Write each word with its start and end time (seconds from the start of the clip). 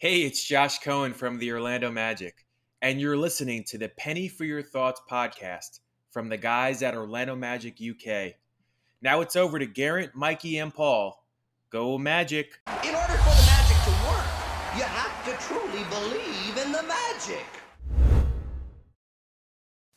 Hey, 0.00 0.22
it's 0.22 0.44
Josh 0.44 0.78
Cohen 0.78 1.12
from 1.12 1.40
the 1.40 1.50
Orlando 1.50 1.90
Magic, 1.90 2.46
and 2.80 3.00
you're 3.00 3.16
listening 3.16 3.64
to 3.64 3.78
the 3.78 3.88
Penny 3.88 4.28
for 4.28 4.44
Your 4.44 4.62
Thoughts 4.62 5.00
podcast 5.10 5.80
from 6.12 6.28
the 6.28 6.36
guys 6.36 6.84
at 6.84 6.94
Orlando 6.94 7.34
Magic 7.34 7.78
UK. 7.82 8.34
Now 9.02 9.22
it's 9.22 9.34
over 9.34 9.58
to 9.58 9.66
Garrett, 9.66 10.14
Mikey, 10.14 10.58
and 10.58 10.72
Paul. 10.72 11.24
Go 11.70 11.98
Magic! 11.98 12.60
In 12.84 12.94
order 12.94 13.12
for 13.12 13.34
the 13.34 13.46
magic 13.50 13.76
to 13.82 13.90
work, 14.06 14.28
you 14.76 14.84
have 14.84 15.24
to 15.24 15.32
truly 15.48 15.82
believe 15.90 16.64
in 16.64 16.70
the 16.70 16.84
magic. 16.84 17.44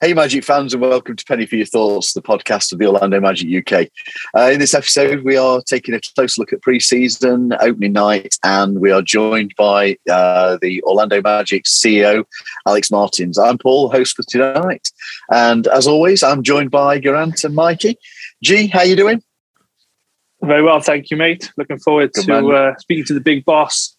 Hey, 0.03 0.15
Magic 0.15 0.43
fans, 0.43 0.73
and 0.73 0.81
welcome 0.81 1.15
to 1.15 1.25
Penny 1.25 1.45
for 1.45 1.57
Your 1.57 1.67
Thoughts, 1.67 2.13
the 2.13 2.23
podcast 2.23 2.73
of 2.73 2.79
the 2.79 2.87
Orlando 2.87 3.19
Magic 3.19 3.47
UK. 3.71 3.87
Uh, 4.35 4.49
in 4.49 4.57
this 4.57 4.73
episode, 4.73 5.23
we 5.23 5.37
are 5.37 5.61
taking 5.61 5.93
a 5.93 5.99
close 6.15 6.39
look 6.39 6.51
at 6.51 6.63
pre-season 6.63 7.53
opening 7.59 7.93
night, 7.93 8.35
and 8.43 8.79
we 8.79 8.89
are 8.89 9.03
joined 9.03 9.53
by 9.59 9.97
uh, 10.09 10.57
the 10.59 10.81
Orlando 10.85 11.21
Magic 11.21 11.65
CEO, 11.65 12.23
Alex 12.67 12.89
Martins. 12.89 13.37
I'm 13.37 13.59
Paul, 13.59 13.91
host 13.91 14.15
for 14.15 14.23
tonight, 14.23 14.89
and 15.29 15.67
as 15.67 15.85
always, 15.85 16.23
I'm 16.23 16.41
joined 16.41 16.71
by 16.71 16.99
Garant 16.99 17.43
and 17.43 17.53
Mikey. 17.53 17.95
G, 18.41 18.65
how 18.65 18.81
you 18.81 18.95
doing? 18.95 19.21
Very 20.41 20.63
well, 20.63 20.79
thank 20.79 21.11
you, 21.11 21.17
mate. 21.17 21.51
Looking 21.57 21.77
forward 21.77 22.11
Good 22.13 22.25
to 22.25 22.47
uh, 22.47 22.75
speaking 22.79 23.05
to 23.05 23.13
the 23.13 23.21
big 23.21 23.45
boss. 23.45 23.95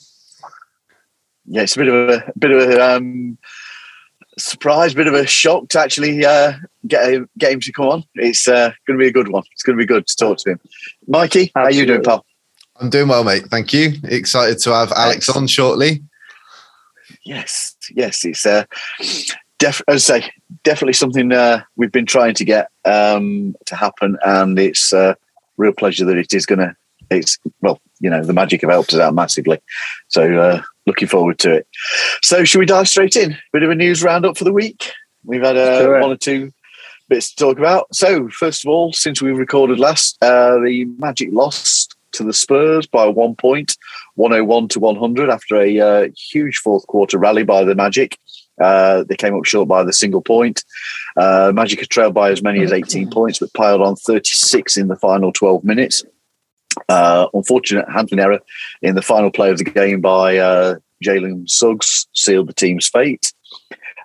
Yeah, 1.46 1.62
it's 1.62 1.76
a 1.76 1.78
bit 1.78 1.88
of 1.88 1.94
a, 1.94 2.24
a 2.26 2.38
bit 2.38 2.50
of 2.50 2.60
a 2.60 2.96
um, 2.96 3.38
surprise, 4.38 4.94
bit 4.94 5.06
of 5.06 5.14
a 5.14 5.26
shock 5.26 5.68
to 5.68 5.80
actually 5.80 6.24
uh, 6.24 6.52
get 6.86 7.08
a, 7.08 7.28
get 7.38 7.52
him 7.52 7.60
to 7.60 7.72
come 7.72 7.86
on. 7.86 8.04
It's 8.14 8.48
uh, 8.48 8.72
going 8.86 8.98
to 8.98 9.02
be 9.02 9.08
a 9.08 9.12
good 9.12 9.28
one. 9.28 9.44
It's 9.52 9.62
going 9.62 9.76
to 9.76 9.82
be 9.82 9.86
good 9.86 10.06
to 10.06 10.16
talk 10.16 10.38
to 10.38 10.52
him. 10.52 10.60
Mikey, 11.06 11.52
how 11.54 11.64
are 11.64 11.70
you 11.70 11.86
doing, 11.86 12.00
Absolutely. 12.00 12.22
pal? 12.22 12.26
I'm 12.80 12.90
doing 12.90 13.08
well, 13.08 13.24
mate. 13.24 13.44
Thank 13.50 13.72
you. 13.72 13.92
Excited 14.04 14.58
to 14.60 14.74
have 14.74 14.92
Alex 14.92 15.28
on 15.28 15.46
shortly. 15.46 16.02
Yes, 17.24 17.76
yes, 17.90 18.24
it's 18.24 18.44
uh, 18.44 18.64
def- 19.58 19.82
as 19.86 20.10
I 20.10 20.20
say, 20.20 20.30
definitely 20.64 20.94
something 20.94 21.30
uh, 21.32 21.62
we've 21.76 21.92
been 21.92 22.06
trying 22.06 22.34
to 22.34 22.44
get 22.44 22.68
um, 22.84 23.54
to 23.66 23.76
happen, 23.76 24.16
and 24.24 24.58
it's 24.58 24.92
a 24.92 25.16
real 25.56 25.72
pleasure 25.72 26.04
that 26.06 26.16
it 26.16 26.34
is 26.34 26.46
going 26.46 26.58
to. 26.58 26.74
It's 27.10 27.38
well, 27.60 27.80
you 28.02 28.10
know, 28.10 28.22
the 28.22 28.32
magic 28.32 28.60
have 28.60 28.70
helped 28.70 28.92
us 28.92 29.00
out 29.00 29.14
massively, 29.14 29.58
so 30.08 30.38
uh, 30.38 30.62
looking 30.86 31.08
forward 31.08 31.38
to 31.38 31.54
it. 31.54 31.66
So, 32.22 32.44
should 32.44 32.58
we 32.58 32.66
dive 32.66 32.88
straight 32.88 33.16
in? 33.16 33.38
Bit 33.52 33.62
of 33.62 33.70
a 33.70 33.74
news 33.74 34.02
roundup 34.02 34.36
for 34.36 34.44
the 34.44 34.52
week. 34.52 34.92
We've 35.24 35.42
had 35.42 35.56
uh, 35.56 36.00
one 36.00 36.10
or 36.10 36.16
two 36.16 36.50
bits 37.08 37.32
to 37.32 37.36
talk 37.36 37.58
about. 37.58 37.94
So, 37.94 38.28
first 38.28 38.64
of 38.64 38.68
all, 38.68 38.92
since 38.92 39.22
we 39.22 39.30
recorded 39.30 39.78
last, 39.78 40.18
uh, 40.22 40.58
the 40.58 40.84
Magic 40.98 41.30
lost 41.32 41.94
to 42.12 42.24
the 42.24 42.32
Spurs 42.32 42.86
by 42.86 43.06
one 43.06 43.34
point, 43.34 43.76
101 44.16 44.68
to 44.68 44.80
100 44.80 45.30
after 45.30 45.60
a 45.60 45.80
uh, 45.80 46.08
huge 46.30 46.58
fourth 46.58 46.86
quarter 46.86 47.18
rally 47.18 47.44
by 47.44 47.64
the 47.64 47.74
Magic. 47.74 48.18
Uh, 48.60 49.04
they 49.04 49.16
came 49.16 49.34
up 49.34 49.44
short 49.44 49.68
by 49.68 49.82
the 49.82 49.92
single 49.92 50.20
point. 50.20 50.64
Uh, 51.16 51.52
Magic 51.54 51.80
had 51.80 51.88
trailed 51.88 52.14
by 52.14 52.30
as 52.30 52.42
many 52.42 52.62
as 52.62 52.72
18 52.72 53.10
points, 53.10 53.38
but 53.38 53.52
piled 53.54 53.80
on 53.80 53.96
36 53.96 54.76
in 54.76 54.88
the 54.88 54.96
final 54.96 55.32
12 55.32 55.64
minutes. 55.64 56.04
Uh, 56.88 57.26
unfortunate 57.34 57.88
handling 57.90 58.20
error 58.20 58.40
in 58.80 58.94
the 58.94 59.02
final 59.02 59.30
play 59.30 59.50
of 59.50 59.58
the 59.58 59.64
game 59.64 60.00
by 60.00 60.36
uh, 60.38 60.76
Jalen 61.04 61.48
Suggs 61.48 62.06
sealed 62.14 62.48
the 62.48 62.54
team's 62.54 62.88
fate. 62.88 63.32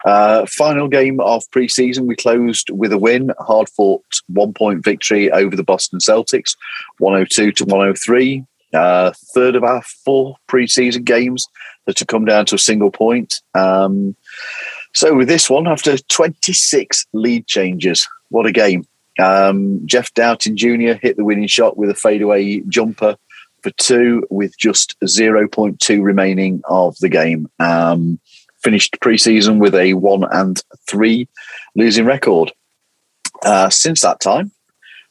Uh, 0.06 0.46
final 0.46 0.88
game 0.88 1.20
of 1.20 1.44
preseason, 1.50 2.06
we 2.08 2.16
closed 2.16 2.70
with 2.70 2.92
a 2.92 2.98
win, 2.98 3.32
hard 3.40 3.68
fought 3.70 4.04
one 4.28 4.54
point 4.54 4.84
victory 4.84 5.32
over 5.32 5.56
the 5.56 5.64
Boston 5.64 6.00
Celtics, 6.00 6.56
102 7.00 7.52
to 7.54 7.66
103. 7.66 8.46
Uh, 8.74 9.12
third 9.34 9.56
of 9.56 9.64
our 9.64 9.82
four 9.82 10.36
preseason 10.48 11.04
games 11.04 11.48
that 11.86 12.00
have 12.00 12.08
come 12.08 12.26
down 12.26 12.46
to 12.46 12.56
a 12.56 12.60
single 12.60 12.92
point. 12.92 13.42
Um, 13.54 14.16
so 14.94 15.16
with 15.16 15.28
this 15.28 15.50
one, 15.50 15.68
after 15.68 15.98
26 15.98 17.06
lead 17.14 17.48
changes, 17.48 18.08
what 18.30 18.46
a 18.46 18.52
game. 18.52 18.86
Um, 19.20 19.86
Jeff 19.86 20.14
Dowtin 20.14 20.56
Jr. 20.56 21.00
hit 21.00 21.18
the 21.18 21.26
winning 21.26 21.48
shot 21.48 21.78
with 21.78 21.90
a 21.90 21.96
fadeaway 21.96 22.60
jumper 22.62 23.18
for 23.64 23.72
two 23.72 24.26
with 24.30 24.58
just 24.58 24.96
0.2 25.02 26.02
remaining 26.02 26.62
of 26.66 26.98
the 27.00 27.10
game. 27.10 27.50
Um, 27.60 28.20
finished 28.62 28.98
preseason 29.02 29.60
with 29.60 29.76
a 29.76 29.94
one 29.94 30.24
and 30.32 30.62
three 30.88 31.28
losing 31.76 32.06
record. 32.06 32.52
Uh, 33.44 33.70
since 33.70 34.02
that 34.02 34.20
time, 34.20 34.52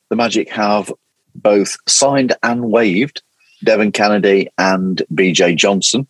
the 0.09 0.17
Magic 0.17 0.51
have 0.51 0.93
both 1.35 1.77
signed 1.87 2.35
and 2.43 2.71
waived 2.71 3.23
Devin 3.65 3.93
Cannady 3.93 4.49
and 4.59 5.03
BJ 5.13 5.57
Johnson. 5.57 6.07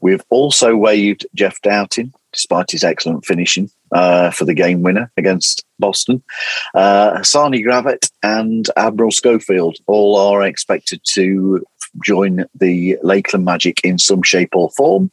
We've 0.00 0.24
also 0.28 0.76
waived 0.76 1.26
Jeff 1.34 1.60
Dowtin, 1.62 2.12
despite 2.32 2.70
his 2.70 2.84
excellent 2.84 3.24
finishing 3.24 3.70
uh, 3.92 4.30
for 4.30 4.44
the 4.44 4.54
game 4.54 4.82
winner 4.82 5.10
against 5.16 5.64
Boston. 5.78 6.22
Uh, 6.74 7.18
Hassani 7.18 7.64
Gravett 7.64 8.10
and 8.22 8.68
Admiral 8.76 9.10
Schofield 9.10 9.76
all 9.86 10.16
are 10.16 10.42
expected 10.42 11.00
to 11.12 11.64
join 12.04 12.44
the 12.54 12.98
Lakeland 13.02 13.44
Magic 13.44 13.80
in 13.84 13.98
some 13.98 14.22
shape 14.22 14.54
or 14.54 14.70
form. 14.70 15.10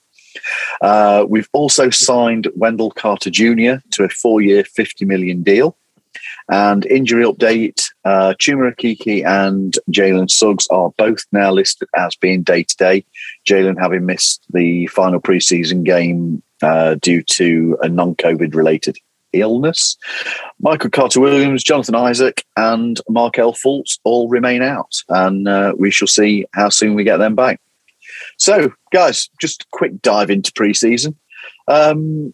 Uh, 0.81 1.25
we've 1.28 1.50
also 1.53 1.89
signed 1.89 2.47
Wendell 2.56 2.91
Carter 2.91 3.29
Jr. 3.29 3.75
to 3.91 4.03
a 4.03 4.09
four 4.09 4.41
year, 4.41 4.63
50 4.63 5.06
million 5.06 5.44
deal. 5.44 5.78
And 6.50 6.85
injury 6.85 7.23
update 7.23 7.81
uh, 8.03 8.33
Chuma 8.39 8.73
Okeke 8.73 9.25
and 9.25 9.78
Jalen 9.91 10.29
Suggs 10.29 10.67
are 10.69 10.91
both 10.97 11.23
now 11.31 11.51
listed 11.51 11.88
as 11.95 12.16
being 12.16 12.44
day 12.44 12.63
to 12.63 12.75
day. 12.75 13.06
Jalen 13.47 13.79
having 13.79 14.06
missed 14.06 14.45
the 14.51 14.88
final 14.88 15.22
preseason 15.22 15.83
game 15.83 16.44
uh, 16.63 16.96
due 16.96 17.22
to 17.24 17.78
a 17.81 17.90
non 17.90 18.16
COVID 18.16 18.56
related 18.56 18.97
illness. 19.34 19.97
Michael 20.59 20.90
Carter 20.90 21.19
Williams, 21.19 21.63
Jonathan 21.63 21.96
Isaac, 21.96 22.46
and 22.56 23.00
Markelle 23.09 23.53
Fultz 23.53 24.00
all 24.03 24.29
remain 24.29 24.62
out. 24.62 24.96
And 25.09 25.47
uh, 25.47 25.74
we 25.78 25.91
shall 25.91 26.07
see 26.07 26.46
how 26.53 26.69
soon 26.69 26.94
we 26.96 27.03
get 27.03 27.18
them 27.18 27.35
back. 27.35 27.59
So, 28.38 28.72
guys, 28.91 29.29
just 29.41 29.63
a 29.63 29.66
quick 29.72 30.01
dive 30.01 30.29
into 30.29 30.51
preseason. 30.51 31.16
Um, 31.68 32.34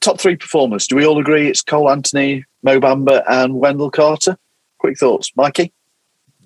top 0.00 0.20
three 0.20 0.36
performers. 0.36 0.86
Do 0.86 0.96
we 0.96 1.06
all 1.06 1.18
agree 1.18 1.48
it's 1.48 1.62
Cole 1.62 1.90
Anthony, 1.90 2.44
Mo 2.62 2.78
Bamba, 2.78 3.24
and 3.28 3.54
Wendell 3.54 3.90
Carter? 3.90 4.36
Quick 4.78 4.98
thoughts, 4.98 5.32
Mikey. 5.36 5.72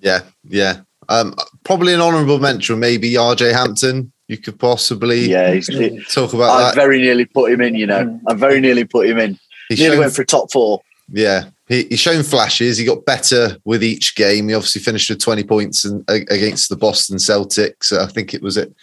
Yeah, 0.01 0.21
yeah. 0.43 0.81
Um, 1.09 1.35
probably 1.63 1.93
an 1.93 2.01
honourable 2.01 2.39
mention, 2.39 2.79
maybe 2.79 3.13
RJ 3.13 3.51
Hampton. 3.51 4.13
You 4.29 4.37
could 4.37 4.57
possibly 4.59 5.29
Yeah, 5.29 5.59
talk 6.11 6.33
about 6.33 6.51
I 6.51 6.61
that. 6.63 6.75
very 6.75 7.01
nearly 7.01 7.25
put 7.25 7.51
him 7.51 7.59
in. 7.61 7.75
You 7.75 7.87
know, 7.87 8.19
I 8.27 8.33
very 8.35 8.61
nearly 8.61 8.85
put 8.85 9.07
him 9.09 9.17
in. 9.17 9.37
He 9.67 9.75
Nearly 9.75 9.95
shown, 9.95 9.99
went 9.99 10.13
for 10.13 10.21
a 10.21 10.25
top 10.25 10.51
four. 10.51 10.81
yeah, 11.11 11.49
he, 11.67 11.83
he's 11.89 11.99
shown 11.99 12.23
flashes. 12.23 12.77
He 12.77 12.85
got 12.85 13.05
better 13.05 13.57
with 13.65 13.83
each 13.83 14.15
game. 14.15 14.47
He 14.47 14.53
obviously 14.55 14.81
finished 14.81 15.09
with 15.09 15.19
twenty 15.19 15.43
points 15.43 15.83
in, 15.83 16.05
a- 16.09 16.25
against 16.29 16.69
the 16.69 16.75
Boston 16.77 17.17
Celtics. 17.17 17.91
I 17.91 18.07
think 18.07 18.33
it 18.33 18.41
was 18.41 18.55
it 18.55 18.73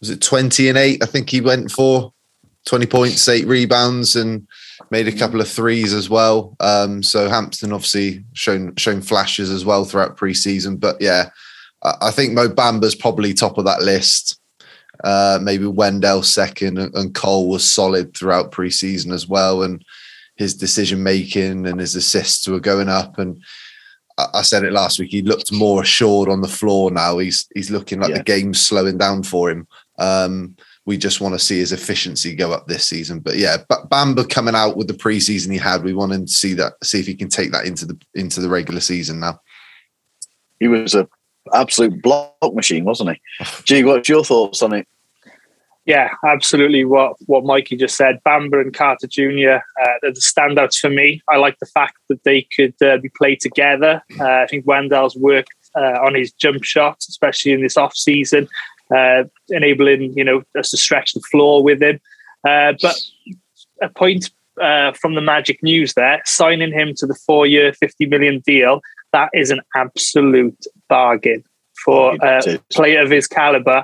was 0.00 0.10
it 0.10 0.20
twenty 0.20 0.68
and 0.68 0.78
eight. 0.78 1.02
I 1.02 1.06
think 1.06 1.30
he 1.30 1.40
went 1.40 1.70
for 1.72 2.12
twenty 2.66 2.86
points, 2.86 3.26
eight 3.28 3.46
rebounds, 3.46 4.14
and 4.16 4.46
made 4.90 5.08
a 5.08 5.12
couple 5.12 5.40
of 5.40 5.48
threes 5.48 5.94
as 5.94 6.10
well. 6.10 6.54
Um, 6.60 7.02
so 7.02 7.28
Hampton 7.30 7.72
obviously 7.72 8.24
shown 8.34 8.74
shown 8.76 9.00
flashes 9.00 9.48
as 9.50 9.64
well 9.64 9.84
throughout 9.86 10.18
preseason. 10.18 10.78
But 10.78 10.96
yeah, 11.00 11.30
I, 11.82 11.94
I 12.02 12.10
think 12.10 12.32
Mo 12.34 12.48
Bamba's 12.48 12.94
probably 12.94 13.32
top 13.32 13.56
of 13.58 13.64
that 13.64 13.80
list. 13.82 14.38
Uh, 15.04 15.38
maybe 15.42 15.66
Wendell 15.66 16.22
second, 16.22 16.78
and, 16.78 16.94
and 16.94 17.14
Cole 17.14 17.48
was 17.48 17.70
solid 17.70 18.16
throughout 18.16 18.52
preseason 18.52 19.12
as 19.12 19.26
well, 19.28 19.62
and 19.62 19.84
his 20.36 20.54
decision 20.54 21.02
making 21.02 21.66
and 21.66 21.80
his 21.80 21.94
assists 21.94 22.46
were 22.48 22.60
going 22.60 22.88
up. 22.88 23.18
And 23.18 23.42
I, 24.18 24.26
I 24.34 24.42
said 24.42 24.64
it 24.64 24.72
last 24.72 24.98
week. 24.98 25.10
He 25.10 25.22
looked 25.22 25.52
more 25.52 25.82
assured 25.82 26.28
on 26.28 26.40
the 26.40 26.48
floor 26.48 26.90
now. 26.90 27.18
He's 27.18 27.48
he's 27.54 27.70
looking 27.70 28.00
like 28.00 28.10
Yeah. 28.10 28.18
the 28.18 28.24
game's 28.24 28.60
slowing 28.60 28.98
down 28.98 29.22
for 29.24 29.50
him. 29.50 29.66
Um, 29.98 30.56
we 30.84 30.96
just 30.96 31.20
want 31.20 31.32
to 31.34 31.38
see 31.38 31.58
his 31.58 31.70
efficiency 31.72 32.34
go 32.34 32.52
up 32.52 32.66
this 32.66 32.88
season. 32.88 33.20
But 33.20 33.36
yeah, 33.36 33.58
but 33.68 33.88
Bamba 33.88 34.28
coming 34.28 34.54
out 34.56 34.76
with 34.76 34.88
the 34.88 34.94
preseason 34.94 35.52
he 35.52 35.58
had, 35.58 35.84
we 35.84 35.94
want 35.94 36.12
to 36.12 36.26
see 36.26 36.54
that, 36.54 36.72
see 36.82 36.98
if 36.98 37.06
he 37.06 37.14
can 37.14 37.28
take 37.28 37.52
that 37.52 37.66
into 37.66 37.86
the 37.86 37.96
into 38.14 38.40
the 38.40 38.48
regular 38.48 38.80
season 38.80 39.20
now. 39.20 39.40
He 40.58 40.68
was 40.68 40.94
a 40.94 41.08
absolute 41.52 42.02
block 42.02 42.36
machine, 42.54 42.84
wasn't 42.84 43.10
he? 43.10 43.44
Gee, 43.64 43.84
what's 43.84 44.08
your 44.08 44.24
thoughts 44.24 44.62
on 44.62 44.72
it? 44.72 44.86
Yeah, 45.84 46.10
absolutely. 46.24 46.84
What 46.84 47.16
what 47.26 47.44
Mikey 47.44 47.76
just 47.76 47.96
said, 47.96 48.20
Bamba 48.24 48.60
and 48.60 48.72
Carter 48.72 49.08
Jr. 49.08 49.58
Uh, 49.80 49.94
they're 50.00 50.12
the 50.12 50.20
standouts 50.20 50.78
for 50.78 50.88
me. 50.88 51.20
I 51.28 51.38
like 51.38 51.58
the 51.58 51.66
fact 51.66 51.96
that 52.08 52.22
they 52.22 52.46
could 52.54 52.74
uh, 52.80 52.98
be 52.98 53.08
played 53.08 53.40
together. 53.40 54.00
Uh, 54.20 54.24
I 54.24 54.46
think 54.46 54.64
Wendell's 54.64 55.16
worked 55.16 55.50
uh, 55.74 55.98
on 56.04 56.14
his 56.14 56.32
jump 56.32 56.62
shots, 56.62 57.08
especially 57.08 57.52
in 57.52 57.62
this 57.62 57.76
off 57.76 57.96
season, 57.96 58.48
uh, 58.94 59.24
enabling 59.48 60.16
you 60.16 60.22
know 60.22 60.42
us 60.56 60.70
to 60.70 60.76
stretch 60.76 61.14
the 61.14 61.20
floor 61.32 61.64
with 61.64 61.82
him. 61.82 61.98
Uh, 62.46 62.74
but 62.80 62.96
a 63.80 63.88
point 63.88 64.30
uh, 64.60 64.92
from 64.92 65.14
the 65.16 65.20
Magic 65.20 65.64
News 65.64 65.94
there, 65.94 66.22
signing 66.24 66.72
him 66.72 66.94
to 66.98 67.06
the 67.06 67.18
four-year, 67.26 67.72
fifty 67.72 68.06
million 68.06 68.38
deal. 68.46 68.82
That 69.12 69.30
is 69.34 69.50
an 69.50 69.60
absolute 69.74 70.64
bargain 70.92 71.42
for 71.84 72.14
a 72.22 72.58
player 72.70 73.00
of 73.00 73.10
his 73.10 73.26
caliber. 73.26 73.82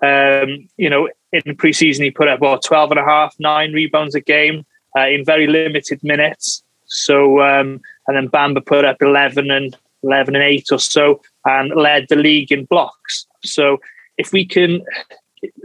Um, 0.00 0.68
you 0.76 0.88
know, 0.88 1.08
in 1.32 1.56
preseason, 1.56 2.04
he 2.04 2.12
put 2.12 2.28
up 2.28 2.38
about 2.38 2.62
12 2.62 2.92
and 2.92 3.00
a 3.00 3.04
half, 3.04 3.34
nine 3.40 3.72
rebounds 3.72 4.14
a 4.14 4.20
game 4.20 4.64
uh, 4.96 5.08
in 5.08 5.24
very 5.24 5.48
limited 5.48 6.00
minutes. 6.04 6.62
So, 6.84 7.40
um, 7.40 7.80
and 8.06 8.16
then 8.16 8.28
Bamba 8.28 8.64
put 8.64 8.84
up 8.84 8.98
11 9.00 9.50
and 9.50 9.76
11 10.04 10.36
and 10.36 10.44
8 10.44 10.70
or 10.70 10.78
so 10.78 11.20
and 11.44 11.74
led 11.74 12.06
the 12.08 12.16
league 12.16 12.52
in 12.52 12.66
blocks. 12.66 13.26
So, 13.42 13.78
if 14.16 14.32
we 14.32 14.46
can, 14.46 14.82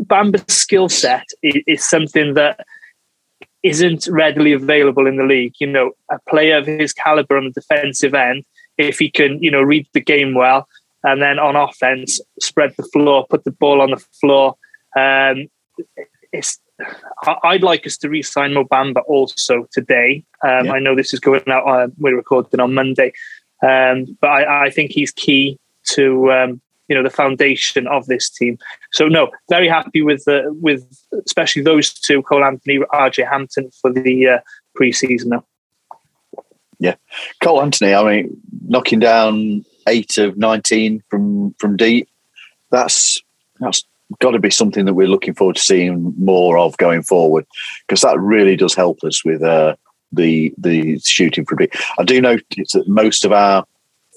Bamba's 0.05 0.51
skill 0.51 0.89
set 0.89 1.27
is, 1.43 1.61
is 1.67 1.87
something 1.87 2.33
that 2.33 2.65
isn't 3.61 4.07
readily 4.07 4.53
available 4.53 5.05
in 5.05 5.17
the 5.17 5.23
league. 5.23 5.53
You 5.59 5.67
know, 5.67 5.91
a 6.11 6.17
player 6.27 6.57
of 6.57 6.65
his 6.65 6.93
caliber 6.93 7.37
on 7.37 7.45
the 7.45 7.51
defensive 7.61 8.15
end, 8.15 8.43
if 8.79 8.97
he 8.97 9.11
can, 9.11 9.43
you 9.43 9.51
know, 9.51 9.61
read 9.61 9.85
the 9.93 10.01
game 10.01 10.33
well, 10.33 10.67
and 11.03 11.21
then 11.21 11.39
on 11.39 11.55
offense, 11.55 12.19
spread 12.39 12.73
the 12.77 12.83
floor, 12.83 13.25
put 13.29 13.43
the 13.43 13.51
ball 13.51 13.81
on 13.81 13.91
the 13.91 14.03
floor. 14.19 14.55
Um, 14.97 15.47
it's 16.31 16.59
I'd 17.43 17.63
like 17.63 17.85
us 17.85 17.97
to 17.97 18.09
re-sign 18.09 18.53
Mo 18.53 18.63
Bamba 18.63 19.01
also 19.07 19.67
today. 19.71 20.23
Um, 20.47 20.65
yeah. 20.65 20.73
I 20.73 20.79
know 20.79 20.95
this 20.95 21.13
is 21.13 21.19
going 21.19 21.43
out. 21.47 21.67
Uh, 21.67 21.87
we're 21.97 22.15
recording 22.15 22.59
on 22.59 22.73
Monday, 22.73 23.11
um, 23.61 24.17
but 24.21 24.27
I, 24.27 24.67
I, 24.67 24.69
think 24.69 24.91
he's 24.91 25.11
key 25.11 25.59
to 25.87 26.31
um, 26.31 26.61
you 26.87 26.95
know 26.95 27.03
the 27.03 27.09
foundation 27.09 27.87
of 27.87 28.05
this 28.05 28.29
team. 28.29 28.57
So 28.91 29.07
no, 29.07 29.29
very 29.49 29.67
happy 29.67 30.01
with 30.01 30.23
the 30.25 30.43
with 30.61 30.85
especially 31.25 31.63
those 31.63 31.93
two, 31.93 32.23
Cole 32.23 32.43
Anthony, 32.45 32.79
RJ 32.93 33.29
Hampton 33.29 33.69
for 33.81 33.91
the 33.91 34.27
uh, 34.27 34.39
preseason 34.79 35.25
now. 35.25 35.43
Yeah, 36.79 36.95
Cole 37.41 37.61
Anthony. 37.61 37.93
I 37.93 38.03
mean, 38.03 38.41
knocking 38.67 38.99
down 38.99 39.65
eight 39.89 40.17
of 40.17 40.37
nineteen 40.37 41.03
from 41.09 41.53
from 41.59 41.75
deep. 41.75 42.07
That's 42.71 43.21
that's 43.59 43.83
got 44.19 44.31
to 44.31 44.39
be 44.39 44.49
something 44.49 44.85
that 44.85 44.93
we're 44.93 45.07
looking 45.07 45.35
forward 45.35 45.57
to 45.57 45.61
seeing 45.61 46.13
more 46.17 46.57
of 46.57 46.77
going 46.77 47.03
forward 47.03 47.45
because 47.87 48.01
that 48.01 48.19
really 48.19 48.55
does 48.55 48.73
help 48.73 49.03
us 49.03 49.23
with 49.23 49.43
uh, 49.43 49.75
the 50.11 50.53
the 50.57 50.99
shooting 50.99 51.45
from 51.45 51.59
deep. 51.59 51.73
I 51.97 52.03
do 52.03 52.21
notice 52.21 52.73
that 52.73 52.87
most 52.87 53.25
of 53.25 53.31
our 53.31 53.65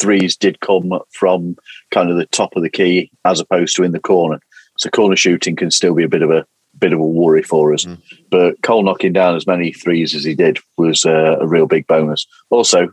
threes 0.01 0.37
did 0.37 0.61
come 0.61 0.93
from 1.11 1.57
kind 1.91 2.11
of 2.11 2.17
the 2.17 2.27
top 2.27 2.57
of 2.57 2.63
the 2.63 2.71
key 2.71 3.11
as 3.25 3.41
opposed 3.41 3.77
to 3.77 3.83
in 3.83 3.93
the 3.93 4.01
corner. 4.01 4.41
So 4.79 4.89
corner 4.91 5.17
shooting 5.17 5.57
can 5.57 5.71
still 5.71 5.95
be 5.95 6.05
a 6.05 6.09
bit 6.09 6.23
of 6.23 6.31
a 6.31 6.47
bit 6.79 6.93
of 6.93 7.01
a 7.01 7.07
worry 7.07 7.43
for 7.43 7.73
us. 7.73 7.85
Mm. 7.85 7.99
But 8.31 8.61
Cole 8.63 8.83
knocking 8.83 9.13
down 9.13 9.37
as 9.37 9.47
many 9.47 9.73
threes 9.73 10.15
as 10.15 10.25
he 10.25 10.35
did 10.35 10.59
was 10.79 11.05
uh, 11.05 11.37
a 11.41 11.47
real 11.47 11.67
big 11.67 11.87
bonus. 11.87 12.27
Also, 12.51 12.93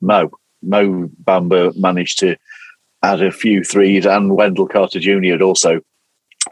Mo 0.00 0.30
Mo 0.62 1.08
Bamba 1.24 1.76
managed 1.76 2.18
to 2.20 2.36
add 3.02 3.22
a 3.22 3.32
few 3.32 3.64
threes, 3.64 4.06
and 4.06 4.36
Wendell 4.36 4.68
Carter 4.68 5.00
Jr. 5.00 5.32
had 5.32 5.42
also 5.42 5.80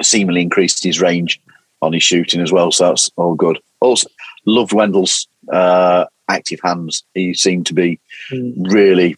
seemingly 0.02 0.42
increased 0.42 0.82
his 0.82 1.00
range 1.00 1.40
on 1.82 1.92
his 1.92 2.02
shooting 2.02 2.40
as 2.40 2.52
well. 2.52 2.70
So 2.72 2.88
that's 2.88 3.10
all 3.16 3.34
good. 3.34 3.58
Also, 3.80 4.08
loved 4.46 4.72
Wendell's 4.72 5.26
uh, 5.52 6.06
active 6.28 6.60
hands. 6.62 7.04
He 7.14 7.34
seemed 7.34 7.66
to 7.66 7.74
be 7.74 8.00
mm. 8.30 8.72
really 8.72 9.16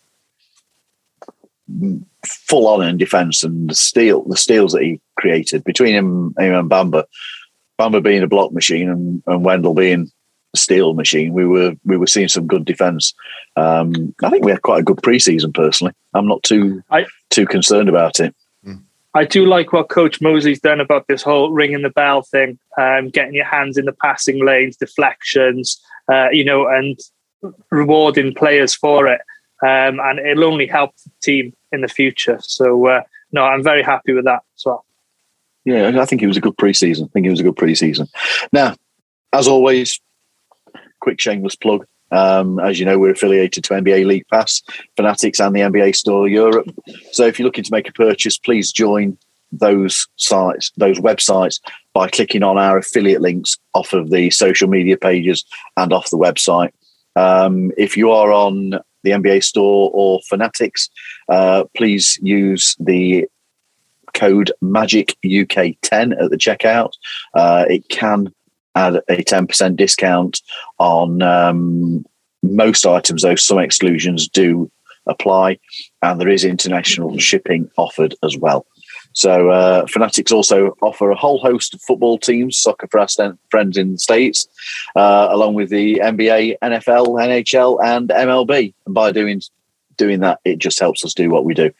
full 2.24 2.68
on 2.68 2.86
in 2.86 2.98
defence 2.98 3.42
and 3.42 3.70
the 3.70 3.74
steal 3.74 4.22
the 4.24 4.36
steals 4.36 4.72
that 4.72 4.82
he 4.82 5.00
created 5.16 5.64
between 5.64 5.94
him, 5.94 6.34
him 6.38 6.54
and 6.54 6.70
Bamba. 6.70 7.04
Bamba 7.78 8.02
being 8.02 8.22
a 8.22 8.28
block 8.28 8.52
machine 8.52 8.88
and, 8.88 9.22
and 9.26 9.44
Wendell 9.44 9.74
being 9.74 10.10
a 10.54 10.56
steal 10.56 10.94
machine, 10.94 11.32
we 11.32 11.46
were 11.46 11.74
we 11.84 11.96
were 11.96 12.06
seeing 12.06 12.28
some 12.28 12.46
good 12.46 12.64
defence. 12.64 13.14
Um, 13.56 14.14
I 14.22 14.30
think 14.30 14.44
we 14.44 14.52
had 14.52 14.62
quite 14.62 14.80
a 14.80 14.84
good 14.84 14.98
preseason. 14.98 15.54
Personally, 15.54 15.92
I'm 16.14 16.26
not 16.26 16.42
too 16.42 16.82
I, 16.90 17.06
too 17.30 17.46
concerned 17.46 17.88
about 17.88 18.20
it. 18.20 18.34
I 19.14 19.24
do 19.24 19.44
like 19.44 19.72
what 19.72 19.90
Coach 19.90 20.20
Mosley's 20.20 20.60
done 20.60 20.80
about 20.80 21.06
this 21.06 21.22
whole 21.22 21.52
ringing 21.52 21.82
the 21.82 21.90
bell 21.90 22.22
thing, 22.22 22.58
um, 22.78 23.10
getting 23.10 23.34
your 23.34 23.44
hands 23.44 23.76
in 23.76 23.84
the 23.84 23.92
passing 23.92 24.44
lanes, 24.44 24.76
deflections, 24.76 25.80
uh, 26.10 26.28
you 26.30 26.44
know, 26.44 26.66
and 26.66 26.98
rewarding 27.70 28.34
players 28.34 28.74
for 28.74 29.06
it. 29.06 29.20
Um, 29.62 30.00
and 30.00 30.18
it'll 30.18 30.44
only 30.44 30.66
help 30.66 30.96
the 31.04 31.10
team 31.22 31.54
in 31.72 31.82
the 31.82 31.88
future. 31.88 32.38
So, 32.40 32.86
uh, 32.86 33.02
no, 33.32 33.44
I'm 33.44 33.62
very 33.62 33.82
happy 33.82 34.12
with 34.12 34.24
that 34.24 34.40
as 34.56 34.64
well. 34.64 34.84
Yeah, 35.64 36.00
I 36.00 36.06
think 36.06 36.22
it 36.22 36.26
was 36.26 36.38
a 36.38 36.40
good 36.40 36.56
preseason. 36.56 37.04
I 37.04 37.08
think 37.12 37.26
it 37.26 37.30
was 37.30 37.40
a 37.40 37.44
good 37.44 37.56
preseason. 37.56 38.08
Now, 38.52 38.74
as 39.32 39.46
always, 39.46 40.00
quick 41.02 41.20
shameless 41.20 41.56
plug. 41.56 41.84
Um, 42.12 42.58
as 42.60 42.78
you 42.78 42.86
know, 42.86 42.98
we're 42.98 43.12
affiliated 43.12 43.64
to 43.64 43.74
NBA 43.74 44.06
League 44.06 44.26
Pass, 44.30 44.62
Fanatics, 44.96 45.40
and 45.40 45.54
the 45.54 45.60
NBA 45.60 45.96
Store 45.96 46.28
Europe. 46.28 46.68
So 47.10 47.26
if 47.26 47.38
you're 47.38 47.46
looking 47.46 47.64
to 47.64 47.72
make 47.72 47.88
a 47.88 47.92
purchase, 47.92 48.38
please 48.38 48.70
join 48.70 49.18
those 49.50 50.06
sites, 50.16 50.70
those 50.76 50.98
websites, 50.98 51.58
by 51.92 52.08
clicking 52.08 52.42
on 52.42 52.58
our 52.58 52.78
affiliate 52.78 53.20
links 53.20 53.56
off 53.74 53.92
of 53.92 54.10
the 54.10 54.30
social 54.30 54.68
media 54.68 54.96
pages 54.96 55.44
and 55.76 55.92
off 55.92 56.10
the 56.10 56.18
website. 56.18 56.70
Um, 57.16 57.72
if 57.76 57.96
you 57.96 58.10
are 58.10 58.32
on 58.32 58.70
the 59.02 59.10
NBA 59.10 59.42
Store 59.42 59.90
or 59.92 60.20
Fanatics, 60.28 60.88
uh, 61.28 61.64
please 61.74 62.18
use 62.22 62.76
the 62.78 63.26
code 64.14 64.52
Magic 64.60 65.16
UK 65.24 65.76
10 65.82 66.12
at 66.12 66.30
the 66.30 66.36
checkout. 66.36 66.92
Uh, 67.34 67.64
it 67.68 67.88
can 67.88 68.32
add 68.74 68.96
a 69.08 69.16
10% 69.16 69.76
discount 69.76 70.40
on 70.78 71.22
um, 71.22 72.04
most 72.42 72.86
items, 72.86 73.22
though 73.22 73.36
some 73.36 73.58
exclusions 73.58 74.28
do 74.28 74.70
apply, 75.06 75.58
and 76.02 76.20
there 76.20 76.28
is 76.28 76.44
international 76.44 77.18
shipping 77.18 77.70
offered 77.76 78.14
as 78.22 78.36
well. 78.36 78.66
So, 79.14 79.50
uh, 79.50 79.86
Fanatics 79.86 80.32
also 80.32 80.76
offer 80.80 81.10
a 81.10 81.16
whole 81.16 81.38
host 81.38 81.74
of 81.74 81.82
football 81.82 82.18
teams, 82.18 82.58
soccer 82.58 82.88
for 82.90 82.98
our 82.98 83.08
friends 83.50 83.76
in 83.76 83.92
the 83.92 83.98
States, 83.98 84.48
uh, 84.96 85.28
along 85.30 85.54
with 85.54 85.68
the 85.68 86.00
NBA, 86.02 86.56
NFL, 86.62 87.06
NHL, 87.20 87.78
and 87.84 88.08
MLB. 88.08 88.72
And 88.86 88.94
by 88.94 89.12
doing 89.12 89.42
doing 89.96 90.20
that, 90.20 90.40
it 90.44 90.58
just 90.58 90.80
helps 90.80 91.04
us 91.04 91.12
do 91.12 91.28
what 91.28 91.44
we 91.44 91.52
do. 91.52 91.70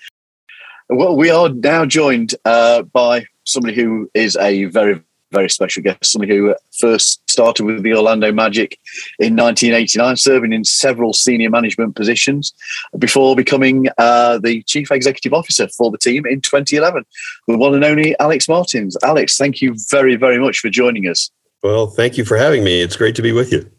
Well, 0.90 1.16
we 1.16 1.30
are 1.30 1.48
now 1.48 1.86
joined 1.86 2.34
uh, 2.44 2.82
by 2.82 3.24
somebody 3.44 3.74
who 3.74 4.10
is 4.12 4.36
a 4.36 4.64
very, 4.64 5.00
very 5.32 5.50
special 5.50 5.82
guest, 5.82 6.04
somebody 6.04 6.36
who 6.36 6.54
first 6.78 7.20
started 7.28 7.64
with 7.64 7.82
the 7.82 7.94
Orlando 7.94 8.30
Magic 8.30 8.78
in 9.18 9.34
1989, 9.34 10.16
serving 10.16 10.52
in 10.52 10.64
several 10.64 11.12
senior 11.12 11.50
management 11.50 11.96
positions 11.96 12.52
before 12.98 13.34
becoming 13.34 13.88
uh, 13.98 14.38
the 14.38 14.62
chief 14.64 14.90
executive 14.90 15.32
officer 15.32 15.66
for 15.68 15.90
the 15.90 15.98
team 15.98 16.26
in 16.26 16.40
2011. 16.40 17.04
The 17.48 17.58
one 17.58 17.74
and 17.74 17.84
only 17.84 18.14
Alex 18.20 18.48
Martins. 18.48 18.96
Alex, 19.02 19.36
thank 19.36 19.60
you 19.60 19.74
very, 19.90 20.16
very 20.16 20.38
much 20.38 20.58
for 20.58 20.68
joining 20.68 21.08
us. 21.08 21.30
Well, 21.62 21.86
thank 21.86 22.16
you 22.16 22.24
for 22.24 22.36
having 22.36 22.64
me. 22.64 22.80
It's 22.80 22.96
great 22.96 23.14
to 23.16 23.22
be 23.22 23.32
with 23.32 23.52
you. 23.52 23.70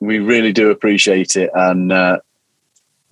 We 0.00 0.18
really 0.18 0.52
do 0.52 0.70
appreciate 0.70 1.36
it, 1.36 1.50
and 1.54 1.92
uh, 1.92 2.18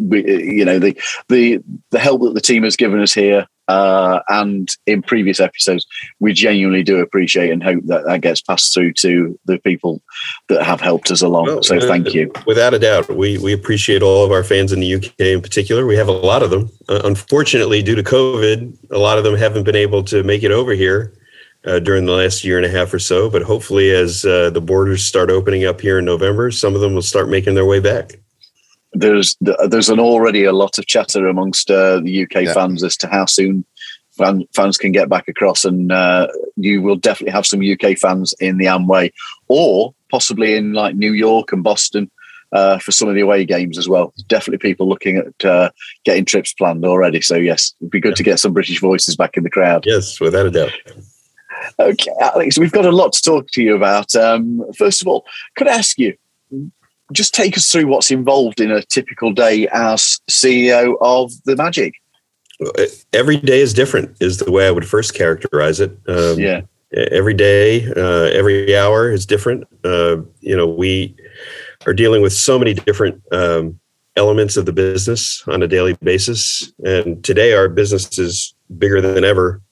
we, 0.01 0.25
you 0.57 0.65
know 0.65 0.79
the 0.79 0.97
the 1.29 1.61
the 1.91 1.99
help 1.99 2.23
that 2.23 2.35
the 2.35 2.41
team 2.41 2.65
has 2.65 2.77
given 2.77 3.01
us 3.01 3.13
here 3.13 3.47
uh, 3.71 4.21
and 4.29 4.69
in 4.89 5.01
previous 5.01 5.39
episodes, 5.39 5.87
we 6.19 6.33
genuinely 6.33 6.83
do 6.83 6.99
appreciate 6.99 7.51
and 7.51 7.63
hope 7.63 7.81
that 7.85 8.05
that 8.05 8.21
gets 8.21 8.41
passed 8.41 8.75
through 8.75 8.93
to 8.93 9.39
the 9.45 9.59
people 9.61 10.03
that 10.49 10.65
have 10.65 10.81
helped 10.81 11.09
us 11.13 11.23
along. 11.23 11.63
So 11.63 11.77
uh, 11.77 11.81
thank 11.87 12.13
you. 12.13 12.33
Without 12.47 12.75
a 12.75 12.81
doubt, 12.81 13.09
we, 13.15 13.39
we 13.39 13.53
appreciate 13.53 14.03
all 14.03 14.25
of 14.25 14.33
our 14.33 14.43
fans 14.43 14.73
in 14.73 14.81
the 14.81 14.97
UK 14.97 15.21
in 15.21 15.41
particular. 15.41 15.87
We 15.87 15.95
have 15.95 16.09
a 16.09 16.13
lot 16.13 16.43
of 16.43 16.51
them. 16.51 16.69
Uh, 16.89 17.03
unfortunately, 17.05 17.81
due 17.81 17.95
to 17.95 18.03
COVID, 18.03 18.77
a 18.91 18.99
lot 18.99 19.19
of 19.19 19.25
them 19.25 19.37
haven't 19.37 19.63
been 19.63 19.77
able 19.77 20.03
to 20.05 20.25
make 20.25 20.43
it 20.43 20.51
over 20.51 20.73
here. 20.73 21.15
Uh, 21.63 21.79
during 21.79 22.07
the 22.07 22.13
last 22.13 22.43
year 22.43 22.57
and 22.57 22.65
a 22.65 22.71
half 22.71 22.95
or 22.95 22.99
so, 22.99 23.29
but 23.29 23.43
hopefully, 23.43 23.91
as 23.91 24.25
uh, 24.25 24.49
the 24.49 24.63
borders 24.63 25.05
start 25.05 25.31
opening 25.31 25.67
up 25.67 25.79
here 25.79 25.99
in 25.99 26.07
November, 26.07 26.51
some 26.51 26.75
of 26.75 26.81
them 26.81 26.95
will 26.95 27.03
start 27.03 27.29
making 27.29 27.55
their 27.55 27.67
way 27.67 27.79
back 27.79 28.19
there's 28.93 29.37
there's 29.41 29.89
an 29.89 30.01
already 30.01 30.45
a 30.45 30.53
lot 30.53 30.79
of 30.79 30.87
chatter 30.87 31.27
amongst 31.27 31.71
uh, 31.71 32.01
the 32.01 32.25
UK 32.25 32.43
yeah. 32.43 32.55
fans 32.55 32.83
as 32.83 32.97
to 32.99 33.09
how 33.09 33.25
soon 33.25 33.65
fan, 34.21 34.47
fans 34.55 34.79
can 34.79 34.93
get 34.93 35.09
back 35.09 35.29
across, 35.29 35.65
and 35.65 35.93
uh, 35.93 36.29
you 36.57 36.83
will 36.83 36.97
definitely 36.97 37.33
have 37.33 37.47
some 37.47 37.61
UK 37.61 37.97
fans 37.99 38.35
in 38.41 38.59
the 38.59 38.67
Amway, 38.67 39.13
or 39.49 39.95
possibly 40.11 40.55
in 40.55 40.73
like 40.73 40.97
New 40.97 41.13
York 41.13 41.53
and 41.53 41.63
Boston. 41.63 42.11
Uh, 42.53 42.81
for 42.81 42.91
some 42.91 43.09
of 43.09 43.15
the 43.15 43.21
away 43.21 43.45
games 43.45 43.79
as 43.79 43.89
well. 43.89 44.13
Definitely 44.27 44.59
people 44.59 44.89
looking 44.89 45.19
at 45.19 45.45
uh, 45.45 45.71
getting 46.03 46.25
trips 46.25 46.53
planned 46.53 46.85
already. 46.85 47.21
So 47.21 47.37
yes, 47.37 47.77
it'd 47.81 47.93
be 47.93 48.01
good 48.01 48.09
yeah. 48.09 48.15
to 48.17 48.23
get 48.25 48.41
some 48.41 48.53
British 48.53 48.81
voices 48.81 49.15
back 49.15 49.37
in 49.37 49.45
the 49.45 49.51
crowd. 49.51 49.85
Yes, 49.87 50.19
without 50.19 50.47
a 50.47 50.51
doubt. 50.51 50.73
Okay, 51.79 52.11
Alex, 52.21 52.59
we've 52.59 52.73
got 52.73 52.87
a 52.87 52.91
lot 52.91 53.13
to 53.13 53.23
talk 53.23 53.47
to 53.53 53.63
you 53.63 53.77
about. 53.77 54.17
Um, 54.17 54.65
first 54.77 55.01
of 55.01 55.07
all, 55.07 55.25
could 55.55 55.69
I 55.69 55.77
ask 55.77 55.97
you, 55.97 56.17
just 57.13 57.35
take 57.35 57.57
us 57.57 57.71
through 57.71 57.87
what's 57.87 58.11
involved 58.11 58.61
in 58.61 58.71
a 58.71 58.83
typical 58.83 59.33
day 59.33 59.69
as 59.73 60.21
CEO 60.31 60.97
of 61.01 61.33
the 61.45 61.57
Magic. 61.57 61.95
Every 63.13 63.39
day 63.39 63.61
is 63.61 63.73
different, 63.73 64.17
is 64.21 64.39
the 64.39 64.51
way 64.51 64.67
I 64.67 64.71
would 64.71 64.87
first 64.87 65.15
characterize 65.15 65.81
it. 65.81 65.97
Um, 66.07 66.39
yeah. 66.39 66.63
Every 66.93 67.35
day, 67.35 67.87
uh, 67.97 68.31
every 68.33 68.77
hour 68.77 69.11
is 69.11 69.25
different. 69.25 69.67
Uh, 69.85 70.19
you 70.41 70.57
know, 70.57 70.67
we 70.67 71.15
are 71.87 71.95
dealing 71.95 72.21
with 72.21 72.33
so 72.33 72.59
many 72.59 72.75
different 72.75 73.23
um, 73.33 73.79
elements 74.17 74.57
of 74.57 74.67
the 74.67 74.73
business 74.73 75.43
on 75.47 75.63
a 75.63 75.69
daily 75.69 75.97
basis. 76.03 76.73
And 76.85 77.23
today, 77.25 77.55
our 77.55 77.69
business 77.69 78.19
is 78.19 78.55
bigger 78.77 79.01
than 79.01 79.25
ever. 79.25 79.63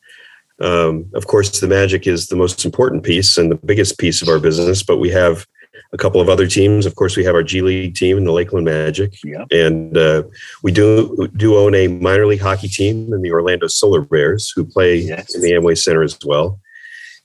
Um, 0.61 1.07
of 1.15 1.27
course, 1.27 1.61
the 1.61 1.69
Magic 1.69 2.07
is 2.07 2.29
the 2.29 2.37
most 2.37 2.65
important 2.65 3.03
piece 3.03 3.37
and 3.37 3.51
the 3.51 3.57
biggest 3.57 3.99
piece 3.99 4.23
of 4.23 4.29
our 4.29 4.39
business, 4.39 4.83
but 4.83 4.99
we 4.99 5.11
have 5.11 5.47
a 5.93 5.97
couple 5.97 6.21
of 6.21 6.29
other 6.29 6.47
teams. 6.47 6.87
Of 6.87 6.95
course, 6.95 7.17
we 7.17 7.25
have 7.25 7.35
our 7.35 7.43
G 7.43 7.61
League 7.63 7.95
team 7.95 8.17
in 8.19 8.25
the 8.25 8.33
Lakeland 8.33 8.65
Magic, 8.65 9.15
Yeah. 9.25 9.45
and 9.51 9.97
uh, 9.97 10.23
we 10.63 10.73
do 10.73 11.29
do 11.37 11.57
own 11.57 11.75
a 11.75 11.89
minor 11.89 12.27
league 12.27 12.41
hockey 12.41 12.69
team 12.69 13.13
in 13.13 13.23
the 13.23 13.33
Orlando 13.33 13.67
Solar 13.67 14.01
Bears, 14.01 14.53
who 14.55 14.65
play 14.65 14.97
Yes. 14.97 15.35
in 15.35 15.41
the 15.43 15.53
Amway 15.53 15.77
Center 15.77 16.03
as 16.03 16.19
well. 16.25 16.61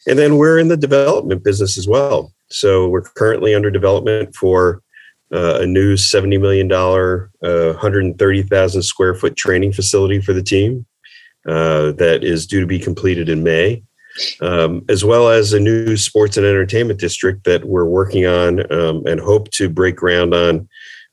And 0.07 0.19
then 0.19 0.37
we're 0.37 0.59
in 0.59 0.67
the 0.67 0.77
development 0.77 1.43
business 1.43 1.77
as 1.77 1.87
well. 1.87 2.33
So 2.49 2.87
we're 2.89 3.01
currently 3.01 3.55
under 3.55 3.71
development 3.71 4.35
for 4.35 4.81
uh, 5.31 5.59
a 5.61 5.65
new 5.65 5.95
$70 5.95 6.39
million, 6.39 6.71
uh, 6.71 7.73
130,000 7.73 8.81
square 8.83 9.15
foot 9.15 9.35
training 9.35 9.73
facility 9.73 10.21
for 10.21 10.33
the 10.33 10.43
team 10.43 10.85
uh, 11.47 11.91
that 11.93 12.23
is 12.23 12.45
due 12.45 12.59
to 12.59 12.67
be 12.67 12.77
completed 12.79 13.29
in 13.29 13.43
May, 13.43 13.81
um, 14.41 14.83
as 14.89 15.03
well 15.03 15.29
as 15.29 15.53
a 15.53 15.59
new 15.59 15.97
sports 15.97 16.37
and 16.37 16.45
entertainment 16.45 16.99
district 16.99 17.43
that 17.45 17.65
we're 17.65 17.85
working 17.85 18.25
on 18.25 18.71
um, 18.71 19.05
and 19.05 19.19
hope 19.19 19.49
to 19.51 19.69
break 19.69 19.95
ground 19.95 20.33
on 20.33 20.67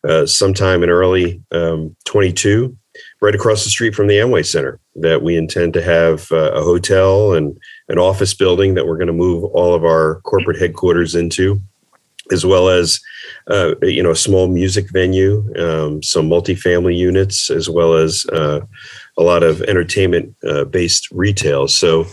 uh, 0.08 0.26
sometime 0.26 0.82
in 0.82 0.90
early 0.90 1.42
um, 1.52 1.94
22, 2.06 2.76
right 3.20 3.34
across 3.34 3.64
the 3.64 3.70
street 3.70 3.94
from 3.94 4.06
the 4.06 4.16
Amway 4.16 4.44
Center. 4.44 4.80
That 4.96 5.22
we 5.22 5.36
intend 5.36 5.74
to 5.74 5.82
have 5.82 6.30
uh, 6.32 6.52
a 6.52 6.62
hotel 6.62 7.34
and 7.34 7.58
an 7.88 7.98
office 7.98 8.34
building 8.34 8.74
that 8.74 8.86
we're 8.86 8.96
going 8.96 9.06
to 9.06 9.12
move 9.12 9.44
all 9.44 9.74
of 9.74 9.84
our 9.84 10.20
corporate 10.22 10.58
headquarters 10.58 11.14
into, 11.14 11.60
as 12.32 12.44
well 12.44 12.68
as 12.68 13.00
uh, 13.48 13.74
you 13.82 14.02
know 14.02 14.10
a 14.10 14.16
small 14.16 14.48
music 14.48 14.90
venue, 14.90 15.44
um, 15.58 16.02
some 16.02 16.28
multifamily 16.28 16.96
units, 16.96 17.50
as 17.50 17.68
well 17.68 17.94
as 17.94 18.26
uh, 18.32 18.60
a 19.16 19.22
lot 19.22 19.42
of 19.42 19.62
entertainment 19.62 20.34
uh, 20.48 20.64
based 20.64 21.08
retail. 21.10 21.68
So 21.68 22.06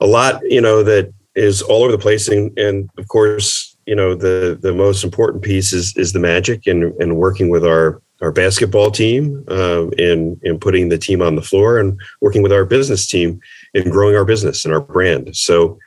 a 0.00 0.06
lot 0.06 0.40
you 0.44 0.60
know 0.60 0.82
that 0.82 1.12
is 1.34 1.62
all 1.62 1.82
over 1.82 1.92
the 1.92 1.98
place, 1.98 2.28
and, 2.28 2.56
and 2.58 2.90
of 2.98 3.08
course 3.08 3.76
you 3.86 3.94
know 3.94 4.14
the 4.14 4.58
the 4.60 4.72
most 4.72 5.04
important 5.04 5.42
piece 5.42 5.72
is 5.72 5.96
is 5.96 6.12
the 6.12 6.18
magic 6.18 6.66
and 6.66 6.94
and 7.00 7.16
working 7.16 7.50
with 7.50 7.64
our 7.64 8.02
our 8.22 8.32
basketball 8.32 8.90
team 8.90 9.44
um, 9.48 9.92
in 9.98 10.38
in 10.42 10.58
putting 10.58 10.88
the 10.88 10.98
team 10.98 11.22
on 11.22 11.36
the 11.36 11.42
floor 11.42 11.78
and 11.78 11.98
working 12.20 12.42
with 12.42 12.52
our 12.52 12.64
business 12.64 13.06
team 13.06 13.40
in 13.74 13.88
growing 13.90 14.16
our 14.16 14.24
business 14.24 14.64
and 14.64 14.74
our 14.74 14.80
brand. 14.80 15.34
So 15.36 15.78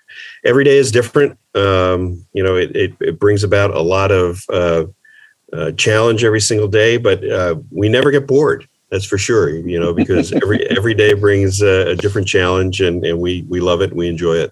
every 0.44 0.64
day 0.64 0.78
is 0.78 0.92
different. 0.92 1.38
Um, 1.56 2.26
you 2.34 2.44
know, 2.44 2.56
it, 2.56 2.76
it, 2.76 2.94
it 3.00 3.20
brings 3.20 3.44
about 3.44 3.72
a 3.72 3.82
lot 3.82 4.12
of 4.12 4.44
uh, 4.50 4.86
uh, 5.52 5.72
challenge 5.74 6.24
every 6.24 6.42
single 6.42 6.68
day, 6.68 6.98
but 6.98 7.24
uh, 7.30 7.56
we 7.72 7.90
never 7.90 8.10
get 8.10 8.28
bored. 8.28 8.68
That's 8.94 9.06
for 9.06 9.18
sure. 9.18 9.50
You 9.50 9.80
know, 9.80 9.92
because 9.92 10.32
every 10.44 10.70
every 10.70 10.94
day 10.94 11.16
brings 11.16 11.64
a, 11.64 11.90
a 11.90 11.96
different 11.96 12.28
challenge, 12.28 12.80
and, 12.80 13.04
and 13.04 13.20
we 13.20 13.42
we 13.50 13.60
love 13.60 13.82
it. 13.82 13.90
and 13.90 13.98
We 13.98 14.08
enjoy 14.08 14.36
it. 14.36 14.52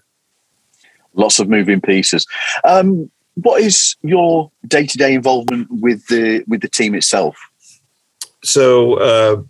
Lots 1.14 1.38
of 1.38 1.48
moving 1.48 1.80
pieces. 1.80 2.26
Um, 2.64 3.08
what 3.34 3.62
is 3.62 3.94
your 4.02 4.50
day 4.66 4.84
to 4.84 4.98
day 4.98 5.14
involvement 5.14 5.68
with 5.70 6.04
the 6.08 6.42
with 6.48 6.60
the 6.60 6.68
team 6.68 6.96
itself? 6.96 7.36
So, 8.42 8.94
uh, 8.94 9.42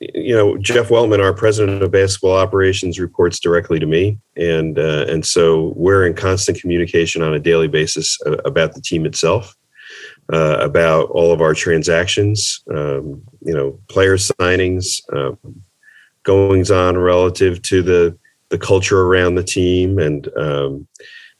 you 0.00 0.36
know, 0.36 0.58
Jeff 0.58 0.90
Weltman, 0.90 1.22
our 1.22 1.32
president 1.32 1.82
of 1.82 1.90
basketball 1.90 2.36
operations, 2.36 3.00
reports 3.00 3.40
directly 3.40 3.78
to 3.78 3.86
me, 3.86 4.18
and 4.36 4.78
uh, 4.78 5.06
and 5.08 5.24
so 5.24 5.72
we're 5.74 6.06
in 6.06 6.12
constant 6.12 6.60
communication 6.60 7.22
on 7.22 7.32
a 7.32 7.40
daily 7.40 7.68
basis 7.68 8.18
uh, 8.26 8.36
about 8.44 8.74
the 8.74 8.82
team 8.82 9.06
itself, 9.06 9.56
uh, 10.30 10.58
about 10.60 11.08
all 11.08 11.32
of 11.32 11.40
our 11.40 11.54
transactions, 11.54 12.62
um, 12.70 13.22
you 13.44 13.54
know, 13.54 13.78
player 13.88 14.16
signings, 14.16 15.00
um, 15.14 15.38
goings 16.22 16.70
on 16.70 16.98
relative 16.98 17.62
to 17.62 17.82
the 17.82 18.18
the 18.50 18.58
culture 18.58 19.02
around 19.02 19.34
the 19.34 19.42
team 19.42 19.98
and 19.98 20.28
um, 20.36 20.86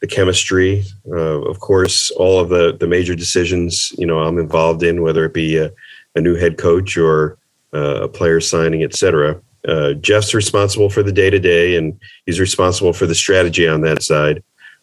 the 0.01 0.07
chemistry. 0.07 0.85
Uh, 1.09 1.41
of 1.43 1.61
course, 1.61 2.11
all 2.13 2.39
of 2.41 2.49
the 2.49 2.77
the 2.79 2.87
major 2.87 3.15
decisions, 3.15 3.93
you 3.99 4.07
know, 4.07 4.21
I'm 4.21 4.39
involved 4.39 4.83
in, 4.83 5.03
whether 5.03 5.25
it 5.25 5.35
be 5.35 5.57
a, 5.57 5.71
a 6.15 6.21
new 6.21 6.35
head 6.35 6.59
coach 6.59 6.97
or 6.97 7.39
uh, 7.73 8.03
a 8.03 8.09
player 8.09 8.41
signing, 8.41 8.83
etc. 8.85 9.41
Uh, 9.67 9.95
Jeff's 9.95 10.35
responsible 10.35 10.91
for 10.91 11.03
the 11.03 11.13
day 11.13 11.31
to 11.31 11.39
day, 11.39 11.77
and 11.77 11.99
he's 12.27 12.41
responsible 12.41 12.93
for 12.93 13.07
the 13.07 13.15
strategy 13.15 13.67
on 13.67 13.81
that 13.81 14.03
side. 14.03 14.43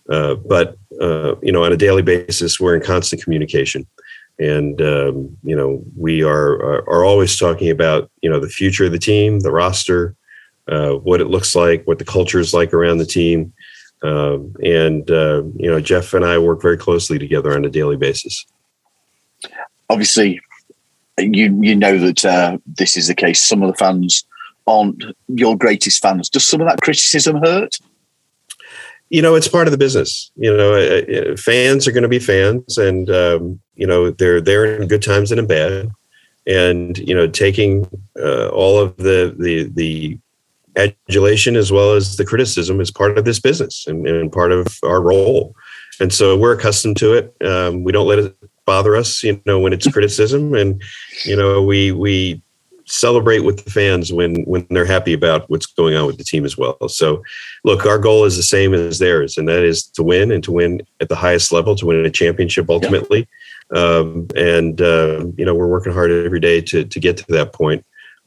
Uh, 0.09 0.35
but 0.35 0.77
uh, 0.99 1.35
you 1.41 1.51
know, 1.51 1.63
on 1.63 1.71
a 1.71 1.77
daily 1.77 2.01
basis, 2.01 2.59
we're 2.59 2.75
in 2.75 2.81
constant 2.81 3.23
communication, 3.23 3.85
and 4.41 4.81
um, 4.81 5.37
you 5.43 5.55
know, 5.55 5.83
we 5.95 6.23
are, 6.23 6.83
are 6.89 7.05
always 7.05 7.37
talking 7.37 7.69
about 7.69 8.09
you 8.21 8.29
know 8.29 8.39
the 8.39 8.49
future 8.49 8.85
of 8.85 8.91
the 8.91 8.99
team, 8.99 9.39
the 9.39 9.51
roster, 9.51 10.15
uh, 10.67 10.93
what 10.93 11.21
it 11.21 11.27
looks 11.27 11.55
like, 11.55 11.85
what 11.85 11.99
the 11.99 12.05
culture 12.05 12.39
is 12.39 12.53
like 12.53 12.73
around 12.73 12.97
the 12.97 13.05
team, 13.05 13.53
um, 14.01 14.55
and 14.63 15.09
uh, 15.11 15.43
you 15.55 15.69
know, 15.69 15.79
Jeff 15.79 16.13
and 16.13 16.25
I 16.25 16.39
work 16.39 16.61
very 16.61 16.77
closely 16.77 17.19
together 17.19 17.53
on 17.53 17.65
a 17.65 17.69
daily 17.69 17.97
basis. 17.97 18.45
Obviously, 19.89 20.41
you 21.19 21.61
you 21.61 21.75
know 21.75 21.99
that 21.99 22.25
uh, 22.25 22.57
this 22.65 22.97
is 22.97 23.07
the 23.07 23.15
case. 23.15 23.43
Some 23.43 23.61
of 23.61 23.71
the 23.71 23.77
fans 23.77 24.25
aren't 24.65 25.03
your 25.27 25.55
greatest 25.55 26.01
fans. 26.01 26.29
Does 26.29 26.47
some 26.47 26.61
of 26.61 26.67
that 26.67 26.81
criticism 26.81 27.37
hurt? 27.43 27.77
You 29.11 29.21
know 29.21 29.35
it's 29.35 29.47
part 29.47 29.67
of 29.67 29.71
the 29.71 29.77
business. 29.77 30.31
You 30.35 30.55
know 30.55 30.73
uh, 30.73 31.33
uh, 31.33 31.37
fans 31.37 31.87
are 31.87 31.91
going 31.91 32.03
to 32.03 32.09
be 32.09 32.17
fans 32.17 32.77
and 32.77 33.09
um, 33.09 33.59
you 33.75 33.85
know 33.85 34.09
they're 34.09 34.41
there 34.41 34.81
in 34.81 34.87
good 34.87 35.03
times 35.03 35.31
and 35.31 35.39
in 35.39 35.47
bad. 35.47 35.91
And 36.47 36.97
you 36.97 37.13
know 37.13 37.27
taking 37.27 37.87
uh, 38.17 38.47
all 38.47 38.79
of 38.79 38.95
the 38.97 39.35
the 39.37 39.69
the 39.73 40.17
adulation 40.77 41.57
as 41.57 41.71
well 41.71 41.91
as 41.93 42.15
the 42.15 42.25
criticism 42.25 42.79
is 42.79 42.89
part 42.89 43.17
of 43.17 43.25
this 43.25 43.41
business 43.41 43.85
and, 43.85 44.07
and 44.07 44.31
part 44.31 44.53
of 44.53 44.79
our 44.83 45.01
role. 45.01 45.53
And 45.99 46.13
so 46.13 46.37
we're 46.37 46.53
accustomed 46.53 46.95
to 46.97 47.13
it. 47.13 47.35
Um, 47.45 47.83
we 47.83 47.91
don't 47.91 48.07
let 48.07 48.19
it 48.19 48.35
bother 48.65 48.95
us 48.95 49.21
you 49.23 49.41
know 49.45 49.59
when 49.59 49.73
it's 49.73 49.91
criticism. 49.91 50.53
And 50.53 50.81
you 51.25 51.35
know 51.35 51.61
we 51.61 51.91
we 51.91 52.41
celebrate 52.91 53.39
with 53.39 53.63
the 53.63 53.71
fans 53.71 54.11
when 54.11 54.43
when 54.43 54.67
they're 54.69 54.85
happy 54.85 55.13
about 55.13 55.49
what's 55.49 55.65
going 55.65 55.95
on 55.95 56.05
with 56.05 56.17
the 56.17 56.23
team 56.23 56.45
as 56.45 56.57
well. 56.57 56.77
So, 56.89 57.23
look, 57.63 57.85
our 57.85 57.97
goal 57.97 58.25
is 58.25 58.35
the 58.35 58.43
same 58.43 58.73
as 58.73 58.99
theirs, 58.99 59.37
and 59.37 59.47
that 59.47 59.63
is 59.63 59.83
to 59.91 60.03
win 60.03 60.31
and 60.31 60.43
to 60.43 60.51
win 60.51 60.81
at 60.99 61.09
the 61.09 61.15
highest 61.15 61.51
level, 61.51 61.75
to 61.75 61.85
win 61.85 62.05
a 62.05 62.09
championship 62.09 62.69
ultimately. 62.69 63.27
Um, 63.73 64.27
and 64.35 64.81
uh, 64.81 65.25
you 65.37 65.45
know, 65.45 65.55
we're 65.55 65.67
working 65.67 65.93
hard 65.93 66.11
every 66.11 66.41
day 66.41 66.61
to 66.61 66.83
to 66.83 66.99
get 66.99 67.17
to 67.17 67.25
that 67.29 67.53
point. 67.53 67.85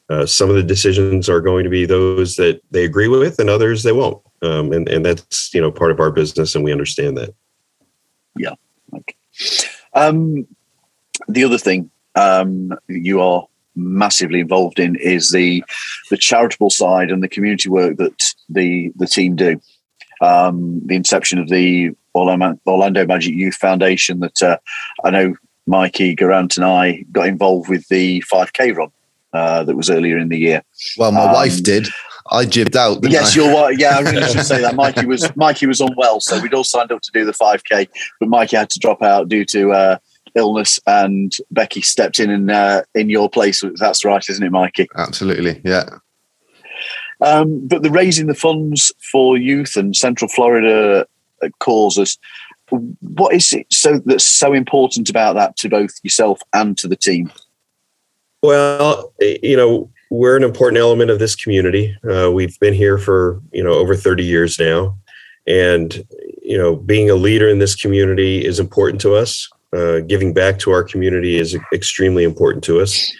Uh, 0.08 0.26
some 0.26 0.50
of 0.50 0.56
the 0.56 0.62
decisions 0.62 1.28
are 1.28 1.40
going 1.40 1.64
to 1.64 1.70
be 1.70 1.86
those 1.86 2.36
that 2.36 2.60
they 2.70 2.84
agree 2.84 3.08
with, 3.08 3.38
and 3.38 3.50
others 3.50 3.82
they 3.82 3.92
won't. 3.92 4.22
Um, 4.42 4.72
and 4.72 4.88
and 4.88 5.04
that's 5.04 5.52
you 5.54 5.60
know 5.60 5.70
part 5.70 5.90
of 5.90 6.00
our 6.00 6.10
business, 6.10 6.54
and 6.54 6.64
we 6.64 6.72
understand 6.72 7.18
that. 7.18 7.34
Yeah. 8.36 8.54
Okay. 8.94 9.16
Um, 9.92 10.46
the 11.28 11.44
other 11.44 11.58
thing 11.58 11.90
um, 12.14 12.72
you 12.88 13.20
are 13.20 13.46
massively 13.76 14.40
involved 14.40 14.78
in 14.78 14.96
is 14.96 15.30
the 15.30 15.64
the 16.10 16.16
charitable 16.16 16.70
side 16.70 17.10
and 17.10 17.22
the 17.22 17.28
community 17.28 17.68
work 17.68 17.96
that 17.96 18.34
the 18.48 18.92
the 18.96 19.06
team 19.06 19.36
do. 19.36 19.60
Um, 20.20 20.80
the 20.86 20.94
inception 20.96 21.38
of 21.38 21.48
the 21.48 21.90
Orlando 22.14 23.06
Magic 23.06 23.34
Youth 23.34 23.56
Foundation 23.56 24.20
that 24.20 24.42
uh, 24.42 24.58
I 25.04 25.10
know 25.10 25.34
Mikey 25.66 26.14
Garant 26.14 26.56
and 26.56 26.64
I 26.64 27.04
got 27.10 27.26
involved 27.26 27.68
with 27.68 27.86
the 27.88 28.22
5K 28.32 28.76
run 28.76 28.90
uh, 29.32 29.64
that 29.64 29.76
was 29.76 29.90
earlier 29.90 30.16
in 30.18 30.28
the 30.28 30.38
year. 30.38 30.62
Well, 30.96 31.10
my 31.10 31.24
Um, 31.24 31.32
wife 31.32 31.62
did. 31.62 31.88
I 32.30 32.46
jibbed 32.46 32.76
out. 32.76 32.98
Yes, 33.02 33.36
I? 33.36 33.42
you're 33.42 33.52
right. 33.52 33.78
Yeah, 33.78 33.96
I 33.98 34.00
really 34.00 34.22
should 34.32 34.46
say 34.46 34.60
that. 34.62 34.76
Mikey 34.76 35.04
was 35.06 35.28
Mikey 35.36 35.66
was 35.66 35.80
unwell, 35.80 36.20
so 36.20 36.40
we'd 36.40 36.54
all 36.54 36.64
signed 36.64 36.92
up 36.92 37.02
to 37.02 37.10
do 37.12 37.24
the 37.24 37.32
5K, 37.32 37.88
but 38.20 38.28
Mikey 38.28 38.56
had 38.56 38.70
to 38.70 38.78
drop 38.78 39.02
out 39.02 39.28
due 39.28 39.44
to 39.46 39.72
uh, 39.72 39.96
illness, 40.34 40.80
and 40.86 41.34
Becky 41.50 41.82
stepped 41.82 42.18
in 42.18 42.30
and 42.30 42.50
uh, 42.50 42.82
in 42.94 43.10
your 43.10 43.28
place. 43.28 43.62
That's 43.76 44.04
right, 44.04 44.24
isn't 44.28 44.44
it, 44.44 44.50
Mikey? 44.50 44.88
Absolutely. 44.96 45.60
Yeah. 45.64 45.88
Um, 47.20 47.66
but 47.66 47.82
the 47.82 47.90
raising 47.90 48.26
the 48.26 48.34
funds 48.34 48.92
for 49.12 49.36
youth 49.36 49.76
and 49.76 49.94
Central 49.94 50.28
Florida 50.28 51.06
uh, 51.42 51.48
causes. 51.60 52.18
What 52.70 53.34
is 53.34 53.52
it 53.52 53.66
so 53.70 54.00
that's 54.04 54.26
so 54.26 54.52
important 54.52 55.08
about 55.08 55.34
that 55.34 55.56
to 55.58 55.68
both 55.68 55.92
yourself 56.02 56.40
and 56.52 56.76
to 56.78 56.88
the 56.88 56.96
team? 56.96 57.30
Well, 58.42 59.12
you 59.20 59.56
know, 59.56 59.90
we're 60.10 60.36
an 60.36 60.42
important 60.42 60.78
element 60.78 61.10
of 61.10 61.18
this 61.18 61.36
community. 61.36 61.96
Uh, 62.08 62.30
we've 62.32 62.58
been 62.58 62.74
here 62.74 62.98
for 62.98 63.40
you 63.52 63.62
know 63.62 63.72
over 63.72 63.94
30 63.94 64.24
years 64.24 64.58
now, 64.58 64.98
and 65.46 66.04
you 66.42 66.58
know, 66.58 66.76
being 66.76 67.10
a 67.10 67.14
leader 67.14 67.48
in 67.48 67.58
this 67.58 67.74
community 67.74 68.44
is 68.44 68.60
important 68.60 69.00
to 69.02 69.14
us. 69.14 69.48
Uh, 69.74 70.00
giving 70.00 70.32
back 70.32 70.58
to 70.58 70.70
our 70.70 70.84
community 70.84 71.38
is 71.38 71.56
extremely 71.72 72.24
important 72.24 72.62
to 72.62 72.80
us. 72.80 73.12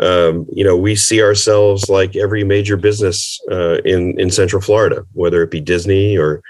Um, 0.00 0.46
you 0.52 0.62
know, 0.62 0.76
we 0.76 0.94
see 0.94 1.20
ourselves 1.22 1.88
like 1.88 2.14
every 2.14 2.44
major 2.44 2.76
business 2.76 3.40
uh, 3.50 3.78
in 3.84 4.18
in 4.20 4.30
Central 4.30 4.62
Florida, 4.62 5.04
whether 5.12 5.42
it 5.42 5.50
be 5.50 5.60
Disney 5.60 6.16
or 6.16 6.40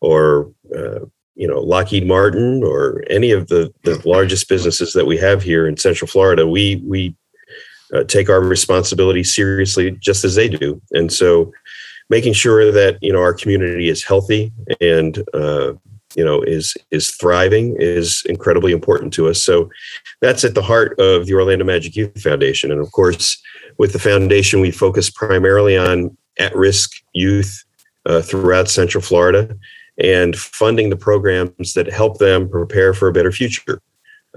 or 0.00 0.50
uh, 0.76 1.00
you 1.36 1.46
know 1.46 1.60
Lockheed 1.60 2.06
Martin 2.06 2.64
or 2.64 3.04
any 3.08 3.30
of 3.30 3.46
the 3.46 3.72
the 3.84 4.02
largest 4.08 4.48
businesses 4.48 4.92
that 4.94 5.06
we 5.06 5.16
have 5.18 5.42
here 5.42 5.68
in 5.68 5.76
Central 5.76 6.08
Florida. 6.08 6.46
We 6.46 6.82
we 6.84 7.14
uh, 7.94 8.04
take 8.04 8.28
our 8.28 8.40
responsibility 8.40 9.22
seriously 9.22 9.92
just 9.92 10.24
as 10.24 10.34
they 10.34 10.48
do. 10.48 10.80
And 10.92 11.12
so 11.12 11.52
making 12.10 12.32
sure 12.32 12.72
that 12.72 12.98
you 13.02 13.12
know 13.12 13.20
our 13.20 13.34
community 13.34 13.88
is 13.88 14.04
healthy 14.04 14.52
and 14.80 15.22
uh, 15.34 15.74
you 16.16 16.24
know 16.24 16.42
is 16.42 16.74
is 16.90 17.10
thriving 17.12 17.76
is 17.78 18.22
incredibly 18.26 18.72
important 18.72 19.12
to 19.14 19.28
us. 19.28 19.42
So 19.42 19.70
that's 20.20 20.44
at 20.44 20.54
the 20.54 20.62
heart 20.62 20.98
of 20.98 21.26
the 21.26 21.34
Orlando 21.34 21.64
Magic 21.64 21.94
Youth 21.94 22.20
Foundation, 22.20 22.72
and 22.72 22.80
of 22.80 22.90
course, 22.90 23.40
with 23.78 23.92
the 23.92 23.98
foundation, 23.98 24.60
we 24.60 24.70
focus 24.70 25.10
primarily 25.10 25.76
on 25.76 26.16
at-risk 26.38 26.92
youth 27.12 27.64
uh, 28.06 28.22
throughout 28.22 28.68
Central 28.68 29.02
Florida 29.02 29.56
and 29.98 30.36
funding 30.36 30.90
the 30.90 30.96
programs 30.96 31.72
that 31.74 31.90
help 31.90 32.18
them 32.18 32.48
prepare 32.48 32.92
for 32.92 33.08
a 33.08 33.12
better 33.12 33.32
future, 33.32 33.80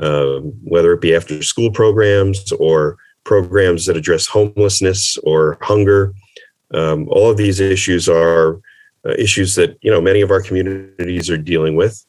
um, 0.02 0.54
whether 0.64 0.94
it 0.94 1.02
be 1.02 1.14
after 1.14 1.42
school 1.44 1.72
programs 1.72 2.52
or 2.54 2.98
programs 3.26 3.86
that 3.86 3.98
address 3.98 4.26
homelessness 4.28 5.18
or 5.24 5.58
hunger. 5.62 6.14
Um, 6.74 7.08
all 7.10 7.30
of 7.30 7.38
these 7.38 7.60
issues 7.60 8.08
are 8.08 8.60
uh, 9.06 9.14
issues 9.18 9.56
that 9.56 9.78
you 9.82 9.92
know 9.92 10.02
many 10.02 10.22
of 10.22 10.32
our 10.32 10.42
communities 10.42 11.30
are 11.30 11.38
dealing 11.38 11.76
with, 11.76 12.06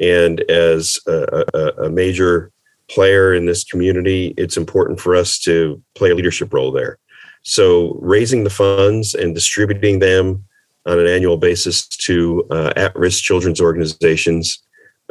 and 0.00 0.40
as 0.42 0.98
a, 1.06 1.44
a, 1.54 1.84
a 1.84 1.90
major 1.90 2.50
player 2.88 3.34
in 3.34 3.46
this 3.46 3.64
community, 3.64 4.34
it's 4.36 4.56
important 4.56 5.00
for 5.00 5.14
us 5.16 5.38
to 5.38 5.82
play 5.94 6.10
a 6.10 6.14
leadership 6.14 6.52
role 6.52 6.72
there. 6.72 6.98
So, 7.42 7.96
raising 8.00 8.44
the 8.44 8.50
funds 8.50 9.14
and 9.14 9.34
distributing 9.34 9.98
them 9.98 10.44
on 10.86 10.98
an 10.98 11.06
annual 11.06 11.36
basis 11.36 11.86
to 11.86 12.46
uh, 12.50 12.72
at 12.76 12.94
risk 12.96 13.22
children's 13.22 13.60
organizations 13.60 14.62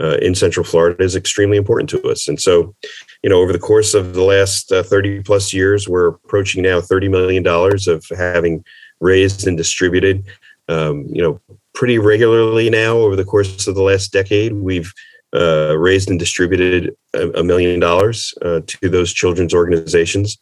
uh, 0.02 0.18
in 0.22 0.34
Central 0.34 0.64
Florida 0.64 1.02
is 1.04 1.16
extremely 1.16 1.58
important 1.58 1.90
to 1.90 2.02
us. 2.10 2.28
And 2.28 2.42
so, 2.42 2.76
you 3.24 3.30
know, 3.30 3.40
over 3.40 3.54
the 3.54 3.60
course 3.60 3.94
of 3.94 4.14
the 4.14 4.24
last 4.24 4.72
uh, 4.72 4.84
30 4.84 5.22
plus 5.24 5.54
years, 5.54 5.88
we're 5.88 6.08
approaching 6.08 6.64
now 6.64 6.82
$30 6.82 7.10
million 7.10 7.46
of 7.48 8.06
having 8.18 8.64
raised 9.00 9.48
and 9.48 9.58
distributed. 9.58 10.26
Um, 10.68 11.06
you 11.10 11.22
know, 11.22 11.42
pretty 11.74 12.00
regularly 12.00 12.70
now 12.70 12.98
over 12.98 13.16
the 13.16 13.26
course 13.26 13.68
of 13.68 13.76
the 13.76 13.82
last 13.82 14.12
decade, 14.12 14.54
we've 14.54 14.94
uh, 15.34 15.78
raised 15.78 16.10
and 16.10 16.20
distributed 16.20 16.96
a, 17.14 17.30
a 17.32 17.44
million 17.44 17.80
dollars 17.80 18.34
uh, 18.42 18.62
to 18.68 18.90
those 18.90 19.14
children's 19.14 19.54
organizations. 19.54 20.38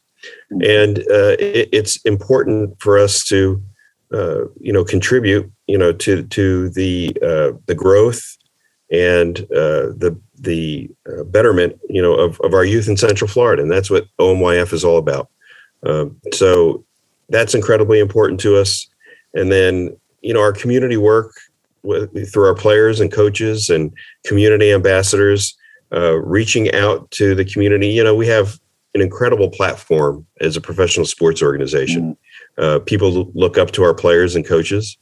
And 0.62 1.00
uh, 1.00 1.36
it, 1.40 1.70
it's 1.72 1.98
important 2.06 2.82
for 2.82 2.98
us 2.98 3.24
to 3.26 3.62
uh, 4.12 4.46
you 4.60 4.74
know 4.74 4.84
contribute 4.84 5.52
you 5.68 5.78
know 5.78 5.94
to 5.94 6.24
to 6.24 6.70
the 6.72 7.16
uh, 7.22 7.52
the 7.68 7.76
growth 7.76 8.38
and 8.92 9.42
uh, 9.52 9.94
the 9.96 10.20
the 10.40 10.90
uh, 11.08 11.24
betterment 11.26 11.80
you 11.90 12.02
know 12.02 12.16
of, 12.16 12.40
of 12.42 12.54
our 12.54 12.66
youth 12.66 12.88
in 12.88 12.98
Central 12.98 13.28
Florida, 13.28 13.62
and 13.62 13.72
that's 13.72 13.90
what 13.90 14.08
OMYF 14.20 14.74
is 14.74 14.84
all 14.84 14.98
about. 14.98 15.30
Um, 15.84 16.20
so 16.34 16.84
that's 17.30 17.54
incredibly 17.54 18.00
important 18.00 18.40
to 18.42 18.58
us. 18.58 18.88
And 19.36 19.52
then 19.52 19.96
you 20.22 20.34
know 20.34 20.42
our 20.42 20.54
community 20.54 20.98
work 20.98 21.34
with, 21.84 22.32
through 22.32 22.48
our 22.48 22.56
players 22.56 23.00
and 23.00 23.12
coaches 23.12 23.70
and 23.70 23.92
community 24.26 24.72
ambassadors, 24.72 25.58
uh, 25.94 26.16
reaching 26.16 26.74
out 26.74 27.10
to 27.12 27.36
the 27.36 27.46
community. 27.46 27.88
You 27.88 28.04
know 28.04 28.16
we 28.16 28.28
have 28.28 28.60
an 28.96 29.02
incredible 29.02 29.50
platform 29.50 30.26
as 30.42 30.58
a 30.58 30.62
professional 30.62 31.06
sports 31.06 31.44
organization. 31.44 32.14
Mm 32.14 32.18
uh, 32.60 32.80
people 32.80 33.32
look 33.34 33.58
up 33.58 33.72
to 33.72 33.84
our 33.84 33.94
players 33.94 34.36
and 34.36 34.46
coaches 34.46 34.98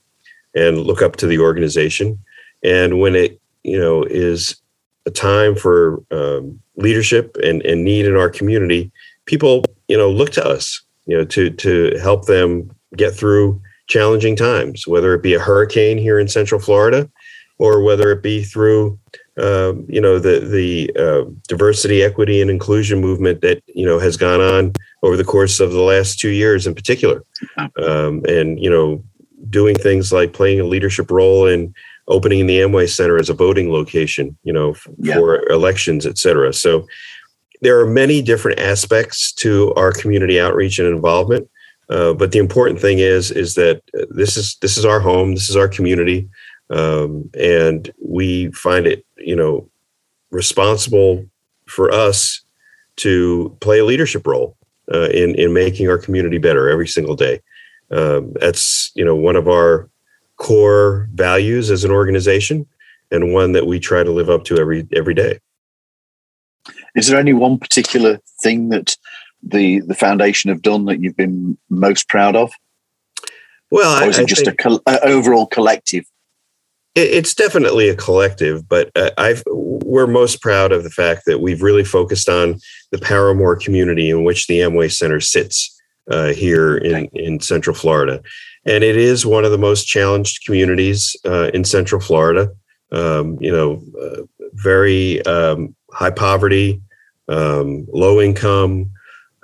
and 0.56 0.80
look 0.82 1.02
up 1.02 1.16
to 1.18 1.28
the 1.28 1.40
organization. 1.40 2.20
And 2.64 3.00
when 3.00 3.16
it, 3.16 3.42
you 3.64 3.80
know, 3.80 4.04
is 4.04 4.62
a 5.06 5.12
time 5.12 5.56
for 5.56 6.04
um, 6.12 6.60
leadership 6.76 7.36
and, 7.44 7.62
and 7.64 7.84
need 7.84 8.06
in 8.06 8.16
our 8.16 8.30
community, 8.30 8.92
people, 9.26 9.64
you 9.88 9.98
know, 9.98 10.10
look 10.10 10.32
to 10.32 10.46
us, 10.46 10.84
you 11.06 11.18
know, 11.18 11.26
to 11.26 11.50
to 11.50 11.98
help 12.02 12.26
them 12.26 12.70
get 12.96 13.14
through 13.14 13.62
challenging 13.88 14.36
times, 14.36 14.88
whether 14.88 15.14
it 15.14 15.24
be 15.24 15.34
a 15.34 15.40
hurricane 15.40 15.98
here 15.98 16.20
in 16.20 16.28
Central 16.28 16.60
Florida, 16.60 17.10
or 17.58 17.82
whether 17.82 18.12
it 18.12 18.22
be 18.22 18.44
through 18.44 19.00
um, 19.42 19.86
you 19.88 20.02
know 20.02 20.20
the 20.20 20.40
the 20.40 20.92
uh, 20.98 21.30
diversity, 21.48 22.04
equity, 22.04 22.42
and 22.42 22.50
inclusion 22.50 23.00
movement 23.00 23.42
that 23.42 23.62
you 23.68 23.86
know 23.86 24.00
has 24.00 24.18
gone 24.18 24.42
on 24.42 24.74
over 25.04 25.16
the 25.16 25.24
course 25.24 25.60
of 25.60 25.72
the 25.72 25.82
last 25.82 26.20
two 26.20 26.30
years, 26.30 26.66
in 26.66 26.74
particular, 26.74 27.24
um, 27.78 28.24
and 28.28 28.60
you 28.60 28.70
know 28.70 29.04
doing 29.50 29.76
things 29.76 30.12
like 30.12 30.34
playing 30.34 30.60
a 30.60 30.66
leadership 30.66 31.12
role 31.12 31.46
in 31.46 31.74
opening 32.08 32.48
the 32.48 32.60
Amway 32.60 32.90
Center 32.90 33.18
as 33.18 33.30
a 33.30 33.34
voting 33.34 33.72
location, 33.72 34.38
you 34.44 34.54
know, 34.54 34.72
f- 34.72 34.88
yeah. 34.98 35.16
for 35.16 35.48
elections, 35.50 36.06
et 36.06 36.18
cetera. 36.18 36.54
So 36.54 36.88
there 37.62 37.80
are 37.80 37.86
many 37.86 38.22
different 38.22 38.60
aspects 38.60 39.32
to 39.34 39.74
our 39.76 39.92
community 39.92 40.40
outreach 40.40 40.80
and 40.80 40.88
involvement. 40.88 41.50
Uh, 41.90 42.14
but 42.14 42.32
the 42.32 42.40
important 42.40 42.80
thing 42.80 43.00
is 43.00 43.32
is 43.32 43.56
that 43.56 43.82
this 44.10 44.36
is 44.36 44.58
this 44.62 44.78
is 44.78 44.86
our 44.86 45.00
home, 45.00 45.34
this 45.34 45.50
is 45.50 45.56
our 45.56 45.70
community, 45.70 46.28
um, 46.70 47.30
and 47.34 47.94
we 48.02 48.52
find 48.52 48.86
it 48.86 49.06
you 49.18 49.36
know, 49.36 49.70
responsible 50.32 51.26
for 51.66 51.92
us 51.92 52.42
to 52.98 53.56
play 53.60 53.80
a 53.80 53.86
leadership 53.86 54.26
role 54.26 54.58
uh, 54.94 55.10
in 55.10 55.36
in 55.36 55.54
making 55.54 55.90
our 55.90 55.98
community 55.98 56.38
better 56.38 56.70
every 56.70 56.88
single 56.88 57.16
day. 57.16 57.42
Um, 57.92 58.34
that's 58.40 58.92
you 58.96 59.06
know 59.06 59.16
one 59.16 59.36
of 59.36 59.48
our 59.48 59.90
core 60.38 61.10
values 61.14 61.72
as 61.72 61.84
an 61.84 61.92
organization, 61.92 62.66
and 63.12 63.34
one 63.34 63.52
that 63.54 63.68
we 63.68 63.80
try 63.80 64.04
to 64.04 64.12
live 64.12 64.30
up 64.30 64.44
to 64.46 64.58
every 64.58 64.88
every 64.96 65.14
day. 65.14 65.40
Is 66.96 67.08
there 67.08 67.20
any 67.20 67.34
one 67.34 67.60
particular 67.60 68.20
thing 68.42 68.70
that 68.70 68.98
the 69.44 69.82
the 69.82 69.96
foundation 69.96 70.50
have 70.50 70.62
done 70.62 70.86
that 70.86 71.02
you've 71.02 71.18
been 71.18 71.58
most 71.70 72.10
proud 72.10 72.36
of? 72.36 72.52
Well, 73.72 74.04
or 74.04 74.08
is 74.08 74.20
I, 74.20 74.24
it 74.24 74.28
just 74.28 74.46
think, 74.46 74.64
a, 74.66 74.80
a 74.88 75.00
overall 75.02 75.48
collective 75.48 76.06
it's 76.98 77.36
definitely 77.36 77.90
a 77.90 77.96
collective, 77.96 78.68
but 78.68 78.90
uh, 78.96 79.12
I've 79.18 79.44
we're 79.46 80.08
most 80.08 80.42
proud 80.42 80.72
of 80.72 80.84
the 80.84 80.90
fact 80.90 81.24
that 81.28 81.40
we've 81.40 81.62
really 81.62 81.84
focused 81.84 82.28
on 82.28 82.60
the 82.92 82.98
Parramore 82.98 83.56
community 83.56 84.10
in 84.10 84.24
which 84.24 84.48
the 84.48 84.60
Amway 84.60 84.92
Center 84.92 85.22
sits 85.22 85.80
uh, 86.10 86.34
here 86.34 86.78
in 86.78 87.06
in 87.14 87.40
Central 87.40 87.76
Florida, 87.76 88.22
and 88.66 88.84
it 88.84 88.98
is 88.98 89.28
one 89.28 89.46
of 89.46 89.52
the 89.52 89.60
most 89.60 89.86
challenged 89.86 90.44
communities 90.44 91.16
uh, 91.26 91.52
in 91.54 91.64
Central 91.64 92.02
Florida. 92.02 92.50
Um, 92.92 93.38
you 93.40 93.52
know, 93.52 93.84
uh, 94.02 94.24
very 94.54 95.24
um, 95.26 95.76
high 95.92 96.10
poverty, 96.10 96.82
um, 97.28 97.86
low 97.94 98.20
income. 98.20 98.90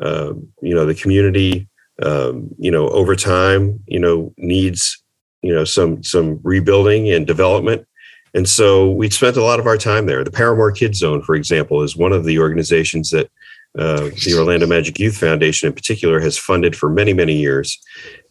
Um, 0.04 0.50
you 0.62 0.76
know, 0.76 0.86
the 0.86 0.96
community. 0.96 1.68
Um, 2.02 2.50
you 2.58 2.72
know, 2.72 2.90
over 2.90 3.16
time, 3.16 3.80
you 3.86 4.00
know, 4.00 4.34
needs 4.38 5.04
you 5.44 5.54
know 5.54 5.64
some 5.64 6.02
some 6.02 6.40
rebuilding 6.42 7.12
and 7.12 7.28
development 7.28 7.86
and 8.34 8.50
so 8.50 8.90
we 8.90 9.08
spent 9.12 9.38
a 9.38 9.44
lot 9.44 9.60
of 9.60 9.68
our 9.68 9.78
time 9.78 10.08
there 10.08 10.24
the 10.24 10.32
parramore 10.32 10.76
kids 10.76 10.98
zone 10.98 11.22
for 11.22 11.36
example 11.36 11.84
is 11.84 11.96
one 11.96 12.14
of 12.14 12.24
the 12.24 12.40
organizations 12.40 13.12
that 13.12 13.30
uh, 13.78 14.10
the 14.26 14.36
orlando 14.36 14.66
magic 14.66 14.98
youth 14.98 15.18
foundation 15.18 15.68
in 15.68 15.74
particular 15.74 16.20
has 16.20 16.38
funded 16.38 16.76
for 16.76 16.90
many 16.90 17.14
many 17.14 17.36
years 17.36 17.78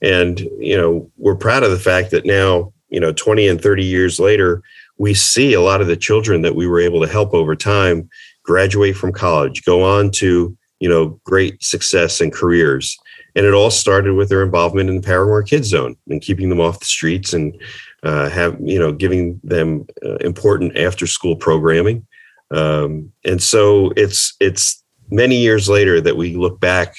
and 0.00 0.40
you 0.58 0.76
know 0.76 1.08
we're 1.18 1.37
proud 1.37 1.62
of 1.62 1.70
the 1.70 1.78
fact 1.78 2.11
that 2.11 2.26
now 2.26 2.72
you 2.88 2.98
know 2.98 3.12
20 3.12 3.46
and 3.46 3.62
30 3.62 3.85
years 3.85 4.18
later 4.18 4.62
we 4.98 5.14
see 5.14 5.52
a 5.52 5.61
lot 5.61 5.80
of 5.80 5.87
the 5.87 5.96
children 5.96 6.42
that 6.42 6.56
we 6.56 6.66
were 6.66 6.80
able 6.80 7.00
to 7.00 7.08
help 7.08 7.35
over 7.35 7.54
time 7.54 8.08
graduate 8.42 8.96
from 8.96 9.12
college 9.12 9.64
go 9.64 9.82
on 9.82 10.11
to 10.11 10.56
you 10.83 10.88
know 10.88 11.21
great 11.25 11.62
success 11.62 12.21
and 12.21 12.33
careers 12.33 12.99
and 13.35 13.47
it 13.47 13.55
all 13.55 13.71
started 13.71 14.14
with 14.14 14.29
their 14.29 14.42
involvement 14.42 14.90
in 14.90 14.97
the 14.97 15.07
Parramore 15.07 15.47
Kids 15.47 15.68
Zone 15.68 15.97
and 16.09 16.21
keeping 16.21 16.49
them 16.49 16.61
off 16.61 16.81
the 16.81 16.87
streets 16.87 17.33
and 17.33 17.57
uh, 18.03 18.29
have 18.29 18.57
you 18.61 18.79
know 18.79 18.92
giving 18.92 19.40
them 19.42 19.87
uh, 20.05 20.16
important 20.16 20.77
after 20.77 21.07
school 21.07 21.37
programming. 21.37 22.07
Um, 22.51 23.12
and 23.25 23.42
so 23.42 23.92
it's 23.97 24.35
it's 24.40 24.83
many 25.11 25.37
years 25.37 25.68
later 25.68 26.01
that 26.01 26.16
we 26.16 26.37
look 26.37 26.61
back 26.61 26.95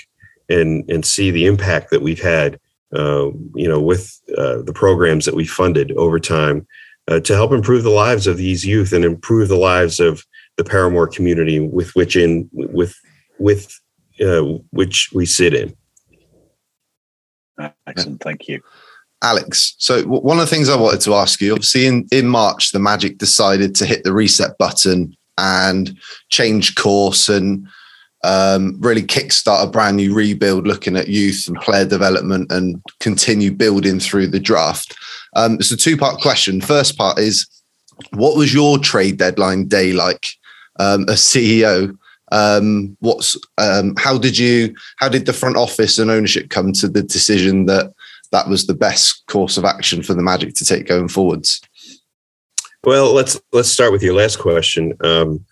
and 0.49 0.89
and 0.89 1.05
see 1.05 1.29
the 1.29 1.45
impact 1.45 1.91
that 1.91 2.01
we've 2.01 2.21
had. 2.21 2.59
Uh, 2.95 3.31
you 3.55 3.67
know, 3.67 3.81
with 3.81 4.21
uh, 4.37 4.61
the 4.61 4.73
programs 4.73 5.25
that 5.25 5.33
we 5.33 5.45
funded 5.45 5.91
over 5.93 6.19
time 6.19 6.67
uh, 7.07 7.19
to 7.19 7.33
help 7.33 7.51
improve 7.51 7.81
the 7.81 7.89
lives 7.89 8.27
of 8.27 8.37
these 8.37 8.63
youth 8.63 8.93
and 8.93 9.03
improve 9.03 9.49
the 9.49 9.55
lives 9.55 9.99
of 9.99 10.23
the 10.57 10.63
Parramore 10.63 11.11
community 11.11 11.59
with 11.59 11.89
which 11.95 12.15
in 12.15 12.47
with 12.53 12.95
with 13.43 13.79
uh, 14.21 14.41
which 14.71 15.11
we 15.13 15.25
sit 15.25 15.53
in. 15.53 15.75
Excellent. 17.85 18.21
Thank 18.21 18.47
you. 18.47 18.61
Alex, 19.21 19.75
so 19.77 20.03
one 20.03 20.37
of 20.37 20.41
the 20.41 20.53
things 20.53 20.69
I 20.69 20.75
wanted 20.75 21.01
to 21.01 21.13
ask 21.13 21.39
you, 21.39 21.53
obviously 21.53 21.85
in, 21.85 22.07
in 22.11 22.27
March, 22.27 22.71
the 22.71 22.79
Magic 22.79 23.17
decided 23.17 23.73
to 23.75 23.85
hit 23.85 24.03
the 24.03 24.13
reset 24.13 24.57
button 24.57 25.15
and 25.37 25.97
change 26.29 26.75
course 26.75 27.29
and 27.29 27.67
um, 28.25 28.77
really 28.79 29.01
kickstart 29.01 29.63
a 29.63 29.67
brand 29.67 29.97
new 29.97 30.13
rebuild, 30.13 30.67
looking 30.67 30.97
at 30.97 31.07
youth 31.07 31.45
and 31.47 31.57
player 31.57 31.85
development 31.85 32.51
and 32.51 32.81
continue 32.99 33.51
building 33.51 33.99
through 33.99 34.27
the 34.27 34.39
draft. 34.39 34.95
Um, 35.35 35.55
it's 35.55 35.71
a 35.71 35.77
two 35.77 35.97
part 35.97 36.19
question. 36.21 36.61
First 36.61 36.97
part 36.97 37.17
is, 37.17 37.47
what 38.11 38.35
was 38.35 38.53
your 38.53 38.77
trade 38.77 39.17
deadline 39.17 39.67
day 39.67 39.93
like 39.93 40.27
um, 40.79 41.07
as 41.09 41.21
CEO? 41.21 41.97
Um, 42.33 42.97
what's 42.99 43.37
um, 43.59 43.93
how 43.97 44.17
did 44.17 44.37
you 44.37 44.75
how 44.97 45.07
did 45.07 45.25
the 45.25 45.33
front 45.33 45.55
office 45.55 45.99
and 45.99 46.09
ownership 46.09 46.49
come 46.49 46.73
to 46.73 46.87
the 46.87 47.03
decision 47.03 47.67
that 47.67 47.93
that 48.31 48.49
was 48.49 48.65
the 48.65 48.73
best 48.73 49.23
course 49.27 49.55
of 49.57 49.65
action 49.65 50.01
for 50.01 50.15
the 50.15 50.23
Magic 50.23 50.55
to 50.55 50.65
take 50.65 50.87
going 50.87 51.07
forwards? 51.07 51.61
Well, 52.83 53.13
let's 53.13 53.39
let's 53.53 53.69
start 53.69 53.91
with 53.91 54.01
your 54.01 54.15
last 54.15 54.39
question. 54.39 54.93
Um, 55.01 55.45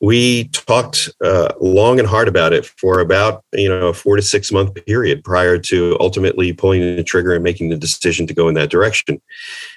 we 0.00 0.48
talked 0.48 1.08
uh, 1.24 1.52
long 1.60 1.98
and 1.98 2.08
hard 2.08 2.26
about 2.26 2.52
it 2.52 2.66
for 2.66 2.98
about 2.98 3.44
you 3.52 3.68
know 3.68 3.88
a 3.88 3.94
four 3.94 4.16
to 4.16 4.22
six 4.22 4.50
month 4.50 4.74
period 4.86 5.22
prior 5.22 5.56
to 5.58 5.96
ultimately 6.00 6.52
pulling 6.52 6.80
the 6.96 7.04
trigger 7.04 7.32
and 7.32 7.44
making 7.44 7.68
the 7.68 7.76
decision 7.76 8.26
to 8.26 8.34
go 8.34 8.48
in 8.48 8.54
that 8.54 8.70
direction 8.70 9.22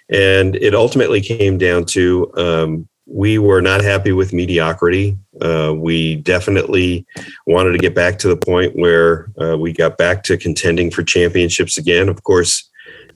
and 0.09 0.55
it 0.57 0.73
ultimately 0.73 1.21
came 1.21 1.57
down 1.57 1.85
to 1.85 2.31
um, 2.35 2.87
we 3.07 3.37
were 3.37 3.61
not 3.61 3.81
happy 3.81 4.11
with 4.11 4.33
mediocrity. 4.33 5.17
Uh, 5.41 5.73
we 5.75 6.15
definitely 6.17 7.05
wanted 7.45 7.71
to 7.71 7.77
get 7.77 7.95
back 7.95 8.19
to 8.19 8.27
the 8.27 8.35
point 8.35 8.75
where 8.75 9.29
uh, 9.41 9.57
we 9.57 9.71
got 9.71 9.97
back 9.97 10.23
to 10.23 10.37
contending 10.37 10.91
for 10.91 11.03
championships 11.03 11.77
again. 11.77 12.09
Of 12.09 12.23
course, 12.23 12.69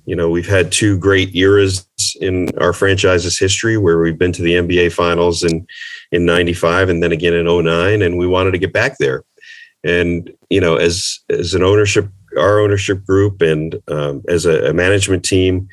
you 0.05 0.15
know, 0.15 0.29
we've 0.29 0.47
had 0.47 0.71
two 0.71 0.97
great 0.97 1.35
eras 1.35 1.85
in 2.21 2.47
our 2.57 2.73
franchise's 2.73 3.37
history 3.37 3.77
where 3.77 3.99
we've 3.99 4.17
been 4.17 4.31
to 4.31 4.41
the 4.41 4.53
NBA 4.53 4.93
finals 4.93 5.43
in, 5.43 5.67
in 6.11 6.25
95 6.25 6.89
and 6.89 7.03
then 7.03 7.11
again 7.11 7.33
in 7.33 7.45
09, 7.45 8.01
and 8.01 8.17
we 8.17 8.27
wanted 8.27 8.51
to 8.51 8.57
get 8.57 8.73
back 8.73 8.97
there. 8.97 9.23
And, 9.83 10.31
you 10.49 10.61
know, 10.61 10.75
as, 10.75 11.19
as 11.29 11.53
an 11.53 11.63
ownership, 11.63 12.07
our 12.37 12.59
ownership 12.59 13.05
group 13.05 13.41
and 13.41 13.81
um, 13.89 14.23
as 14.29 14.45
a, 14.45 14.69
a 14.69 14.73
management 14.73 15.25
team, 15.25 15.67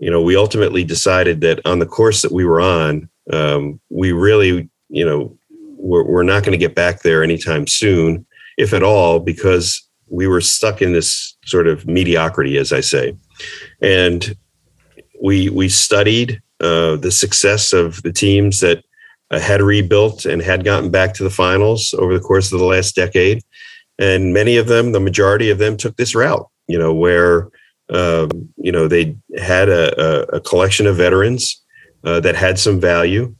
you 0.00 0.10
know, 0.10 0.22
we 0.22 0.34
ultimately 0.34 0.82
decided 0.82 1.42
that 1.42 1.60
on 1.66 1.78
the 1.78 1.86
course 1.86 2.22
that 2.22 2.32
we 2.32 2.44
were 2.44 2.60
on, 2.60 3.09
um, 3.32 3.80
we 3.90 4.12
really, 4.12 4.68
you 4.88 5.04
know, 5.04 5.36
we're, 5.48 6.04
we're 6.04 6.22
not 6.22 6.42
going 6.42 6.52
to 6.52 6.58
get 6.58 6.74
back 6.74 7.02
there 7.02 7.22
anytime 7.22 7.66
soon, 7.66 8.26
if 8.58 8.72
at 8.72 8.82
all, 8.82 9.20
because 9.20 9.86
we 10.08 10.26
were 10.26 10.40
stuck 10.40 10.82
in 10.82 10.92
this 10.92 11.36
sort 11.44 11.66
of 11.66 11.86
mediocrity, 11.86 12.58
as 12.58 12.72
I 12.72 12.80
say. 12.80 13.16
And 13.80 14.36
we 15.22 15.48
we 15.48 15.68
studied 15.68 16.40
uh, 16.60 16.96
the 16.96 17.10
success 17.10 17.72
of 17.72 18.02
the 18.02 18.12
teams 18.12 18.60
that 18.60 18.84
uh, 19.30 19.38
had 19.38 19.62
rebuilt 19.62 20.24
and 20.24 20.42
had 20.42 20.64
gotten 20.64 20.90
back 20.90 21.14
to 21.14 21.24
the 21.24 21.30
finals 21.30 21.94
over 21.98 22.12
the 22.12 22.24
course 22.24 22.52
of 22.52 22.58
the 22.58 22.64
last 22.64 22.94
decade, 22.94 23.42
and 23.98 24.34
many 24.34 24.56
of 24.56 24.66
them, 24.66 24.92
the 24.92 25.00
majority 25.00 25.50
of 25.50 25.58
them, 25.58 25.76
took 25.76 25.96
this 25.96 26.14
route. 26.14 26.46
You 26.66 26.78
know, 26.78 26.92
where 26.92 27.48
um, 27.90 28.48
you 28.56 28.72
know, 28.72 28.88
they 28.88 29.16
had 29.38 29.68
a, 29.68 30.00
a, 30.00 30.36
a 30.36 30.40
collection 30.40 30.86
of 30.86 30.96
veterans 30.96 31.60
uh, 32.04 32.20
that 32.20 32.36
had 32.36 32.58
some 32.58 32.80
value 32.80 33.34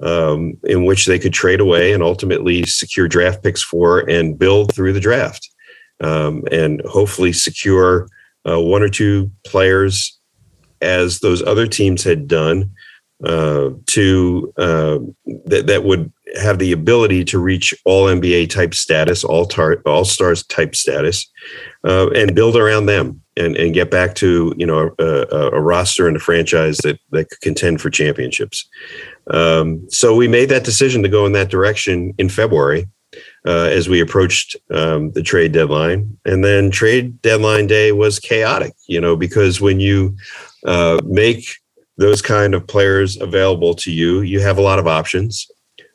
um, 0.00 0.56
in 0.64 0.84
which 0.84 1.06
they 1.06 1.18
could 1.18 1.32
trade 1.32 1.60
away 1.60 1.92
and 1.92 2.02
ultimately 2.02 2.64
secure 2.64 3.08
draft 3.08 3.42
picks 3.42 3.62
for 3.62 4.00
and 4.08 4.38
build 4.38 4.74
through 4.74 4.92
the 4.92 5.00
draft, 5.00 5.48
um, 6.00 6.42
and 6.52 6.82
hopefully 6.86 7.32
secure 7.32 8.08
uh, 8.48 8.60
one 8.60 8.82
or 8.82 8.88
two 8.88 9.30
players 9.46 10.18
as 10.82 11.20
those 11.20 11.42
other 11.42 11.66
teams 11.66 12.04
had 12.04 12.28
done 12.28 12.70
uh, 13.24 13.70
to 13.86 14.52
uh, 14.58 14.98
that 15.46 15.66
that 15.66 15.84
would 15.84 16.12
have 16.38 16.58
the 16.58 16.72
ability 16.72 17.24
to 17.24 17.38
reach 17.38 17.72
all 17.86 18.06
NBA 18.06 18.50
type 18.50 18.74
status, 18.74 19.24
all 19.24 19.46
tar- 19.46 19.82
all 19.86 20.04
stars 20.04 20.44
type 20.46 20.76
status, 20.76 21.30
uh, 21.84 22.10
and 22.10 22.34
build 22.34 22.56
around 22.56 22.86
them 22.86 23.22
and, 23.36 23.56
and 23.56 23.74
get 23.74 23.90
back 23.90 24.14
to 24.16 24.54
you 24.56 24.66
know 24.66 24.94
a, 24.98 25.26
a, 25.52 25.60
roster 25.60 26.08
and 26.08 26.16
a 26.16 26.20
franchise 26.20 26.78
that 26.78 26.98
that 27.10 27.28
could 27.28 27.40
contend 27.40 27.80
for 27.80 27.90
championships. 27.90 28.68
Um, 29.28 29.86
so 29.90 30.14
we 30.14 30.28
made 30.28 30.48
that 30.48 30.64
decision 30.64 31.02
to 31.02 31.08
go 31.08 31.26
in 31.26 31.32
that 31.32 31.50
direction 31.50 32.14
in 32.18 32.28
February 32.28 32.88
uh, 33.46 33.68
as 33.70 33.88
we 33.88 34.00
approached 34.00 34.56
um, 34.70 35.12
the 35.12 35.22
trade 35.22 35.52
deadline, 35.52 36.16
and 36.24 36.44
then 36.44 36.70
trade 36.70 37.20
deadline 37.22 37.66
day 37.66 37.92
was 37.92 38.18
chaotic. 38.18 38.72
You 38.88 39.00
know 39.00 39.16
because 39.16 39.60
when 39.60 39.80
you 39.80 40.16
uh, 40.64 41.00
make 41.04 41.46
those 41.98 42.22
kind 42.22 42.54
of 42.54 42.66
players 42.66 43.20
available 43.20 43.74
to 43.74 43.90
you, 43.90 44.20
you 44.20 44.40
have 44.40 44.58
a 44.58 44.62
lot 44.62 44.78
of 44.78 44.86
options. 44.86 45.46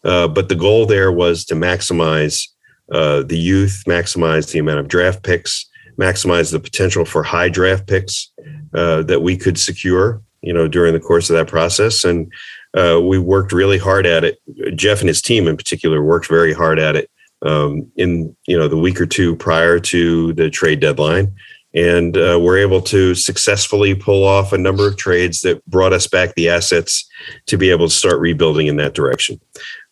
Uh, 0.03 0.27
but 0.27 0.49
the 0.49 0.55
goal 0.55 0.85
there 0.85 1.11
was 1.11 1.45
to 1.45 1.53
maximize 1.53 2.47
uh, 2.91 3.21
the 3.23 3.37
youth, 3.37 3.83
maximize 3.87 4.51
the 4.51 4.59
amount 4.59 4.79
of 4.79 4.87
draft 4.87 5.23
picks, 5.23 5.69
maximize 5.97 6.51
the 6.51 6.59
potential 6.59 7.05
for 7.05 7.23
high 7.23 7.49
draft 7.49 7.87
picks 7.87 8.31
uh, 8.73 9.03
that 9.03 9.21
we 9.21 9.37
could 9.37 9.57
secure, 9.57 10.21
you 10.41 10.53
know, 10.53 10.67
during 10.67 10.93
the 10.93 10.99
course 10.99 11.29
of 11.29 11.35
that 11.35 11.47
process. 11.47 12.03
And 12.03 12.31
uh, 12.77 12.99
we 13.03 13.19
worked 13.19 13.51
really 13.51 13.77
hard 13.77 14.05
at 14.05 14.23
it. 14.23 14.39
Jeff 14.75 14.99
and 14.99 15.07
his 15.07 15.21
team, 15.21 15.47
in 15.47 15.57
particular, 15.57 16.03
worked 16.03 16.27
very 16.27 16.53
hard 16.53 16.79
at 16.79 16.95
it 16.95 17.09
um, 17.43 17.91
in 17.95 18.35
you 18.47 18.57
know 18.57 18.67
the 18.67 18.77
week 18.77 18.99
or 19.01 19.05
two 19.05 19.35
prior 19.35 19.79
to 19.79 20.33
the 20.33 20.49
trade 20.49 20.79
deadline, 20.79 21.33
and 21.73 22.17
uh, 22.17 22.39
we're 22.41 22.57
able 22.57 22.81
to 22.81 23.15
successfully 23.15 23.95
pull 23.95 24.23
off 24.23 24.53
a 24.53 24.57
number 24.57 24.87
of 24.87 24.97
trades 24.97 25.41
that 25.41 25.65
brought 25.65 25.93
us 25.93 26.07
back 26.07 26.33
the 26.35 26.49
assets 26.49 27.07
to 27.47 27.57
be 27.57 27.69
able 27.69 27.87
to 27.87 27.93
start 27.93 28.19
rebuilding 28.19 28.67
in 28.67 28.77
that 28.77 28.93
direction. 28.93 29.39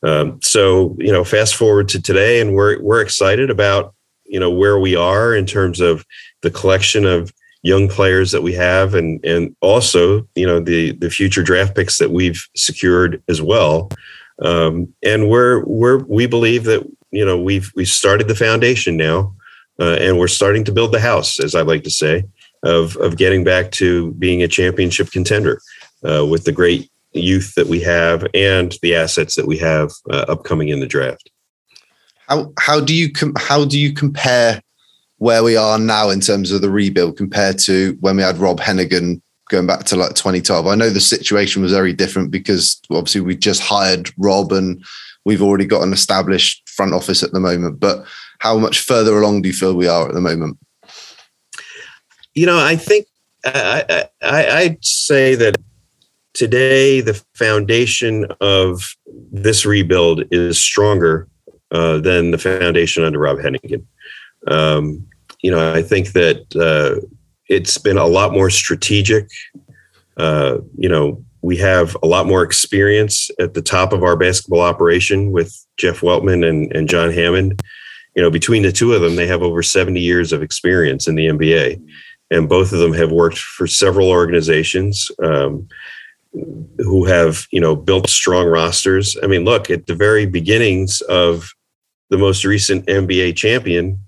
Um, 0.03 0.39
so 0.41 0.95
you 0.99 1.11
know, 1.11 1.23
fast 1.23 1.55
forward 1.55 1.89
to 1.89 2.01
today, 2.01 2.39
and 2.39 2.53
we're 2.53 2.81
we're 2.81 3.01
excited 3.01 3.49
about 3.49 3.93
you 4.29 4.39
know 4.39 4.51
where 4.51 4.79
we 4.79 4.95
are 4.95 5.35
in 5.35 5.45
terms 5.45 5.79
of 5.79 6.05
the 6.41 6.51
collection 6.51 7.05
of 7.05 7.33
young 7.61 7.89
players 7.89 8.31
that 8.31 8.41
we 8.41 8.53
have 8.53 8.95
and 8.95 9.23
and 9.25 9.55
also 9.59 10.25
you 10.35 10.45
know 10.45 10.59
the 10.59 10.93
the 10.93 11.09
future 11.09 11.43
draft 11.43 11.75
picks 11.75 11.97
that 11.97 12.11
we've 12.11 12.47
secured 12.55 13.21
as 13.27 13.41
well. 13.41 13.89
Um, 14.41 14.93
and 15.03 15.29
we're 15.29 15.65
we're 15.65 15.97
we 15.97 16.25
believe 16.25 16.63
that 16.63 16.85
you 17.11 17.25
know 17.25 17.39
we've 17.39 17.71
we've 17.75 17.87
started 17.87 18.27
the 18.27 18.35
foundation 18.35 18.97
now 18.97 19.33
uh, 19.79 19.97
and 19.99 20.17
we're 20.17 20.27
starting 20.27 20.63
to 20.65 20.71
build 20.71 20.91
the 20.91 20.99
house 20.99 21.39
as 21.39 21.55
i 21.55 21.61
like 21.61 21.83
to 21.83 21.89
say 21.89 22.23
of 22.63 22.95
of 22.97 23.17
getting 23.17 23.43
back 23.43 23.71
to 23.71 24.11
being 24.13 24.43
a 24.43 24.47
championship 24.47 25.09
contender 25.11 25.61
uh, 26.03 26.25
with 26.25 26.43
the 26.43 26.51
great 26.51 26.89
youth 27.13 27.53
that 27.55 27.67
we 27.67 27.79
have 27.79 28.25
and 28.33 28.77
the 28.81 28.95
assets 28.95 29.35
that 29.35 29.47
we 29.47 29.57
have 29.57 29.91
uh, 30.11 30.25
upcoming 30.27 30.69
in 30.69 30.79
the 30.79 30.87
draft 30.87 31.29
how 32.29 32.53
how 32.59 32.79
do 32.79 32.95
you 32.95 33.11
com- 33.11 33.35
how 33.37 33.65
do 33.65 33.77
you 33.77 33.91
compare 33.93 34.61
where 35.17 35.43
we 35.43 35.57
are 35.57 35.77
now 35.77 36.09
in 36.09 36.21
terms 36.21 36.51
of 36.51 36.61
the 36.61 36.69
rebuild 36.69 37.17
compared 37.17 37.59
to 37.59 37.97
when 37.99 38.15
we 38.15 38.23
had 38.23 38.37
Rob 38.37 38.59
Hennigan 38.59 39.21
going 39.49 39.67
back 39.67 39.83
to 39.85 39.95
like 39.95 40.13
2012? 40.13 40.67
I 40.67 40.75
know 40.75 40.89
the 40.89 41.01
situation 41.01 41.61
was 41.61 41.73
very 41.73 41.91
different 41.91 42.31
because 42.31 42.79
obviously 42.89 43.21
we 43.21 43.35
just 43.35 43.61
hired 43.61 44.11
Rob 44.17 44.51
and 44.53 44.83
we've 45.25 45.41
already 45.41 45.65
got 45.65 45.83
an 45.83 45.91
established 45.91 46.67
front 46.69 46.93
office 46.93 47.23
at 47.23 47.31
the 47.31 47.39
moment. 47.39 47.79
But 47.79 48.05
how 48.39 48.57
much 48.57 48.79
further 48.79 49.17
along 49.17 49.41
do 49.41 49.49
you 49.49 49.53
feel 49.53 49.75
we 49.75 49.87
are 49.87 50.07
at 50.07 50.13
the 50.13 50.21
moment? 50.21 50.57
You 52.35 52.45
know, 52.45 52.59
I 52.59 52.75
think 52.77 53.07
I, 53.43 54.07
I, 54.21 54.47
I'd 54.47 54.85
say 54.85 55.35
that 55.35 55.57
today 56.33 57.01
the 57.01 57.21
foundation 57.35 58.27
of 58.39 58.95
this 59.31 59.65
rebuild 59.65 60.23
is 60.31 60.57
stronger 60.57 61.27
uh, 61.71 61.99
than 61.99 62.31
the 62.31 62.37
foundation 62.37 63.03
under 63.03 63.19
Rob 63.19 63.37
Hennigan. 63.37 63.85
Um, 64.47 65.05
you 65.41 65.51
know, 65.51 65.73
I 65.73 65.81
think 65.81 66.13
that 66.13 66.55
uh, 66.55 67.05
it's 67.47 67.77
been 67.77 67.97
a 67.97 68.07
lot 68.07 68.33
more 68.33 68.49
strategic. 68.49 69.29
Uh, 70.17 70.59
you 70.77 70.89
know, 70.89 71.23
we 71.41 71.57
have 71.57 71.95
a 72.03 72.07
lot 72.07 72.25
more 72.25 72.43
experience 72.43 73.31
at 73.39 73.53
the 73.53 73.61
top 73.61 73.93
of 73.93 74.03
our 74.03 74.17
basketball 74.17 74.61
operation 74.61 75.31
with 75.31 75.65
Jeff 75.77 76.01
Weltman 76.01 76.47
and, 76.47 76.71
and 76.75 76.89
John 76.89 77.11
Hammond. 77.11 77.61
You 78.15 78.21
know, 78.21 78.29
between 78.29 78.63
the 78.63 78.71
two 78.71 78.93
of 78.93 79.01
them, 79.01 79.15
they 79.15 79.27
have 79.27 79.41
over 79.41 79.63
70 79.63 79.99
years 79.99 80.33
of 80.33 80.41
experience 80.41 81.07
in 81.07 81.15
the 81.15 81.27
NBA. 81.27 81.81
And 82.31 82.49
both 82.49 82.73
of 82.73 82.79
them 82.79 82.93
have 82.93 83.11
worked 83.11 83.37
for 83.37 83.65
several 83.65 84.09
organizations 84.09 85.09
um, 85.23 85.67
who 86.77 87.05
have, 87.05 87.47
you 87.51 87.61
know, 87.61 87.75
built 87.75 88.09
strong 88.09 88.45
rosters. 88.45 89.17
I 89.23 89.27
mean, 89.27 89.45
look, 89.45 89.69
at 89.69 89.87
the 89.87 89.95
very 89.95 90.25
beginnings 90.25 91.01
of 91.01 91.49
the 92.09 92.17
most 92.17 92.43
recent 92.45 92.85
NBA 92.87 93.35
champion, 93.35 93.99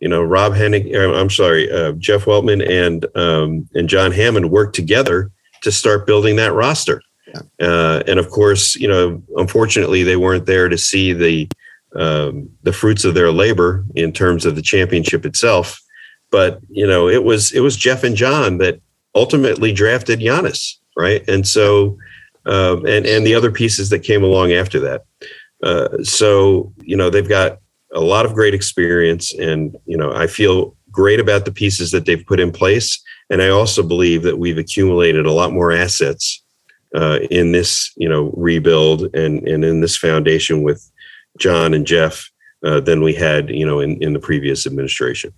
you 0.00 0.08
know, 0.08 0.22
Rob 0.22 0.52
Hennig, 0.52 0.94
I'm 0.96 1.30
sorry, 1.30 1.70
uh, 1.70 1.92
Jeff 1.92 2.24
Weltman 2.24 2.68
and 2.68 3.04
um, 3.16 3.68
and 3.74 3.88
John 3.88 4.12
Hammond 4.12 4.50
worked 4.50 4.74
together 4.74 5.30
to 5.62 5.72
start 5.72 6.06
building 6.06 6.36
that 6.36 6.52
roster. 6.52 7.02
Uh, 7.60 8.02
and 8.06 8.18
of 8.18 8.30
course, 8.30 8.76
you 8.76 8.88
know, 8.88 9.22
unfortunately, 9.36 10.02
they 10.02 10.16
weren't 10.16 10.46
there 10.46 10.68
to 10.68 10.78
see 10.78 11.12
the 11.12 11.48
um, 11.96 12.48
the 12.62 12.72
fruits 12.72 13.04
of 13.04 13.14
their 13.14 13.32
labor 13.32 13.84
in 13.94 14.12
terms 14.12 14.44
of 14.46 14.54
the 14.54 14.62
championship 14.62 15.24
itself. 15.24 15.80
But 16.30 16.60
you 16.68 16.86
know, 16.86 17.08
it 17.08 17.24
was 17.24 17.52
it 17.52 17.60
was 17.60 17.76
Jeff 17.76 18.04
and 18.04 18.16
John 18.16 18.58
that 18.58 18.80
ultimately 19.14 19.72
drafted 19.72 20.20
Giannis, 20.20 20.74
right? 20.96 21.26
And 21.28 21.46
so, 21.46 21.98
um, 22.46 22.86
and 22.86 23.06
and 23.06 23.26
the 23.26 23.34
other 23.34 23.50
pieces 23.50 23.90
that 23.90 24.00
came 24.00 24.22
along 24.22 24.52
after 24.52 24.78
that. 24.80 25.04
Uh, 25.62 26.02
so 26.02 26.72
you 26.82 26.96
know 26.96 27.10
they've 27.10 27.28
got 27.28 27.58
a 27.94 28.00
lot 28.00 28.26
of 28.26 28.34
great 28.34 28.54
experience, 28.54 29.34
and 29.34 29.76
you 29.86 29.96
know 29.96 30.12
I 30.12 30.26
feel 30.26 30.76
great 30.90 31.20
about 31.20 31.44
the 31.44 31.52
pieces 31.52 31.90
that 31.90 32.06
they've 32.06 32.24
put 32.26 32.40
in 32.40 32.52
place, 32.52 33.00
and 33.30 33.42
I 33.42 33.48
also 33.48 33.82
believe 33.82 34.22
that 34.22 34.38
we've 34.38 34.58
accumulated 34.58 35.26
a 35.26 35.32
lot 35.32 35.52
more 35.52 35.72
assets 35.72 36.42
uh, 36.94 37.18
in 37.30 37.52
this 37.52 37.92
you 37.96 38.08
know 38.08 38.32
rebuild 38.36 39.14
and 39.14 39.46
and 39.48 39.64
in 39.64 39.80
this 39.80 39.96
foundation 39.96 40.62
with 40.62 40.90
John 41.38 41.74
and 41.74 41.86
Jeff 41.86 42.30
uh, 42.64 42.80
than 42.80 43.02
we 43.02 43.14
had 43.14 43.50
you 43.50 43.66
know 43.66 43.80
in 43.80 44.02
in 44.02 44.12
the 44.12 44.20
previous 44.20 44.66
administration. 44.66 45.32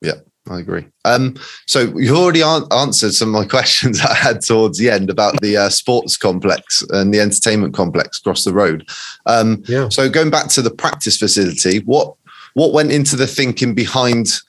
Yeah, 0.00 0.20
I 0.50 0.60
agree. 0.60 0.86
Um, 1.04 1.36
so 1.66 1.92
you've 1.96 2.16
already 2.16 2.42
an- 2.42 2.66
answered 2.72 3.12
some 3.12 3.28
of 3.28 3.34
my 3.34 3.44
questions 3.56 4.00
I 4.00 4.14
had 4.14 4.40
towards 4.40 4.78
the 4.78 4.90
end 4.90 5.10
about 5.10 5.40
the 5.40 5.56
uh, 5.56 5.68
sports 5.68 6.16
complex 6.16 6.82
and 6.90 7.12
the 7.12 7.20
entertainment 7.20 7.74
complex 7.74 8.18
across 8.18 8.44
the 8.44 8.52
road. 8.52 8.88
Um, 9.26 9.62
Yeah. 9.66 9.88
So 9.88 10.08
going 10.08 10.30
back 10.30 10.48
to 10.50 10.62
the 10.62 10.70
practice 10.70 11.16
facility, 11.16 11.80
what 11.80 12.14
what 12.54 12.72
went 12.72 12.90
into 12.90 13.14
the 13.14 13.26
thinking 13.26 13.74
behind 13.74 14.40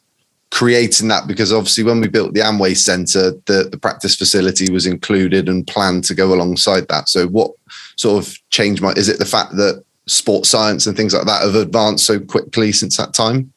creating 0.52 1.10
that? 1.10 1.28
Because 1.28 1.54
obviously, 1.54 1.84
when 1.84 2.02
we 2.02 2.08
built 2.08 2.34
the 2.34 2.40
Amway 2.42 2.76
Centre, 2.76 3.32
the 3.46 3.70
the 3.70 3.78
practice 3.78 4.16
facility 4.16 4.72
was 4.72 4.86
included 4.86 5.48
and 5.50 5.68
planned 5.68 6.04
to 6.06 6.16
go 6.16 6.34
alongside 6.34 6.88
that. 6.88 7.10
So 7.10 7.28
what 7.28 7.52
sort 7.98 8.24
of 8.24 8.38
changed 8.50 8.82
my? 8.82 8.92
Is 8.94 9.10
it 9.10 9.20
the 9.20 9.26
fact 9.26 9.56
that 9.58 9.84
sports 10.08 10.50
science 10.50 10.88
and 10.88 10.98
things 10.98 11.14
like 11.14 11.26
that 11.26 11.44
have 11.44 11.56
advanced 11.56 12.06
so 12.06 12.20
quickly 12.20 12.72
since 12.72 12.98
that 12.98 13.14
time? 13.14 13.54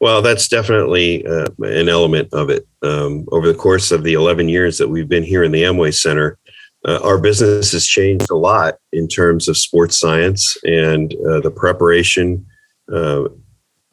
Well, 0.00 0.22
that's 0.22 0.48
definitely 0.48 1.26
uh, 1.26 1.46
an 1.60 1.88
element 1.88 2.28
of 2.32 2.50
it. 2.50 2.66
Um, 2.82 3.26
over 3.32 3.46
the 3.46 3.58
course 3.58 3.90
of 3.90 4.02
the 4.02 4.14
11 4.14 4.48
years 4.48 4.78
that 4.78 4.88
we've 4.88 5.08
been 5.08 5.22
here 5.22 5.44
in 5.44 5.52
the 5.52 5.62
Amway 5.62 5.94
Center, 5.94 6.38
uh, 6.86 6.98
our 7.02 7.18
business 7.18 7.72
has 7.72 7.86
changed 7.86 8.30
a 8.30 8.36
lot 8.36 8.74
in 8.92 9.08
terms 9.08 9.48
of 9.48 9.56
sports 9.56 9.98
science 9.98 10.56
and 10.64 11.14
uh, 11.26 11.40
the 11.40 11.50
preparation 11.50 12.44
uh, 12.92 13.24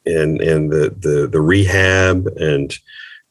and 0.04 0.40
and 0.40 0.70
the 0.70 0.94
the, 0.98 1.26
the 1.26 1.40
rehab 1.40 2.26
and 2.36 2.76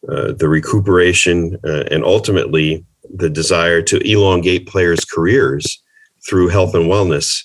uh, 0.09 0.31
the 0.31 0.47
recuperation 0.49 1.59
uh, 1.63 1.83
and 1.91 2.03
ultimately 2.03 2.83
the 3.13 3.29
desire 3.29 3.81
to 3.81 3.97
elongate 3.99 4.67
players' 4.67 5.05
careers 5.05 5.83
through 6.27 6.47
health 6.47 6.73
and 6.73 6.85
wellness. 6.85 7.43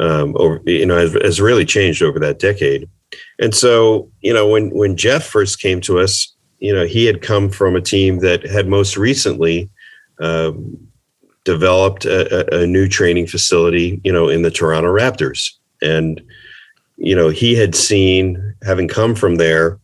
Um, 0.00 0.34
over 0.38 0.60
you 0.64 0.86
know 0.86 0.96
has, 0.96 1.12
has 1.12 1.40
really 1.40 1.64
changed 1.64 2.02
over 2.02 2.18
that 2.18 2.38
decade. 2.38 2.88
And 3.40 3.54
so, 3.54 4.10
you 4.20 4.32
know, 4.32 4.48
when 4.48 4.70
when 4.70 4.96
Jeff 4.96 5.24
first 5.24 5.60
came 5.60 5.80
to 5.82 5.98
us, 5.98 6.34
you 6.58 6.74
know, 6.74 6.84
he 6.84 7.04
had 7.06 7.22
come 7.22 7.50
from 7.50 7.76
a 7.76 7.80
team 7.80 8.18
that 8.20 8.46
had 8.46 8.68
most 8.68 8.96
recently 8.96 9.68
um, 10.20 10.78
developed 11.44 12.04
a, 12.04 12.62
a, 12.62 12.66
new 12.66 12.86
training 12.86 13.26
facility, 13.26 14.00
you 14.04 14.12
know, 14.12 14.28
in 14.28 14.42
the 14.42 14.50
Toronto 14.50 14.88
Raptors, 14.94 15.50
and 15.80 16.22
you 16.96 17.16
know, 17.16 17.30
he 17.30 17.56
had 17.56 17.74
seen, 17.74 18.54
having 18.62 18.86
come 18.86 19.16
from 19.16 19.36
there, 19.36 19.80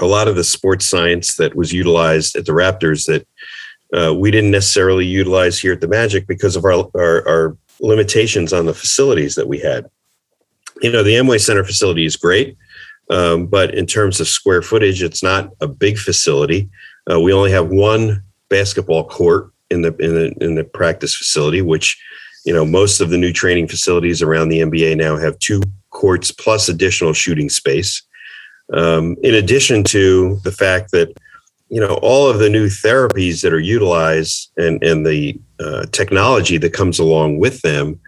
a 0.00 0.06
lot 0.06 0.28
of 0.28 0.36
the 0.36 0.44
sports 0.44 0.86
science 0.86 1.36
that 1.36 1.54
was 1.54 1.72
utilized 1.72 2.34
at 2.34 2.46
the 2.46 2.52
Raptors 2.52 3.04
that 3.06 3.26
uh, 3.92 4.14
we 4.14 4.30
didn't 4.30 4.52
necessarily 4.52 5.04
utilize 5.04 5.58
here 5.58 5.74
at 5.74 5.82
the 5.82 5.88
Magic 5.88 6.26
because 6.26 6.56
of 6.56 6.64
our, 6.64 6.88
our 6.94 7.28
our 7.28 7.56
limitations 7.80 8.52
on 8.52 8.66
the 8.66 8.74
facilities 8.74 9.34
that 9.34 9.48
we 9.48 9.58
had 9.58 9.86
you 10.82 10.90
know 10.90 11.02
the 11.02 11.14
Amway 11.14 11.40
Center 11.40 11.64
facility 11.64 12.04
is 12.04 12.16
great, 12.16 12.56
um, 13.10 13.46
but 13.46 13.74
in 13.74 13.86
terms 13.86 14.20
of 14.20 14.28
square 14.28 14.62
footage, 14.62 15.02
it's 15.02 15.22
not 15.22 15.50
a 15.60 15.66
big 15.66 15.98
facility. 15.98 16.68
Uh, 17.10 17.20
we 17.20 17.32
only 17.32 17.50
have 17.50 17.68
one 17.68 18.22
basketball 18.48 19.04
court 19.04 19.50
in 19.70 19.82
the 19.82 19.94
in 19.96 20.14
the 20.14 20.44
in 20.44 20.54
the 20.54 20.64
practice 20.64 21.14
facility, 21.14 21.62
which 21.62 22.00
you 22.44 22.52
know 22.52 22.64
most 22.64 23.00
of 23.00 23.10
the 23.10 23.18
new 23.18 23.32
training 23.32 23.68
facilities 23.68 24.22
around 24.22 24.48
the 24.48 24.60
NBA 24.60 24.96
now 24.96 25.16
have 25.16 25.38
two 25.38 25.62
courts 25.90 26.30
plus 26.30 26.68
additional 26.68 27.12
shooting 27.12 27.48
space. 27.48 28.02
Um, 28.72 29.16
in 29.22 29.34
addition 29.34 29.82
to 29.84 30.38
the 30.44 30.52
fact 30.52 30.92
that 30.92 31.12
you 31.68 31.80
know 31.80 31.98
all 32.02 32.28
of 32.28 32.38
the 32.38 32.50
new 32.50 32.66
therapies 32.66 33.42
that 33.42 33.52
are 33.52 33.60
utilized 33.60 34.50
and 34.56 34.82
and 34.82 35.06
the 35.06 35.38
uh, 35.58 35.86
technology 35.92 36.58
that 36.58 36.72
comes 36.72 36.98
along 36.98 37.38
with 37.38 37.60
them 37.62 38.00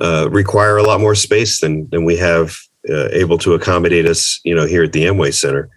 uh, 0.00 0.28
require 0.30 0.76
a 0.76 0.82
lot 0.82 1.00
more 1.00 1.14
space 1.14 1.60
than 1.60 1.88
than 1.90 2.04
we 2.04 2.16
have 2.16 2.56
uh, 2.88 3.08
able 3.10 3.38
to 3.38 3.54
accommodate 3.54 4.06
us, 4.06 4.40
you 4.44 4.54
know, 4.54 4.66
here 4.66 4.84
at 4.84 4.92
the 4.92 5.04
Amway 5.04 5.34
Center. 5.34 5.68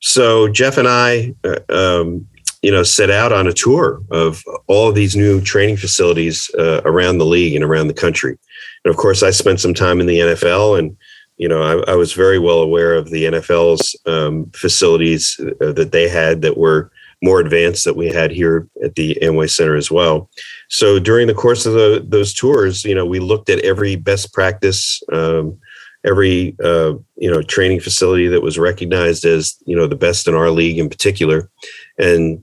So 0.00 0.48
Jeff 0.48 0.78
and 0.78 0.88
I, 0.88 1.34
uh, 1.44 1.60
um, 1.68 2.26
you 2.62 2.70
know, 2.70 2.82
set 2.82 3.10
out 3.10 3.32
on 3.32 3.46
a 3.46 3.52
tour 3.52 4.02
of 4.10 4.42
all 4.66 4.88
of 4.88 4.94
these 4.94 5.16
new 5.16 5.40
training 5.40 5.76
facilities 5.76 6.50
uh, 6.58 6.82
around 6.84 7.18
the 7.18 7.26
league 7.26 7.54
and 7.54 7.64
around 7.64 7.88
the 7.88 7.94
country. 7.94 8.38
And 8.84 8.90
of 8.90 8.96
course, 8.98 9.22
I 9.22 9.30
spent 9.30 9.60
some 9.60 9.74
time 9.74 10.00
in 10.00 10.06
the 10.06 10.18
NFL, 10.18 10.78
and 10.78 10.96
you 11.36 11.48
know, 11.48 11.62
I, 11.62 11.92
I 11.92 11.94
was 11.94 12.12
very 12.12 12.38
well 12.38 12.60
aware 12.60 12.94
of 12.94 13.10
the 13.10 13.24
NFL's 13.24 13.96
um, 14.06 14.50
facilities 14.50 15.40
uh, 15.60 15.72
that 15.72 15.92
they 15.92 16.08
had 16.08 16.42
that 16.42 16.58
were 16.58 16.90
more 17.22 17.40
advanced 17.40 17.84
that 17.84 17.96
we 17.96 18.08
had 18.08 18.30
here 18.30 18.66
at 18.82 18.94
the 18.94 19.18
Amway 19.22 19.50
Center 19.50 19.76
as 19.76 19.90
well. 19.90 20.30
So 20.68 20.98
during 20.98 21.26
the 21.26 21.34
course 21.34 21.66
of 21.66 21.74
the, 21.74 22.04
those 22.06 22.32
tours, 22.32 22.84
you 22.84 22.94
know, 22.94 23.04
we 23.04 23.18
looked 23.18 23.50
at 23.50 23.64
every 23.64 23.96
best 23.96 24.32
practice, 24.32 25.02
um, 25.12 25.58
every 26.04 26.56
uh, 26.64 26.94
you 27.16 27.30
know 27.30 27.42
training 27.42 27.80
facility 27.80 28.26
that 28.28 28.42
was 28.42 28.58
recognized 28.58 29.24
as 29.24 29.56
you 29.66 29.76
know 29.76 29.86
the 29.86 29.96
best 29.96 30.26
in 30.26 30.34
our 30.34 30.50
league 30.50 30.78
in 30.78 30.88
particular, 30.88 31.50
and 31.98 32.42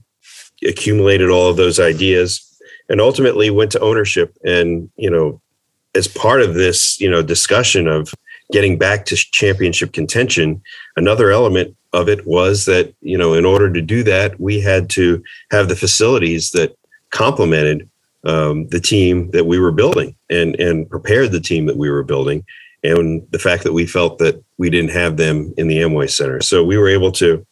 accumulated 0.64 1.30
all 1.30 1.50
of 1.50 1.58
those 1.58 1.80
ideas, 1.80 2.44
and 2.90 3.02
ultimately 3.02 3.50
went 3.50 3.72
to 3.72 3.80
ownership. 3.80 4.38
And 4.44 4.90
you 4.96 5.10
know, 5.10 5.42
as 5.96 6.08
part 6.08 6.42
of 6.42 6.54
this, 6.54 7.00
you 7.00 7.10
know, 7.10 7.24
discussion 7.24 7.88
of 7.88 8.14
getting 8.52 8.78
back 8.78 9.06
to 9.06 9.16
championship 9.16 9.94
contention, 9.94 10.62
another 10.96 11.32
element 11.32 11.76
of 11.94 12.10
it 12.10 12.26
was 12.28 12.66
that 12.66 12.94
you 13.02 13.18
know 13.18 13.34
in 13.34 13.46
order 13.46 13.72
to 13.72 13.82
do 13.82 14.04
that 14.04 14.40
we 14.40 14.60
had 14.60 14.90
to 14.90 15.24
have 15.52 15.70
the 15.70 15.76
facilities 15.76 16.52
that 16.52 16.76
complemented 17.12 17.90
um, 18.26 18.68
the 18.68 18.80
team 18.80 19.32
that 19.32 19.46
we 19.46 19.60
were 19.60 19.72
building 19.72 20.16
and 20.30 20.56
and 20.56 20.90
prepared 20.90 21.32
the 21.32 21.40
team 21.40 21.66
that 21.66 21.78
we 21.78 21.90
were 21.90 22.04
building 22.04 22.44
and 22.84 23.26
the 23.32 23.40
fact 23.40 23.64
that 23.64 23.74
we 23.74 23.86
felt 23.86 24.20
that 24.20 24.42
we 24.58 24.70
didn't 24.70 24.92
have 24.92 25.18
them 25.18 25.54
in 25.58 25.68
the 25.68 25.78
Amway 25.78 26.10
Center. 26.10 26.42
So 26.42 26.64
we 26.64 26.78
were 26.78 26.90
able 26.90 27.12
to 27.14 27.46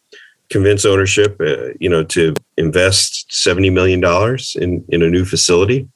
convince 0.49 0.85
ownership 0.85 1.37
uh, 1.39 1.69
you 1.79 1.89
know 1.89 2.03
to 2.03 2.33
invest 2.57 3.33
70 3.33 3.69
million 3.69 3.99
dollars 3.99 4.55
in 4.59 4.83
in 4.89 5.01
a 5.01 5.09
new 5.09 5.25
facility. 5.25 5.87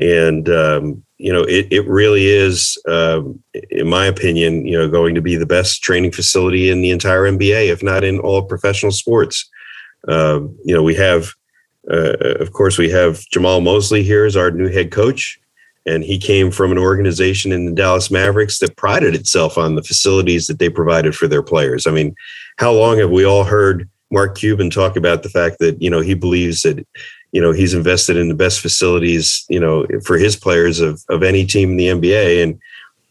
And 0.00 0.48
um, 0.48 1.03
you 1.18 1.32
know 1.32 1.42
it, 1.42 1.68
it 1.70 1.86
really 1.86 2.26
is 2.26 2.78
um, 2.88 3.42
in 3.70 3.88
my 3.88 4.06
opinion 4.06 4.66
you 4.66 4.76
know 4.76 4.88
going 4.88 5.14
to 5.14 5.22
be 5.22 5.36
the 5.36 5.46
best 5.46 5.82
training 5.82 6.10
facility 6.10 6.70
in 6.70 6.80
the 6.80 6.90
entire 6.90 7.22
nba 7.22 7.68
if 7.68 7.82
not 7.82 8.04
in 8.04 8.18
all 8.20 8.42
professional 8.42 8.92
sports. 8.92 9.48
Um, 10.08 10.56
you 10.64 10.74
know 10.74 10.82
we 10.82 10.94
have 10.96 11.30
uh, 11.90 12.16
of 12.40 12.52
course 12.52 12.78
we 12.78 12.90
have 12.90 13.24
jamahl 13.34 13.62
mosley 13.62 14.02
here 14.02 14.24
as 14.24 14.36
our 14.36 14.50
new 14.50 14.68
head 14.68 14.90
coach 14.90 15.38
and 15.86 16.02
he 16.02 16.18
came 16.18 16.50
from 16.50 16.72
an 16.72 16.78
organization 16.78 17.52
in 17.52 17.66
the 17.66 17.72
dallas 17.72 18.10
mavericks 18.10 18.58
that 18.58 18.76
prided 18.76 19.14
itself 19.14 19.56
on 19.56 19.74
the 19.74 19.82
facilities 19.82 20.46
that 20.46 20.58
they 20.58 20.68
provided 20.68 21.14
for 21.14 21.28
their 21.28 21.42
players. 21.42 21.86
I 21.86 21.90
mean 21.90 22.14
how 22.58 22.72
long 22.72 22.98
have 22.98 23.10
we 23.10 23.24
all 23.24 23.44
heard 23.44 23.88
mark 24.10 24.36
cuban 24.36 24.68
talk 24.68 24.96
about 24.96 25.22
the 25.22 25.30
fact 25.30 25.58
that 25.60 25.80
you 25.80 25.88
know 25.88 26.00
he 26.00 26.14
believes 26.14 26.62
that 26.62 26.86
you 27.34 27.40
know 27.40 27.50
he's 27.50 27.74
invested 27.74 28.16
in 28.16 28.28
the 28.28 28.34
best 28.34 28.60
facilities 28.60 29.44
you 29.50 29.60
know 29.60 29.86
for 30.04 30.16
his 30.16 30.36
players 30.36 30.80
of 30.80 31.04
of 31.10 31.22
any 31.22 31.44
team 31.44 31.72
in 31.72 31.76
the 31.76 31.88
NBA 31.88 32.42
and 32.42 32.58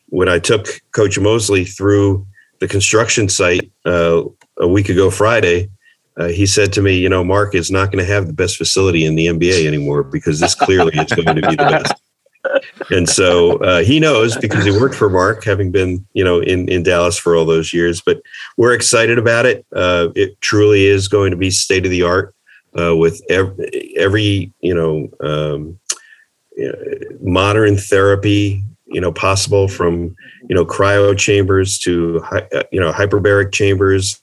when 0.10 0.30
I 0.30 0.40
took 0.40 0.68
coach 0.94 1.20
Mosley 1.20 1.66
through 1.66 2.26
the 2.60 2.68
construction 2.68 3.28
site 3.28 3.70
uh, 3.86 4.24
a 4.58 4.68
week 4.68 4.90
ago 4.90 5.12
Friday 5.12 5.70
uh, 6.18 6.30
he 6.30 6.46
said 6.46 6.72
to 6.74 6.82
me 6.82 6.98
you 6.98 7.10
know 7.10 7.24
Mark 7.24 7.54
is 7.54 7.70
not 7.70 7.92
going 7.92 8.04
to 8.04 8.12
have 8.12 8.26
the 8.26 8.34
best 8.34 8.56
facility 8.58 9.06
in 9.06 9.16
the 9.16 9.28
NBA 9.28 9.68
anymore 9.68 10.04
because 10.04 10.40
this 10.40 10.56
clearly 10.56 10.98
is 10.98 11.12
going 11.12 11.36
to 11.36 11.48
be 11.50 11.56
the 11.56 11.58
best 11.58 11.94
and 12.90 13.08
so 13.08 13.58
uh, 13.58 13.84
he 13.84 14.00
knows 14.00 14.36
because 14.38 14.66
he 14.66 14.72
worked 14.72 14.96
for 14.96 15.10
Mark, 15.10 15.46
having 15.46 15.72
been 15.72 16.06
you 16.14 16.24
know 16.24 16.40
in 16.40 16.68
in 16.68 16.84
Dallas 16.84 17.18
for 17.18 17.38
all 17.38 17.46
those 17.46 17.72
years. 17.72 18.02
But 18.02 18.22
we're 18.58 18.74
excited 18.74 19.18
about 19.18 19.46
it. 19.46 19.66
Uh, 19.74 20.10
it 20.14 20.40
truly 20.42 20.86
is 20.86 21.08
going 21.08 21.32
to 21.32 21.38
be 21.38 21.50
state 21.50 21.86
of 21.86 21.92
the 21.92 22.04
art 22.04 22.36
uh, 22.80 22.96
with 22.96 23.22
every, 23.30 23.94
every 23.98 24.52
you 24.62 24.74
know 24.74 25.10
um, 25.22 25.80
modern 27.22 27.78
therapy 27.78 28.64
you 28.86 29.02
know 29.02 29.12
possible 29.12 29.68
from 29.68 30.16
you 30.50 30.56
know 30.56 30.66
cryo 30.66 31.18
chambers 31.18 31.78
to 31.80 32.24
you 32.72 32.80
know 32.80 32.92
hyperbaric 32.92 33.52
chambers. 33.52 34.20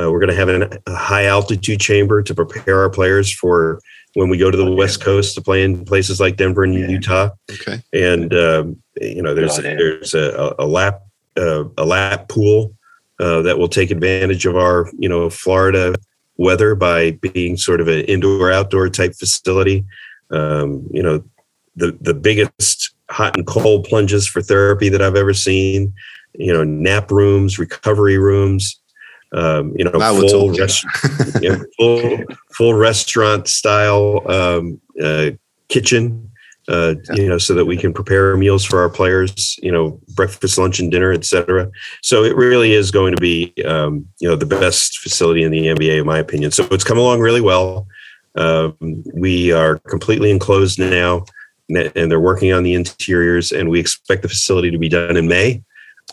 Uh, 0.00 0.10
we're 0.10 0.20
going 0.20 0.30
to 0.30 0.34
have 0.34 0.48
an, 0.48 0.78
a 0.86 0.94
high 0.94 1.26
altitude 1.26 1.78
chamber 1.78 2.22
to 2.22 2.34
prepare 2.34 2.80
our 2.80 2.88
players 2.88 3.30
for 3.30 3.78
when 4.14 4.30
we 4.30 4.38
go 4.38 4.50
to 4.50 4.56
the 4.56 4.70
West 4.70 5.02
Coast 5.02 5.34
to 5.34 5.42
play 5.42 5.62
in 5.64 5.84
places 5.84 6.18
like 6.18 6.36
Denver 6.36 6.64
and 6.64 6.72
Yeah. 6.72 6.88
Utah. 6.88 7.28
Okay. 7.50 7.82
And 7.92 8.32
um, 8.32 8.82
you 9.00 9.22
know, 9.22 9.34
there's 9.34 9.58
idea. 9.58 9.76
there's 9.76 10.14
a, 10.14 10.54
a 10.58 10.66
lap 10.66 11.02
uh, 11.36 11.64
a 11.76 11.84
lap 11.84 12.28
pool 12.28 12.74
uh, 13.20 13.42
that 13.42 13.58
will 13.58 13.68
take 13.68 13.90
advantage 13.90 14.46
of 14.46 14.56
our 14.56 14.90
you 14.98 15.08
know 15.08 15.28
Florida 15.28 15.94
weather 16.36 16.74
by 16.74 17.12
being 17.12 17.56
sort 17.56 17.80
of 17.80 17.88
an 17.88 18.00
indoor 18.02 18.50
outdoor 18.50 18.88
type 18.88 19.14
facility. 19.14 19.84
Um, 20.30 20.86
you 20.90 21.02
know, 21.02 21.24
the 21.76 21.96
the 22.00 22.14
biggest 22.14 22.94
hot 23.10 23.36
and 23.36 23.46
cold 23.46 23.84
plunges 23.84 24.26
for 24.26 24.42
therapy 24.42 24.88
that 24.88 25.02
I've 25.02 25.16
ever 25.16 25.34
seen. 25.34 25.92
You 26.34 26.52
know, 26.52 26.64
nap 26.64 27.10
rooms, 27.10 27.58
recovery 27.58 28.18
rooms. 28.18 28.80
Um, 29.34 29.72
you 29.76 29.84
know, 29.84 29.92
full 29.92 30.52
rest- 30.54 30.84
yeah, 31.40 31.58
full 31.78 32.24
full 32.56 32.74
restaurant 32.74 33.48
style 33.48 34.22
um, 34.30 34.80
uh, 35.02 35.30
kitchen 35.68 36.31
uh, 36.68 36.94
you 37.14 37.28
know, 37.28 37.38
so 37.38 37.54
that 37.54 37.64
we 37.64 37.76
can 37.76 37.92
prepare 37.92 38.36
meals 38.36 38.64
for 38.64 38.80
our 38.80 38.88
players, 38.88 39.58
you 39.62 39.72
know, 39.72 40.00
breakfast, 40.14 40.58
lunch, 40.58 40.78
and 40.78 40.90
dinner, 40.90 41.12
et 41.12 41.24
cetera. 41.24 41.70
So 42.02 42.22
it 42.22 42.36
really 42.36 42.72
is 42.72 42.90
going 42.90 43.14
to 43.14 43.20
be, 43.20 43.52
um, 43.64 44.06
you 44.20 44.28
know, 44.28 44.36
the 44.36 44.46
best 44.46 44.98
facility 44.98 45.42
in 45.42 45.50
the 45.50 45.66
NBA, 45.66 46.00
in 46.00 46.06
my 46.06 46.18
opinion. 46.18 46.52
So 46.52 46.66
it's 46.70 46.84
come 46.84 46.98
along 46.98 47.20
really 47.20 47.40
well. 47.40 47.86
Um, 48.36 48.76
we 49.14 49.52
are 49.52 49.78
completely 49.80 50.30
enclosed 50.30 50.78
now, 50.78 51.24
and 51.68 52.10
they're 52.10 52.20
working 52.20 52.52
on 52.52 52.62
the 52.62 52.74
interiors, 52.74 53.50
and 53.50 53.68
we 53.68 53.80
expect 53.80 54.22
the 54.22 54.28
facility 54.28 54.70
to 54.70 54.78
be 54.78 54.88
done 54.88 55.16
in 55.16 55.26
May, 55.26 55.62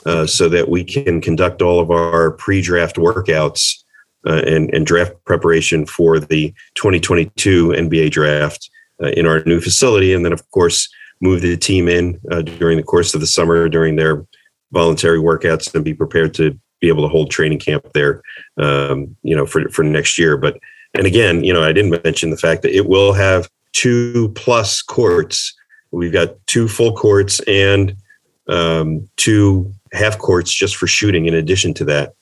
uh, 0.05 0.25
so 0.25 0.49
that 0.49 0.67
we 0.67 0.83
can 0.83 1.21
conduct 1.21 1.61
all 1.61 1.79
of 1.79 1.91
our 1.91 2.31
pre-draft 2.31 2.95
workouts 2.95 3.83
uh, 4.25 4.41
and, 4.45 4.73
and 4.73 4.85
draft 4.85 5.13
preparation 5.25 5.85
for 5.85 6.19
the 6.19 6.53
2022 6.75 7.69
NBA 7.69 8.11
draft 8.11 8.69
in 9.07 9.25
our 9.25 9.43
new 9.45 9.59
facility, 9.59 10.13
and 10.13 10.25
then 10.25 10.33
of 10.33 10.49
course 10.51 10.89
move 11.21 11.41
the 11.41 11.57
team 11.57 11.87
in 11.87 12.19
uh, 12.31 12.41
during 12.41 12.77
the 12.77 12.83
course 12.83 13.13
of 13.13 13.21
the 13.21 13.27
summer 13.27 13.67
during 13.67 13.95
their 13.95 14.25
voluntary 14.71 15.19
workouts 15.19 15.73
and 15.73 15.83
be 15.83 15.93
prepared 15.93 16.33
to 16.33 16.57
be 16.79 16.87
able 16.87 17.03
to 17.03 17.09
hold 17.09 17.29
training 17.29 17.59
camp 17.59 17.85
there, 17.93 18.21
um, 18.57 19.15
you 19.23 19.35
know, 19.35 19.45
for 19.45 19.67
for 19.69 19.83
next 19.83 20.17
year. 20.17 20.37
But 20.37 20.59
and 20.95 21.05
again, 21.05 21.43
you 21.43 21.53
know, 21.53 21.63
I 21.63 21.73
didn't 21.73 22.03
mention 22.03 22.29
the 22.29 22.37
fact 22.37 22.61
that 22.63 22.75
it 22.75 22.87
will 22.87 23.13
have 23.13 23.49
two 23.73 24.29
plus 24.35 24.81
courts. 24.81 25.55
We've 25.91 26.13
got 26.13 26.35
two 26.47 26.67
full 26.67 26.95
courts 26.95 27.39
and 27.41 27.95
um, 28.47 29.07
two 29.17 29.73
half 29.91 30.17
courts 30.17 30.53
just 30.53 30.75
for 30.77 30.87
shooting. 30.87 31.25
In 31.25 31.33
addition 31.33 31.73
to 31.75 31.85
that, 31.85 32.13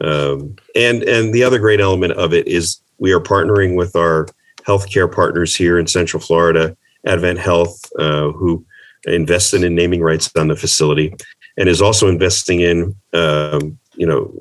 um, 0.00 0.56
and 0.74 1.02
and 1.02 1.34
the 1.34 1.42
other 1.42 1.58
great 1.58 1.80
element 1.80 2.12
of 2.12 2.32
it 2.32 2.46
is 2.46 2.80
we 2.98 3.12
are 3.12 3.20
partnering 3.20 3.76
with 3.76 3.96
our 3.96 4.26
healthcare 4.66 5.12
partners 5.12 5.54
here 5.54 5.78
in 5.78 5.86
Central 5.86 6.20
Florida, 6.20 6.76
Advent 7.06 7.38
Health, 7.38 7.80
uh, 7.98 8.30
who 8.30 8.64
invested 9.06 9.62
in 9.62 9.74
naming 9.74 10.00
rights 10.00 10.30
on 10.36 10.48
the 10.48 10.56
facility, 10.56 11.14
and 11.56 11.68
is 11.68 11.82
also 11.82 12.08
investing 12.08 12.60
in 12.60 12.94
um, 13.12 13.78
you 13.94 14.06
know 14.06 14.32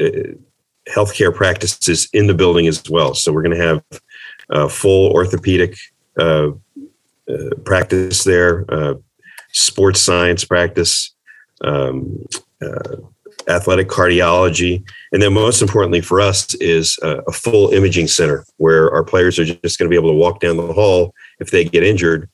uh, 0.00 0.34
healthcare 0.88 1.34
practices 1.34 2.08
in 2.12 2.26
the 2.26 2.34
building 2.34 2.66
as 2.66 2.82
well. 2.90 3.14
So 3.14 3.32
we're 3.32 3.42
going 3.42 3.56
to 3.56 3.66
have 3.66 3.84
a 4.50 4.68
full 4.68 5.12
orthopedic 5.12 5.76
uh, 6.18 6.50
uh, 7.28 7.54
practice 7.64 8.24
there, 8.24 8.64
uh, 8.68 8.94
sports 9.52 10.00
science 10.00 10.44
practice. 10.44 11.12
Um, 11.62 12.26
uh, 12.62 12.96
athletic 13.50 13.88
cardiology, 13.88 14.82
and 15.12 15.22
then 15.22 15.34
most 15.34 15.62
importantly 15.62 16.00
for 16.00 16.20
us 16.20 16.54
is 16.54 16.98
a, 17.02 17.18
a 17.26 17.32
full 17.32 17.70
imaging 17.70 18.06
center 18.06 18.44
where 18.56 18.90
our 18.92 19.04
players 19.04 19.38
are 19.38 19.44
just 19.44 19.78
going 19.78 19.88
to 19.88 19.90
be 19.90 19.96
able 19.96 20.10
to 20.10 20.16
walk 20.16 20.40
down 20.40 20.56
the 20.56 20.72
hall 20.72 21.14
if 21.40 21.50
they 21.50 21.64
get 21.64 21.82
injured 21.82 22.28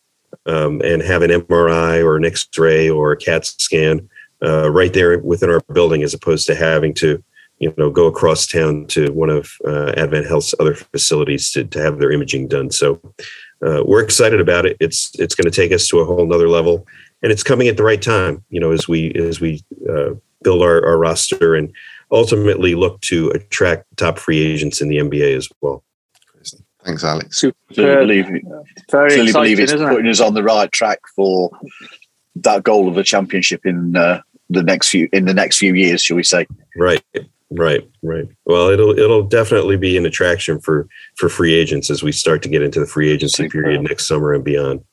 um, 0.46 0.80
and 0.84 1.02
have 1.02 1.22
an 1.22 1.30
MRI 1.30 2.04
or 2.04 2.16
an 2.16 2.24
X-ray 2.24 2.88
or 2.88 3.12
a 3.12 3.16
CAT 3.16 3.46
scan 3.46 4.08
uh, 4.42 4.70
right 4.70 4.92
there 4.92 5.18
within 5.18 5.50
our 5.50 5.60
building, 5.72 6.02
as 6.02 6.14
opposed 6.14 6.46
to 6.46 6.54
having 6.54 6.94
to 6.94 7.22
you 7.58 7.72
know 7.78 7.90
go 7.90 8.06
across 8.06 8.46
town 8.46 8.86
to 8.86 9.10
one 9.12 9.30
of 9.30 9.52
uh, 9.66 9.92
Advent 9.96 10.26
Health's 10.26 10.54
other 10.60 10.74
facilities 10.74 11.50
to, 11.52 11.64
to 11.64 11.80
have 11.80 11.98
their 11.98 12.12
imaging 12.12 12.48
done. 12.48 12.70
So 12.70 13.00
uh, 13.66 13.82
we're 13.84 14.02
excited 14.02 14.40
about 14.40 14.66
it. 14.66 14.76
It's 14.80 15.18
it's 15.18 15.34
going 15.34 15.50
to 15.50 15.56
take 15.56 15.72
us 15.72 15.88
to 15.88 16.00
a 16.00 16.04
whole 16.04 16.26
nother 16.26 16.48
level, 16.48 16.86
and 17.22 17.32
it's 17.32 17.42
coming 17.42 17.68
at 17.68 17.76
the 17.76 17.84
right 17.84 18.00
time. 18.00 18.44
You 18.50 18.60
know, 18.60 18.72
as 18.72 18.88
we 18.88 19.12
as 19.14 19.40
we 19.40 19.62
uh, 19.88 20.14
build 20.46 20.62
our, 20.62 20.86
our 20.86 20.96
roster 20.96 21.56
and 21.56 21.72
ultimately 22.12 22.76
look 22.76 23.00
to 23.00 23.30
attract 23.30 23.84
top 23.96 24.16
free 24.16 24.38
agents 24.38 24.80
in 24.80 24.88
the 24.88 24.98
NBA 24.98 25.36
as 25.36 25.48
well. 25.60 25.82
Thanks, 26.84 27.02
Alex. 27.02 27.38
Super. 27.38 27.56
believe, 27.74 28.26
Very 28.92 29.06
exciting, 29.06 29.32
believe 29.32 29.58
it's 29.58 29.72
putting 29.72 30.06
it? 30.06 30.10
us 30.10 30.20
on 30.20 30.34
the 30.34 30.44
right 30.44 30.70
track 30.70 31.00
for 31.16 31.50
that 32.36 32.62
goal 32.62 32.86
of 32.86 32.96
a 32.96 33.02
championship 33.02 33.66
in 33.66 33.96
uh, 33.96 34.20
the 34.50 34.62
next 34.62 34.90
few 34.90 35.08
in 35.12 35.24
the 35.24 35.34
next 35.34 35.58
few 35.58 35.74
years, 35.74 36.00
shall 36.00 36.16
we 36.16 36.22
say? 36.22 36.46
Right, 36.76 37.02
right, 37.50 37.82
right. 38.04 38.28
Well, 38.44 38.68
it'll 38.68 38.96
it'll 38.96 39.24
definitely 39.24 39.76
be 39.76 39.96
an 39.96 40.06
attraction 40.06 40.60
for 40.60 40.86
for 41.16 41.28
free 41.28 41.54
agents 41.54 41.90
as 41.90 42.04
we 42.04 42.12
start 42.12 42.40
to 42.44 42.48
get 42.48 42.62
into 42.62 42.78
the 42.78 42.86
free 42.86 43.10
agency 43.10 43.42
Super. 43.42 43.62
period 43.62 43.82
next 43.82 44.06
summer 44.06 44.32
and 44.32 44.44
beyond. 44.44 44.84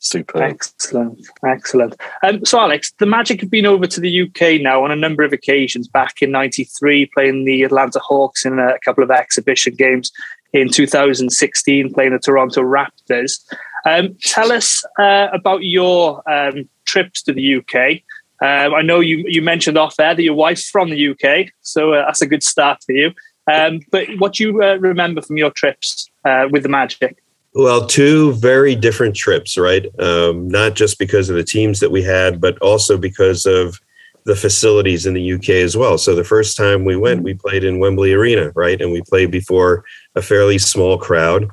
Super. 0.00 0.42
Excellent. 0.42 1.26
Excellent. 1.44 1.96
Um, 2.22 2.44
so, 2.44 2.60
Alex, 2.60 2.92
the 2.98 3.06
Magic 3.06 3.40
have 3.40 3.50
been 3.50 3.66
over 3.66 3.86
to 3.86 4.00
the 4.00 4.22
UK 4.22 4.60
now 4.60 4.84
on 4.84 4.92
a 4.92 4.96
number 4.96 5.24
of 5.24 5.32
occasions. 5.32 5.88
Back 5.88 6.22
in 6.22 6.30
93, 6.30 7.06
playing 7.06 7.44
the 7.44 7.64
Atlanta 7.64 7.98
Hawks 7.98 8.44
in 8.44 8.58
a 8.58 8.78
couple 8.84 9.02
of 9.02 9.10
exhibition 9.10 9.74
games. 9.74 10.12
In 10.54 10.70
2016, 10.70 11.92
playing 11.92 12.12
the 12.12 12.18
Toronto 12.18 12.62
Raptors. 12.62 13.38
Um, 13.84 14.16
tell 14.22 14.50
us 14.50 14.82
uh, 14.98 15.28
about 15.30 15.62
your 15.62 16.22
um, 16.30 16.66
trips 16.86 17.22
to 17.24 17.34
the 17.34 17.56
UK. 17.56 18.00
Um, 18.40 18.74
I 18.74 18.80
know 18.80 19.00
you, 19.00 19.24
you 19.26 19.42
mentioned 19.42 19.76
off 19.76 19.96
there 19.96 20.14
that 20.14 20.22
your 20.22 20.34
wife's 20.34 20.70
from 20.70 20.88
the 20.88 21.08
UK, 21.08 21.50
so 21.60 21.92
uh, 21.92 22.06
that's 22.06 22.22
a 22.22 22.26
good 22.26 22.42
start 22.42 22.82
for 22.84 22.92
you. 22.92 23.12
Um, 23.52 23.80
but 23.90 24.06
what 24.18 24.34
do 24.34 24.44
you 24.44 24.62
uh, 24.62 24.76
remember 24.76 25.20
from 25.20 25.36
your 25.36 25.50
trips 25.50 26.08
uh, 26.24 26.48
with 26.50 26.62
the 26.62 26.68
Magic? 26.68 27.18
Well, 27.58 27.88
two 27.88 28.34
very 28.34 28.76
different 28.76 29.16
trips, 29.16 29.58
right? 29.58 29.84
Um, 29.98 30.46
not 30.46 30.76
just 30.76 30.96
because 30.96 31.28
of 31.28 31.34
the 31.34 31.42
teams 31.42 31.80
that 31.80 31.90
we 31.90 32.04
had, 32.04 32.40
but 32.40 32.56
also 32.58 32.96
because 32.96 33.46
of 33.46 33.80
the 34.26 34.36
facilities 34.36 35.06
in 35.06 35.14
the 35.14 35.32
UK 35.32 35.48
as 35.48 35.76
well. 35.76 35.98
So 35.98 36.14
the 36.14 36.22
first 36.22 36.56
time 36.56 36.84
we 36.84 36.94
went, 36.94 37.24
we 37.24 37.34
played 37.34 37.64
in 37.64 37.80
Wembley 37.80 38.12
Arena, 38.12 38.52
right? 38.54 38.80
And 38.80 38.92
we 38.92 39.02
played 39.02 39.32
before 39.32 39.84
a 40.14 40.22
fairly 40.22 40.56
small 40.58 40.98
crowd. 40.98 41.50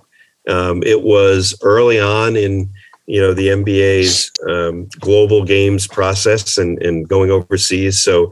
Um, 0.47 0.83
it 0.83 1.01
was 1.01 1.57
early 1.63 1.99
on 1.99 2.35
in 2.35 2.71
you 3.07 3.19
know 3.19 3.33
the 3.33 3.47
NBA's 3.47 4.29
um, 4.47 4.87
global 4.99 5.43
games 5.43 5.87
process 5.87 6.59
and, 6.59 6.79
and 6.83 7.09
going 7.09 7.31
overseas. 7.31 8.03
So 8.03 8.31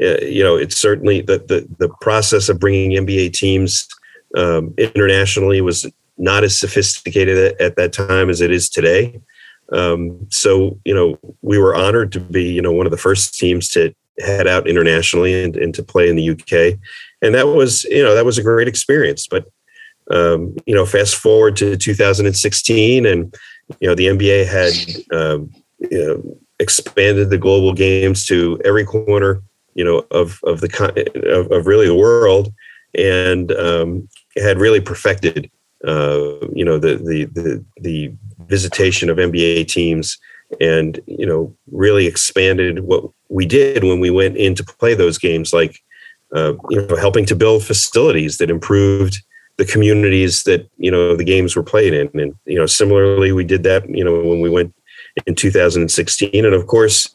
uh, 0.00 0.22
you 0.22 0.42
know 0.42 0.56
it's 0.56 0.78
certainly 0.78 1.20
the, 1.20 1.36
the 1.36 1.68
the 1.78 1.90
process 2.00 2.48
of 2.48 2.58
bringing 2.58 2.92
NBA 2.92 3.34
teams 3.34 3.86
um, 4.38 4.72
internationally 4.78 5.60
was 5.60 5.86
not 6.20 6.44
as 6.44 6.56
sophisticated 6.56 7.38
at, 7.38 7.60
at 7.60 7.76
that 7.76 7.92
time 7.92 8.28
as 8.28 8.40
it 8.40 8.50
is 8.52 8.68
today. 8.68 9.20
Um, 9.72 10.26
so, 10.30 10.78
you 10.84 10.94
know, 10.94 11.18
we 11.42 11.58
were 11.58 11.74
honored 11.74 12.12
to 12.12 12.20
be, 12.20 12.44
you 12.44 12.60
know, 12.60 12.72
one 12.72 12.86
of 12.86 12.92
the 12.92 12.98
first 12.98 13.38
teams 13.38 13.68
to 13.70 13.94
head 14.18 14.46
out 14.46 14.68
internationally 14.68 15.42
and, 15.42 15.56
and 15.56 15.74
to 15.74 15.82
play 15.82 16.08
in 16.08 16.16
the 16.16 16.30
UK. 16.30 16.78
And 17.22 17.34
that 17.34 17.46
was, 17.46 17.84
you 17.84 18.02
know, 18.02 18.14
that 18.14 18.26
was 18.26 18.36
a 18.36 18.42
great 18.42 18.68
experience. 18.68 19.26
But, 19.26 19.46
um, 20.10 20.56
you 20.66 20.74
know, 20.74 20.84
fast 20.84 21.16
forward 21.16 21.56
to 21.56 21.76
2016 21.76 23.06
and, 23.06 23.34
you 23.80 23.88
know, 23.88 23.94
the 23.94 24.06
NBA 24.06 24.46
had, 24.46 25.16
um, 25.16 25.50
you 25.78 26.06
know, 26.06 26.38
expanded 26.58 27.30
the 27.30 27.38
global 27.38 27.72
games 27.72 28.26
to 28.26 28.60
every 28.64 28.84
corner, 28.84 29.42
you 29.74 29.84
know, 29.84 30.04
of, 30.10 30.38
of 30.44 30.60
the, 30.60 31.32
of, 31.32 31.50
of 31.50 31.66
really 31.66 31.86
the 31.86 31.94
world 31.94 32.52
and 32.94 33.52
um, 33.52 34.08
had 34.36 34.58
really 34.58 34.80
perfected 34.80 35.50
uh, 35.86 36.46
you 36.52 36.64
know 36.64 36.78
the, 36.78 36.96
the 36.96 37.24
the 37.24 37.64
the 37.80 38.12
visitation 38.46 39.08
of 39.08 39.18
NBA 39.18 39.68
teams 39.68 40.18
and 40.60 41.00
you 41.06 41.26
know 41.26 41.54
really 41.70 42.06
expanded 42.06 42.80
what 42.80 43.04
we 43.28 43.46
did 43.46 43.84
when 43.84 44.00
we 44.00 44.10
went 44.10 44.36
in 44.36 44.54
to 44.56 44.64
play 44.64 44.94
those 44.94 45.18
games 45.18 45.52
like 45.52 45.80
uh, 46.34 46.54
you 46.68 46.86
know 46.86 46.96
helping 46.96 47.24
to 47.26 47.36
build 47.36 47.64
facilities 47.64 48.38
that 48.38 48.50
improved 48.50 49.22
the 49.56 49.64
communities 49.64 50.42
that 50.44 50.68
you 50.78 50.90
know 50.90 51.16
the 51.16 51.24
games 51.24 51.54
were 51.54 51.62
played 51.62 51.92
in. 51.92 52.08
And 52.20 52.34
you 52.46 52.58
know 52.58 52.66
similarly 52.66 53.32
we 53.32 53.44
did 53.44 53.62
that 53.64 53.88
you 53.88 54.04
know 54.04 54.20
when 54.22 54.40
we 54.40 54.50
went 54.50 54.74
in 55.26 55.34
2016 55.34 56.44
and 56.44 56.54
of 56.54 56.66
course 56.66 57.12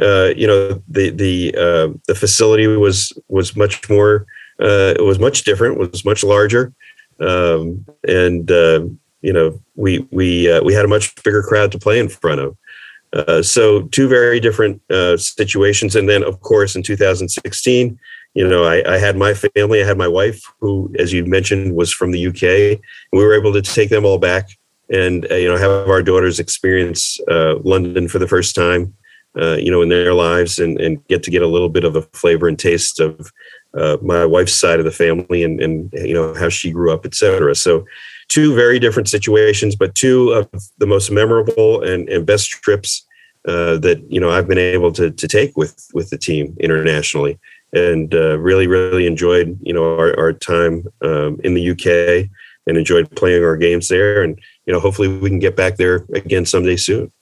uh, 0.00 0.32
you 0.36 0.46
know 0.46 0.82
the 0.88 1.10
the 1.10 1.54
uh, 1.56 1.88
the 2.06 2.14
facility 2.14 2.66
was 2.66 3.12
was 3.28 3.56
much 3.56 3.88
more 3.88 4.26
uh, 4.60 4.94
it 4.98 5.04
was 5.04 5.18
much 5.18 5.44
different 5.44 5.78
was 5.78 6.04
much 6.04 6.24
larger 6.24 6.72
um, 7.20 7.84
and 8.06 8.50
uh, 8.50 8.86
you 9.22 9.32
know 9.32 9.60
we 9.74 10.06
we 10.10 10.50
uh, 10.50 10.62
we 10.62 10.74
had 10.74 10.84
a 10.84 10.88
much 10.88 11.14
bigger 11.22 11.42
crowd 11.42 11.72
to 11.72 11.78
play 11.78 11.98
in 11.98 12.08
front 12.08 12.40
of. 12.40 12.56
Uh, 13.12 13.42
so 13.42 13.82
two 13.82 14.08
very 14.08 14.40
different 14.40 14.82
uh, 14.90 15.16
situations, 15.16 15.96
and 15.96 16.08
then 16.08 16.22
of 16.22 16.40
course 16.40 16.76
in 16.76 16.82
2016, 16.82 17.98
you 18.34 18.48
know 18.48 18.64
I, 18.64 18.94
I, 18.94 18.98
had 18.98 19.16
my 19.16 19.32
family, 19.32 19.82
I 19.82 19.86
had 19.86 19.96
my 19.96 20.08
wife, 20.08 20.42
who, 20.60 20.92
as 20.98 21.12
you 21.12 21.24
mentioned, 21.24 21.74
was 21.74 21.92
from 21.92 22.10
the 22.10 22.26
UK. 22.26 22.78
we 23.12 23.24
were 23.24 23.34
able 23.34 23.52
to 23.52 23.62
take 23.62 23.90
them 23.90 24.04
all 24.04 24.18
back, 24.18 24.48
and 24.90 25.30
uh, 25.30 25.36
you 25.36 25.48
know 25.48 25.56
have 25.56 25.88
our 25.88 26.02
daughters 26.02 26.38
experience 26.38 27.18
uh, 27.30 27.56
London 27.64 28.08
for 28.08 28.18
the 28.18 28.28
first 28.28 28.54
time. 28.54 28.94
Uh, 29.38 29.56
you 29.56 29.70
know, 29.70 29.82
in 29.82 29.90
their 29.90 30.14
lives, 30.14 30.58
and, 30.58 30.80
and 30.80 31.06
get 31.08 31.22
to 31.22 31.30
get 31.30 31.42
a 31.42 31.46
little 31.46 31.68
bit 31.68 31.84
of 31.84 31.94
a 31.94 32.00
flavor 32.00 32.48
and 32.48 32.58
taste 32.58 33.00
of 33.00 33.30
uh, 33.76 33.98
my 34.02 34.24
wife's 34.24 34.54
side 34.54 34.78
of 34.78 34.84
the 34.84 34.90
family 34.90 35.42
and, 35.42 35.60
and 35.60 35.92
you 35.92 36.14
know 36.14 36.34
how 36.34 36.48
she 36.48 36.70
grew 36.70 36.92
up, 36.92 37.04
etc. 37.04 37.54
So 37.54 37.84
two 38.28 38.54
very 38.54 38.78
different 38.78 39.08
situations, 39.08 39.76
but 39.76 39.94
two 39.94 40.30
of 40.32 40.48
the 40.78 40.86
most 40.86 41.10
memorable 41.10 41.82
and, 41.82 42.08
and 42.08 42.26
best 42.26 42.48
trips 42.50 43.06
uh, 43.46 43.76
that 43.78 44.02
you 44.10 44.20
know 44.20 44.30
I've 44.30 44.48
been 44.48 44.58
able 44.58 44.92
to 44.92 45.10
to 45.10 45.28
take 45.28 45.56
with 45.56 45.88
with 45.94 46.10
the 46.10 46.18
team 46.18 46.56
internationally, 46.60 47.38
and 47.72 48.14
uh, 48.14 48.38
really 48.38 48.66
really 48.66 49.06
enjoyed 49.06 49.58
you 49.62 49.72
know 49.72 49.96
our, 49.98 50.18
our 50.18 50.32
time 50.32 50.86
um, 51.02 51.40
in 51.44 51.54
the 51.54 51.70
UK 51.70 52.30
and 52.66 52.76
enjoyed 52.76 53.08
playing 53.14 53.44
our 53.44 53.56
games 53.56 53.88
there, 53.88 54.22
and 54.22 54.40
you 54.66 54.72
know, 54.72 54.80
hopefully 54.80 55.08
we 55.08 55.28
can 55.28 55.38
get 55.38 55.56
back 55.56 55.76
there 55.76 56.06
again 56.14 56.44
someday 56.44 56.76
soon. 56.76 57.12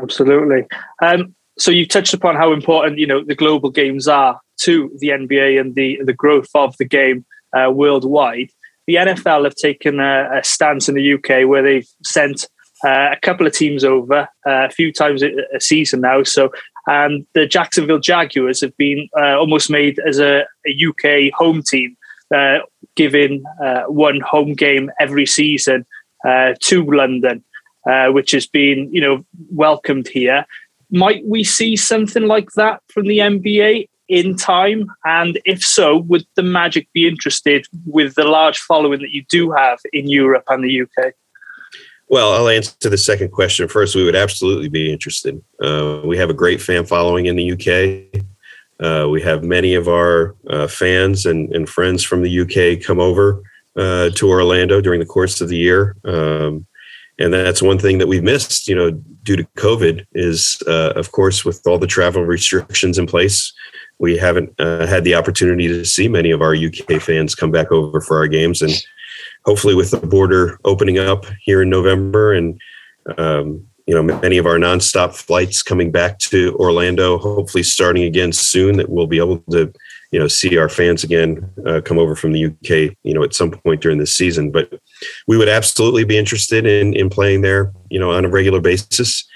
Absolutely. 0.00 0.64
Um, 1.02 1.34
so 1.58 1.70
you've 1.70 1.88
touched 1.88 2.14
upon 2.14 2.36
how 2.36 2.52
important 2.52 2.98
you 2.98 3.06
know 3.06 3.22
the 3.22 3.34
global 3.34 3.70
games 3.70 4.08
are 4.08 4.40
to 4.58 4.90
the 4.98 5.08
NBA 5.08 5.60
and 5.60 5.74
the 5.74 6.00
the 6.04 6.12
growth 6.12 6.48
of 6.54 6.76
the 6.78 6.84
game 6.84 7.24
uh, 7.52 7.70
worldwide. 7.70 8.50
The 8.86 8.94
NFL 8.94 9.44
have 9.44 9.54
taken 9.54 10.00
a, 10.00 10.38
a, 10.38 10.44
stance 10.44 10.88
in 10.88 10.94
the 10.94 11.14
UK 11.14 11.46
where 11.46 11.62
they've 11.62 11.88
sent 12.04 12.48
uh, 12.84 13.10
a 13.12 13.18
couple 13.20 13.46
of 13.46 13.52
teams 13.52 13.84
over 13.84 14.28
uh, 14.46 14.66
a 14.66 14.70
few 14.70 14.92
times 14.92 15.22
a, 15.22 15.30
season 15.58 16.00
now. 16.00 16.22
So, 16.22 16.50
and 16.86 17.26
the 17.34 17.46
Jacksonville 17.46 17.98
Jaguars 17.98 18.62
have 18.62 18.76
been 18.76 19.08
uh, 19.18 19.38
almost 19.38 19.68
made 19.68 19.98
as 20.06 20.18
a, 20.18 20.44
a 20.66 20.86
UK 20.86 21.32
home 21.34 21.62
team, 21.62 21.96
uh, 22.34 22.58
giving 22.96 23.42
uh, 23.62 23.82
one 23.84 24.20
home 24.20 24.54
game 24.54 24.90
every 24.98 25.26
season 25.26 25.84
to 26.60 26.84
London, 26.84 27.44
which 28.08 28.32
has 28.32 28.46
been 28.46 28.88
you 28.92 29.00
know 29.00 29.24
welcomed 29.50 30.08
here. 30.08 30.46
Might 30.90 31.22
we 31.26 31.44
see 31.44 31.76
something 31.76 32.26
like 32.26 32.52
that 32.52 32.80
from 32.88 33.06
the 33.06 33.18
NBA 33.18 33.88
in 34.08 34.36
time? 34.36 34.90
And 35.04 35.40
if 35.44 35.62
so, 35.62 35.98
would 35.98 36.24
the 36.34 36.42
Magic 36.42 36.88
be 36.92 37.06
interested 37.06 37.66
with 37.86 38.14
the 38.14 38.24
large 38.24 38.58
following 38.58 39.00
that 39.00 39.10
you 39.10 39.24
do 39.28 39.50
have 39.52 39.78
in 39.92 40.08
Europe 40.08 40.44
and 40.48 40.64
the 40.64 40.82
UK? 40.82 41.14
Well, 42.08 42.32
I'll 42.32 42.48
answer 42.48 42.88
the 42.88 42.96
second 42.96 43.32
question 43.32 43.68
first. 43.68 43.94
We 43.94 44.04
would 44.04 44.16
absolutely 44.16 44.68
be 44.68 44.90
interested. 44.90 45.42
Uh, 45.62 46.00
we 46.04 46.16
have 46.16 46.30
a 46.30 46.34
great 46.34 46.60
fan 46.60 46.86
following 46.86 47.26
in 47.26 47.36
the 47.36 47.52
UK. 47.52 48.22
Uh, 48.80 49.08
we 49.08 49.20
have 49.20 49.44
many 49.44 49.74
of 49.74 49.88
our 49.88 50.34
uh, 50.48 50.66
fans 50.66 51.26
and, 51.26 51.52
and, 51.54 51.68
friends 51.68 52.04
from 52.04 52.22
the 52.22 52.40
UK 52.40 52.80
come 52.80 53.00
over 53.00 53.42
uh, 53.76 54.08
to 54.10 54.28
Orlando 54.28 54.80
during 54.80 55.00
the 55.00 55.06
course 55.06 55.40
of 55.40 55.48
the 55.48 55.56
year. 55.56 55.96
Um, 56.04 56.64
and 57.18 57.32
that's 57.32 57.62
one 57.62 57.78
thing 57.78 57.98
that 57.98 58.06
we've 58.06 58.22
missed, 58.22 58.68
you 58.68 58.74
know, 58.74 58.90
due 59.22 59.36
to 59.36 59.44
COVID 59.56 60.06
is, 60.12 60.62
uh, 60.68 60.92
of 60.94 61.10
course, 61.10 61.44
with 61.44 61.60
all 61.66 61.78
the 61.78 61.86
travel 61.86 62.24
restrictions 62.24 62.96
in 62.96 63.06
place, 63.06 63.52
we 63.98 64.16
haven't 64.16 64.54
uh, 64.60 64.86
had 64.86 65.02
the 65.02 65.16
opportunity 65.16 65.66
to 65.66 65.84
see 65.84 66.06
many 66.06 66.30
of 66.30 66.40
our 66.40 66.54
UK 66.54 67.02
fans 67.02 67.34
come 67.34 67.50
back 67.50 67.72
over 67.72 68.00
for 68.00 68.18
our 68.18 68.28
games. 68.28 68.62
And 68.62 68.72
hopefully, 69.44 69.74
with 69.74 69.90
the 69.90 69.98
border 69.98 70.58
opening 70.64 70.98
up 70.98 71.26
here 71.42 71.62
in 71.62 71.70
November 71.70 72.32
and, 72.32 72.60
um, 73.16 73.66
you 73.86 73.94
know, 73.94 74.02
many 74.02 74.38
of 74.38 74.46
our 74.46 74.58
nonstop 74.58 75.16
flights 75.16 75.62
coming 75.62 75.90
back 75.90 76.20
to 76.20 76.54
Orlando, 76.60 77.18
hopefully 77.18 77.64
starting 77.64 78.04
again 78.04 78.32
soon, 78.32 78.76
that 78.76 78.90
we'll 78.90 79.06
be 79.08 79.18
able 79.18 79.38
to 79.50 79.72
you 80.10 80.18
know 80.18 80.28
see 80.28 80.56
our 80.56 80.68
fans 80.68 81.04
again 81.04 81.50
uh, 81.66 81.80
come 81.84 81.98
over 81.98 82.14
from 82.14 82.32
the 82.32 82.46
UK 82.46 82.96
you 83.02 83.14
know 83.14 83.22
at 83.22 83.34
some 83.34 83.50
point 83.50 83.80
during 83.80 83.98
this 83.98 84.14
season. 84.14 84.50
But 84.50 84.80
we 85.26 85.36
would 85.36 85.48
absolutely 85.48 86.04
be 86.04 86.18
interested 86.18 86.66
in 86.66 86.94
in 86.94 87.10
playing 87.10 87.42
there 87.42 87.72
you 87.90 88.00
know 88.00 88.10
on 88.12 88.24
a 88.24 88.28
regular 88.28 88.60
basis. 88.60 89.26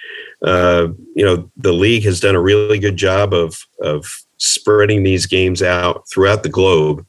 Uh, 0.42 0.88
you 1.14 1.24
know 1.24 1.50
the 1.56 1.72
league 1.72 2.04
has 2.04 2.20
done 2.20 2.34
a 2.34 2.40
really 2.40 2.78
good 2.78 2.96
job 2.96 3.32
of 3.32 3.58
of 3.80 4.06
spreading 4.38 5.02
these 5.02 5.26
games 5.26 5.62
out 5.62 6.04
throughout 6.12 6.42
the 6.42 6.48
globe. 6.48 7.06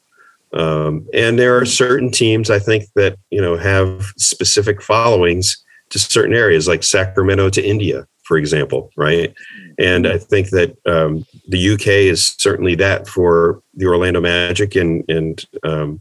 Um, 0.52 1.08
and 1.12 1.36
there 1.36 1.58
are 1.58 1.64
certain 1.64 2.12
teams 2.12 2.48
I 2.48 2.60
think 2.60 2.84
that 2.94 3.18
you 3.30 3.40
know 3.40 3.56
have 3.56 4.12
specific 4.16 4.82
followings 4.82 5.64
to 5.90 5.98
certain 5.98 6.34
areas 6.34 6.68
like 6.68 6.82
Sacramento 6.82 7.50
to 7.50 7.64
India 7.64 8.06
for 8.24 8.36
example, 8.36 8.90
right? 8.96 9.32
And 9.78 10.06
I 10.06 10.18
think 10.18 10.50
that 10.50 10.76
um, 10.86 11.24
the 11.48 11.74
UK 11.74 11.86
is 11.88 12.34
certainly 12.38 12.74
that 12.76 13.06
for 13.06 13.62
the 13.74 13.86
Orlando 13.86 14.20
Magic, 14.20 14.74
and 14.74 15.04
and 15.08 15.44
um, 15.62 16.00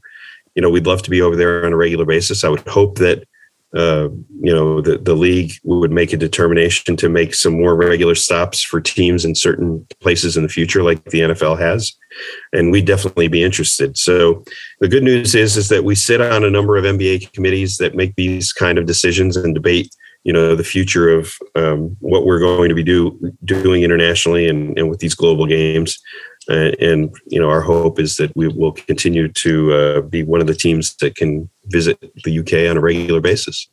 you 0.55 0.61
know 0.61 0.69
we'd 0.69 0.87
love 0.87 1.03
to 1.03 1.09
be 1.09 1.21
over 1.21 1.35
there 1.35 1.65
on 1.65 1.73
a 1.73 1.77
regular 1.77 2.05
basis. 2.05 2.43
I 2.43 2.49
would 2.49 2.67
hope 2.67 2.97
that 2.97 3.27
uh, 3.75 4.09
you 4.39 4.53
know 4.53 4.81
the 4.81 4.97
the 4.97 5.15
league 5.15 5.53
would 5.63 5.91
make 5.91 6.13
a 6.13 6.17
determination 6.17 6.95
to 6.95 7.09
make 7.09 7.35
some 7.35 7.53
more 7.53 7.75
regular 7.75 8.15
stops 8.15 8.61
for 8.61 8.79
teams 8.79 9.25
in 9.25 9.35
certain 9.35 9.85
places 9.99 10.37
in 10.37 10.43
the 10.43 10.49
future, 10.49 10.83
like 10.83 11.03
the 11.05 11.21
NFL 11.21 11.59
has, 11.59 11.93
and 12.53 12.71
we'd 12.71 12.85
definitely 12.85 13.27
be 13.27 13.43
interested. 13.43 13.97
So 13.97 14.43
the 14.79 14.87
good 14.87 15.03
news 15.03 15.35
is 15.35 15.57
is 15.57 15.69
that 15.69 15.83
we 15.83 15.95
sit 15.95 16.21
on 16.21 16.43
a 16.43 16.49
number 16.49 16.77
of 16.77 16.85
NBA 16.85 17.33
committees 17.33 17.77
that 17.77 17.95
make 17.95 18.15
these 18.15 18.53
kind 18.53 18.77
of 18.77 18.85
decisions 18.85 19.35
and 19.35 19.53
debate 19.53 19.93
you 20.23 20.31
know 20.33 20.55
the 20.55 20.63
future 20.63 21.09
of 21.09 21.33
um, 21.55 21.95
what 21.99 22.25
we're 22.25 22.39
going 22.39 22.69
to 22.69 22.75
be 22.75 22.83
do 22.83 23.33
doing 23.43 23.83
internationally 23.83 24.47
and, 24.47 24.77
and 24.77 24.89
with 24.89 24.99
these 24.99 25.15
global 25.15 25.45
games. 25.45 25.99
Uh, 26.49 26.71
and 26.79 27.15
you 27.27 27.39
know 27.39 27.49
our 27.49 27.61
hope 27.61 27.99
is 27.99 28.17
that 28.17 28.35
we 28.35 28.47
will 28.47 28.73
continue 28.73 29.29
to 29.29 29.73
uh, 29.73 30.01
be 30.01 30.23
one 30.23 30.41
of 30.41 30.47
the 30.47 30.55
teams 30.55 30.95
that 30.97 31.15
can 31.15 31.49
visit 31.65 31.97
the 32.25 32.39
UK 32.39 32.69
on 32.69 32.77
a 32.77 32.81
regular 32.81 33.21
basis. 33.21 33.69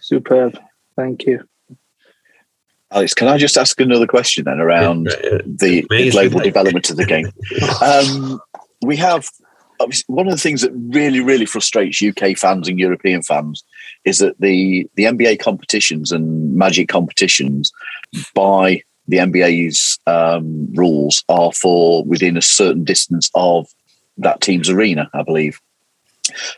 Superb. 0.00 0.58
Thank 0.94 1.26
you. 1.26 1.44
Alex, 2.92 3.14
can 3.14 3.26
I 3.26 3.36
just 3.36 3.58
ask 3.58 3.80
another 3.80 4.06
question 4.06 4.44
then 4.44 4.60
around 4.60 5.06
the, 5.06 5.84
the 5.90 6.10
global 6.10 6.38
development 6.38 6.88
of 6.90 6.96
the 6.96 7.04
game? 7.04 7.30
Um, 7.82 8.40
we 8.82 8.96
have 8.96 9.28
one 10.06 10.26
of 10.26 10.32
the 10.32 10.40
things 10.40 10.62
that 10.62 10.72
really, 10.72 11.20
really 11.20 11.46
frustrates 11.46 12.02
UK 12.02 12.36
fans 12.36 12.68
and 12.68 12.78
European 12.78 13.22
fans 13.22 13.64
is 14.04 14.18
that 14.18 14.38
the 14.40 14.88
the 14.94 15.04
NBA 15.04 15.40
competitions 15.40 16.12
and 16.12 16.54
Magic 16.54 16.88
competitions 16.88 17.72
by 18.34 18.82
the 19.08 19.18
NBA's 19.18 19.98
um, 20.06 20.72
rules 20.74 21.24
are 21.28 21.52
for 21.52 22.04
within 22.04 22.36
a 22.36 22.42
certain 22.42 22.84
distance 22.84 23.30
of 23.34 23.68
that 24.18 24.40
team's 24.40 24.68
arena, 24.68 25.08
I 25.14 25.22
believe. 25.22 25.60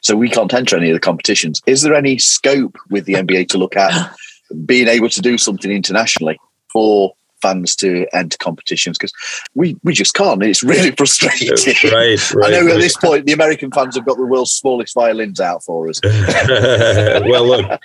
So 0.01 0.17
we 0.17 0.31
can't 0.31 0.53
enter 0.55 0.77
any 0.77 0.89
of 0.91 0.95
the 0.95 1.01
competitions. 1.01 1.61
Is 1.67 1.83
there 1.83 1.95
any 1.95 2.19
scope 2.19 2.79
with 2.91 3.05
the 3.05 3.15
NBA 3.15 3.49
to 3.51 3.59
look 3.59 3.77
at 3.77 4.15
being 4.65 4.89
able 4.89 5.11
to 5.11 5.21
do 5.21 5.37
something 5.37 5.71
internationally 5.71 6.39
for 6.73 7.13
fans 7.41 7.77
to 7.77 8.07
enter 8.13 8.37
competitions 8.39 8.99
because 8.99 9.13
we, 9.55 9.77
we 9.83 9.93
just 9.93 10.15
can't. 10.15 10.43
It's 10.43 10.63
really 10.63 10.91
frustrating. 10.97 11.49
right, 11.93 12.35
right. 12.35 12.47
I 12.47 12.51
know 12.51 12.65
right. 12.67 12.75
at 12.75 12.81
this 12.81 12.97
point 12.97 13.27
the 13.27 13.33
American 13.33 13.71
fans 13.71 13.97
have 13.97 14.07
got 14.07 14.17
the 14.17 14.27
world's 14.27 14.53
smallest 14.53 14.95
violins 14.95 15.41
out 15.41 15.63
for 15.63 15.89
us. 15.89 16.01
well, 16.05 17.47
look, 17.47 17.81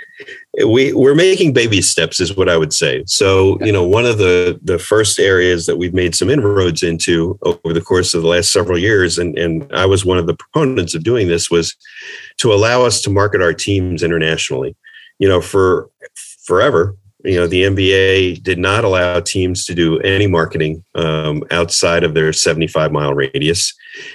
we 0.68 0.94
we're 0.94 1.16
making 1.16 1.54
baby 1.54 1.82
steps, 1.82 2.20
is 2.20 2.36
what 2.36 2.50
I 2.50 2.58
would 2.58 2.74
say. 2.74 3.04
So 3.08 3.58
you 3.64 3.72
know, 3.72 3.86
one 3.86 4.06
of 4.06 4.18
the 4.18 4.60
the 4.64 4.80
first 4.80 5.20
areas 5.20 5.66
that 5.66 5.78
we've 5.78 5.94
made 5.94 6.16
some 6.16 6.30
inroads 6.30 6.84
into 6.84 7.38
over 7.44 7.74
the 7.74 7.82
course 7.82 8.14
of 8.14 8.22
the 8.22 8.28
last 8.28 8.52
several 8.52 8.78
years, 8.78 9.18
and 9.18 9.38
and 9.38 9.72
I 9.74 9.86
was 9.86 10.06
one 10.06 10.18
of 10.18 10.28
the 10.28 10.36
proponents 10.36 10.96
of 10.96 11.04
doing 11.04 11.28
this, 11.28 11.50
was 11.50 11.76
to 12.38 12.54
allow 12.54 12.84
us 12.84 13.02
to 13.02 13.10
market 13.10 13.42
our 13.42 13.54
teams 13.54 14.04
internationally. 14.04 14.76
You 15.20 15.30
know, 15.30 15.42
for 15.42 15.90
forever 16.46 16.98
you 17.24 17.36
know 17.36 17.48
the 17.48 17.64
NBA 17.64 18.44
did 18.44 18.60
not 18.60 18.84
allow 18.84 19.20
teams 19.20 19.66
to 19.66 19.76
do 19.76 20.00
any 20.00 20.28
marketing 20.28 20.84
um, 20.96 21.44
outside 21.52 22.04
of 22.04 22.14
their 22.14 22.34
75 22.34 22.92
mile 22.92 23.14
radius, 23.14 23.74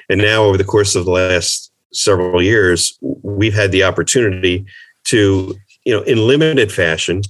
and 0.08 0.20
now 0.20 0.44
over 0.44 0.56
the 0.56 0.64
course 0.64 0.94
of 0.94 1.04
the 1.04 1.10
last 1.10 1.72
several 1.92 2.42
years, 2.42 2.98
we've 3.00 3.54
had 3.54 3.72
the 3.72 3.84
opportunity 3.84 4.66
to 5.04 5.54
you 5.84 5.94
know 5.94 6.02
in 6.02 6.26
limited 6.26 6.70
fashion 6.70 7.22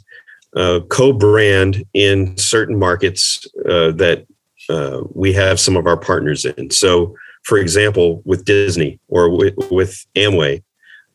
uh, 0.57 0.81
co-brand 0.89 1.85
in 1.95 2.37
certain 2.37 2.79
markets 2.79 3.47
uh, 3.68 3.93
that 3.93 4.26
uh, 4.68 5.03
we 5.14 5.33
have 5.33 5.61
some 5.61 5.76
of 5.76 5.87
our 5.87 5.97
partners 5.97 6.45
in. 6.45 6.70
So, 6.70 7.14
for 7.45 7.59
example, 7.59 8.22
with 8.24 8.45
Disney 8.45 8.99
or 9.09 9.35
with, 9.35 9.55
with 9.70 10.05
Amway, 10.14 10.62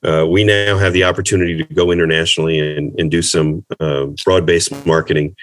uh, 0.03 0.25
we 0.29 0.43
now 0.43 0.77
have 0.77 0.93
the 0.93 1.03
opportunity 1.03 1.57
to 1.57 1.73
go 1.73 1.91
internationally 1.91 2.77
and, 2.77 2.97
and 2.99 3.09
do 3.09 3.21
some 3.21 3.65
uh, 3.79 4.07
broad-based 4.23 4.85
marketing 4.85 5.35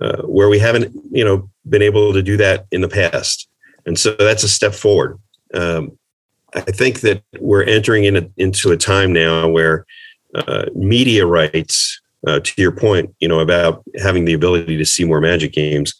uh, 0.00 0.22
where 0.22 0.48
we 0.48 0.58
haven't, 0.58 0.92
you 1.10 1.24
know, 1.24 1.48
been 1.68 1.82
able 1.82 2.12
to 2.12 2.22
do 2.22 2.36
that 2.36 2.66
in 2.70 2.80
the 2.80 2.88
past. 2.88 3.48
And 3.86 3.98
so 3.98 4.14
that's 4.14 4.44
a 4.44 4.48
step 4.48 4.74
forward. 4.74 5.18
Um, 5.54 5.98
I 6.54 6.60
think 6.60 7.00
that 7.00 7.22
we're 7.40 7.64
entering 7.64 8.04
in 8.04 8.16
a, 8.16 8.28
into 8.36 8.72
a 8.72 8.76
time 8.76 9.12
now 9.12 9.48
where 9.48 9.86
uh, 10.34 10.66
media 10.74 11.26
rights, 11.26 12.00
uh, 12.26 12.40
to 12.40 12.52
your 12.60 12.72
point, 12.72 13.14
you 13.20 13.28
know, 13.28 13.40
about 13.40 13.82
having 14.02 14.24
the 14.24 14.34
ability 14.34 14.76
to 14.76 14.84
see 14.84 15.04
more 15.04 15.20
Magic 15.20 15.52
games, 15.52 15.94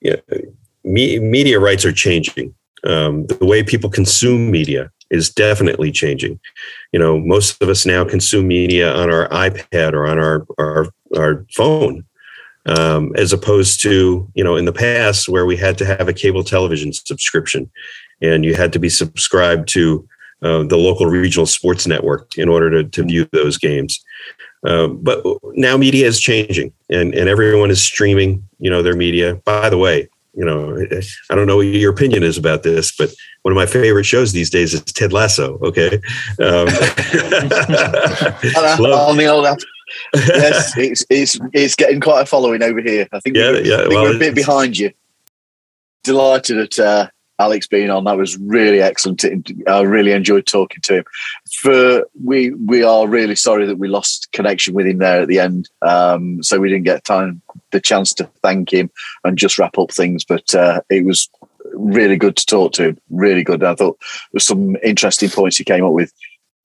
you 0.00 0.12
know, 0.12 0.38
me, 0.84 1.18
media 1.18 1.60
rights 1.60 1.84
are 1.84 1.92
changing. 1.92 2.54
Um, 2.86 3.26
the 3.26 3.46
way 3.46 3.62
people 3.62 3.90
consume 3.90 4.50
media 4.50 4.90
is 5.10 5.30
definitely 5.30 5.92
changing. 5.92 6.40
You 6.92 6.98
know, 6.98 7.18
most 7.18 7.62
of 7.62 7.68
us 7.68 7.86
now 7.86 8.04
consume 8.04 8.48
media 8.48 8.92
on 8.92 9.10
our 9.10 9.28
iPad 9.28 9.92
or 9.92 10.06
on 10.06 10.18
our 10.18 10.46
our, 10.58 10.86
our 11.16 11.46
phone, 11.54 12.04
um, 12.66 13.12
as 13.16 13.32
opposed 13.32 13.80
to 13.82 14.28
you 14.34 14.42
know 14.42 14.56
in 14.56 14.64
the 14.64 14.72
past 14.72 15.28
where 15.28 15.46
we 15.46 15.56
had 15.56 15.78
to 15.78 15.86
have 15.86 16.08
a 16.08 16.12
cable 16.12 16.42
television 16.42 16.92
subscription, 16.92 17.70
and 18.20 18.44
you 18.44 18.54
had 18.54 18.72
to 18.72 18.78
be 18.78 18.88
subscribed 18.88 19.68
to 19.68 20.08
uh, 20.42 20.64
the 20.64 20.78
local 20.78 21.06
regional 21.06 21.46
sports 21.46 21.86
network 21.86 22.36
in 22.36 22.48
order 22.48 22.70
to, 22.70 22.88
to 22.88 23.04
view 23.04 23.28
those 23.32 23.58
games. 23.58 24.02
Uh, 24.66 24.88
but 24.88 25.24
now 25.54 25.76
media 25.76 26.06
is 26.06 26.20
changing, 26.20 26.72
and 26.88 27.14
and 27.14 27.28
everyone 27.28 27.70
is 27.70 27.82
streaming. 27.82 28.48
You 28.58 28.70
know 28.70 28.82
their 28.82 28.96
media. 28.96 29.36
By 29.44 29.68
the 29.68 29.78
way, 29.78 30.08
you 30.34 30.44
know, 30.44 30.78
I 31.30 31.34
don't 31.34 31.46
know 31.46 31.56
what 31.56 31.66
your 31.66 31.92
opinion 31.92 32.22
is 32.22 32.38
about 32.38 32.62
this, 32.62 32.94
but 32.96 33.12
one 33.42 33.52
of 33.52 33.56
my 33.56 33.66
favorite 33.66 34.04
shows 34.04 34.32
these 34.32 34.50
days 34.50 34.72
is 34.72 34.82
Ted 34.82 35.12
Lasso. 35.12 35.58
Okay. 35.58 35.96
Um, 36.40 36.68
on 38.88 39.16
the 39.16 39.26
old, 39.30 39.44
yes, 40.14 40.76
it's, 40.76 41.04
it's, 41.10 41.38
it's 41.52 41.74
getting 41.74 42.00
quite 42.00 42.22
a 42.22 42.26
following 42.26 42.62
over 42.62 42.80
here. 42.80 43.06
I 43.12 43.20
think, 43.20 43.36
yeah, 43.36 43.50
we're, 43.50 43.64
yeah, 43.64 43.88
well, 43.88 44.04
we're 44.04 44.16
a 44.16 44.18
bit 44.18 44.34
behind 44.34 44.78
you. 44.78 44.92
Delighted 46.02 46.58
at 46.58 46.78
uh, 46.78 47.08
Alex 47.42 47.66
being 47.66 47.90
on. 47.90 48.04
That 48.04 48.16
was 48.16 48.38
really 48.38 48.80
excellent. 48.80 49.24
I 49.66 49.82
really 49.82 50.12
enjoyed 50.12 50.46
talking 50.46 50.80
to 50.82 50.96
him. 50.98 51.04
For 51.52 52.06
we 52.22 52.50
we 52.50 52.82
are 52.82 53.08
really 53.08 53.36
sorry 53.36 53.66
that 53.66 53.78
we 53.78 53.88
lost 53.88 54.30
connection 54.32 54.74
with 54.74 54.86
him 54.86 54.98
there 54.98 55.22
at 55.22 55.28
the 55.28 55.40
end, 55.40 55.68
um, 55.82 56.42
so 56.42 56.60
we 56.60 56.68
didn't 56.68 56.84
get 56.84 57.04
time 57.04 57.42
the 57.72 57.80
chance 57.80 58.12
to 58.14 58.30
thank 58.42 58.72
him 58.72 58.90
and 59.24 59.36
just 59.36 59.58
wrap 59.58 59.76
up 59.78 59.90
things. 59.92 60.24
But 60.24 60.54
uh, 60.54 60.80
it 60.88 61.04
was 61.04 61.28
really 61.74 62.16
good 62.16 62.36
to 62.36 62.46
talk 62.46 62.72
to 62.74 62.88
him. 62.88 62.98
Really 63.10 63.44
good. 63.44 63.64
I 63.64 63.74
thought 63.74 63.98
there 63.98 64.34
was 64.34 64.46
some 64.46 64.76
interesting 64.82 65.30
points 65.30 65.56
he 65.56 65.64
came 65.64 65.84
up 65.84 65.92
with. 65.92 66.12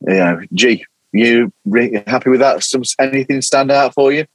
You 0.02 0.14
know, 0.14 0.42
gee, 0.54 0.86
you 1.12 1.52
happy 2.06 2.30
with 2.30 2.40
that? 2.42 2.64
Some 2.64 2.84
anything 3.00 3.42
stand 3.42 3.72
out 3.72 3.94
for 3.94 4.12
you? 4.12 4.26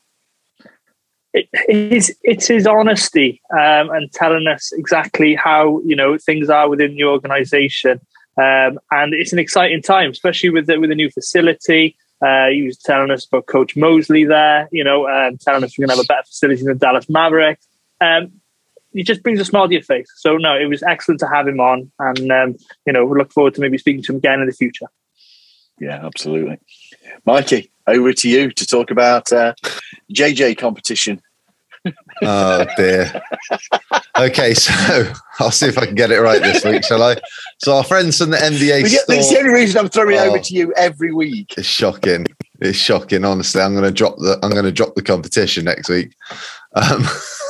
It 1.35 1.49
is 1.69 2.15
it's 2.23 2.47
his 2.47 2.67
honesty 2.67 3.41
um, 3.53 3.91
and 3.91 4.13
telling 4.13 4.47
us 4.47 4.73
exactly 4.73 5.35
how 5.35 5.81
you 5.85 5.97
know 5.97 6.19
things 6.19 6.51
are 6.51 6.69
within 6.69 6.95
the 6.95 7.05
organization. 7.05 8.01
Um, 8.39 8.79
and 8.91 9.13
it's 9.13 9.33
an 9.33 9.39
exciting 9.39 9.83
time 9.83 10.11
especially 10.11 10.51
with 10.51 10.67
the, 10.67 10.79
with 10.79 10.91
a 10.91 10.95
new 10.95 11.11
facility. 11.11 11.97
Uh, 12.25 12.49
he 12.51 12.63
was 12.63 12.79
telling 12.79 13.11
us 13.11 13.27
about 13.27 13.47
coach 13.47 13.75
mosley 13.77 14.25
there 14.25 14.69
you 14.71 14.85
know 14.85 15.09
um, 15.09 15.37
telling 15.39 15.65
us 15.65 15.77
we're 15.77 15.87
going 15.87 15.97
to 15.97 15.97
have 15.97 16.05
a 16.05 16.07
better 16.07 16.23
facility 16.25 16.63
than 16.63 16.79
dallas 16.79 17.09
mavericks 17.09 17.67
um, 18.01 18.31
just 19.03 19.23
brings 19.23 19.41
a 19.41 19.45
smile 19.45 19.67
to 19.67 19.75
your 19.75 19.83
face. 19.83 20.07
So 20.17 20.37
no 20.37 20.57
it 20.57 20.67
was 20.67 20.83
excellent 20.83 21.21
to 21.21 21.29
have 21.29 21.49
him 21.49 21.61
on 21.61 21.91
and 21.99 22.31
um, 22.31 22.57
you 22.87 22.93
know 22.93 23.05
we 23.05 23.19
look 23.19 23.33
forward 23.33 23.55
to 23.55 23.61
maybe 23.61 23.79
speaking 23.79 24.03
to 24.05 24.13
him 24.13 24.19
again 24.19 24.41
in 24.41 24.47
the 24.47 24.53
future. 24.53 24.87
Yeah 25.81 26.05
absolutely. 26.05 26.59
Mikey 27.25 27.73
over 27.87 28.13
to 28.13 28.29
you 28.29 28.51
to 28.53 28.67
talk 28.67 28.91
about 28.91 29.33
uh, 29.33 29.55
JJ 30.13 30.59
competition. 30.59 31.21
oh 32.23 32.65
dear. 32.77 33.23
Okay, 34.17 34.55
so 34.55 34.73
I'll 35.41 35.51
see 35.51 35.67
if 35.67 35.79
I 35.79 35.87
can 35.87 35.97
get 35.97 36.13
it 36.13 36.21
right 36.21 36.41
this 36.41 36.65
week, 36.65 36.85
shall 36.85 37.03
I? 37.03 37.17
So 37.59 37.75
our 37.77 37.83
friends 37.85 38.19
from 38.19 38.31
the 38.31 38.37
NBA 38.37 38.89
Get, 38.89 39.01
store. 39.01 39.17
It's 39.17 39.31
the 39.31 39.39
only 39.39 39.51
reason 39.51 39.81
I'm 39.81 39.89
throwing 39.89 40.17
Oh. 40.17 40.23
it 40.25 40.29
over 40.29 40.39
to 40.39 40.55
you 40.55 40.73
every 40.75 41.13
week. 41.13 41.55
It's 41.57 41.67
shocking. 41.67 42.27
It's 42.61 42.79
shocking. 42.79 43.25
Honestly, 43.25 43.61
I'm 43.61 43.73
going 43.73 43.85
to 43.85 43.91
drop 43.91 44.17
the. 44.19 44.39
I'm 44.45 44.51
going 44.53 44.65
to 44.65 44.71
drop 44.71 44.95
the 44.95 45.03
competition 45.03 45.65
next 45.65 45.89
week. 45.89 46.15
Um, 46.77 47.03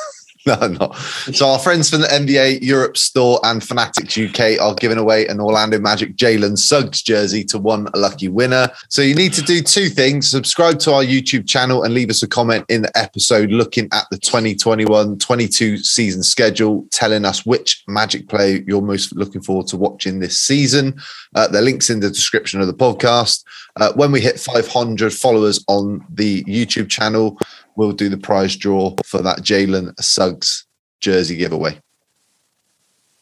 no, 0.46 0.54
I'm 0.54 0.74
not. 0.74 0.96
So 0.96 1.46
our 1.46 1.58
friends 1.58 1.88
from 1.88 2.00
the 2.00 2.08
NBA 2.08 2.62
Europe 2.62 2.96
store 2.96 3.38
and 3.44 3.62
Fanatics 3.62 4.18
UK 4.18 4.60
are 4.60 4.74
giving 4.74 4.98
away 4.98 5.26
an 5.28 5.38
Orlando 5.40 5.78
Magic 5.78 6.16
Jalen 6.16 6.58
Suggs 6.58 7.00
jersey 7.00 7.44
to 7.44 7.58
one 7.58 7.86
lucky 7.94 8.28
winner. 8.28 8.68
So 8.88 9.02
you 9.02 9.14
need 9.14 9.32
to 9.34 9.42
do 9.42 9.62
two 9.62 9.88
things: 9.88 10.28
subscribe 10.28 10.80
to 10.80 10.94
our 10.94 11.04
YouTube 11.04 11.48
channel 11.48 11.84
and 11.84 11.94
leave 11.94 12.10
us 12.10 12.24
a 12.24 12.28
comment 12.28 12.64
in 12.68 12.82
the 12.82 12.98
episode 12.98 13.50
looking 13.50 13.88
at 13.92 14.06
the 14.10 14.18
2021-22 14.18 15.78
season 15.78 16.22
schedule, 16.24 16.86
telling 16.90 17.24
us 17.24 17.46
which 17.46 17.84
Magic 17.86 18.28
player 18.28 18.62
you're 18.66 18.82
most 18.82 19.14
looking 19.14 19.42
forward 19.42 19.68
to 19.68 19.76
watching 19.76 20.18
this 20.18 20.38
season. 20.38 21.00
Uh, 21.36 21.46
the 21.46 21.60
links 21.60 21.88
in 21.88 22.00
the 22.00 22.08
description 22.08 22.60
of 22.60 22.66
the 22.66 22.74
podcast. 22.74 23.44
Uh, 23.76 23.92
when 23.94 24.12
we 24.12 24.20
hit 24.20 24.38
500 24.38 25.12
followers 25.14 25.64
on 25.68 26.04
the 26.10 26.42
YouTube 26.44 26.90
channel, 26.90 27.38
we'll 27.76 27.92
do 27.92 28.08
the 28.08 28.16
prize 28.16 28.56
draw 28.56 28.94
for 29.04 29.22
that 29.22 29.38
Jalen 29.38 29.98
Suggs 30.00 30.66
jersey 31.00 31.36
giveaway. 31.36 31.78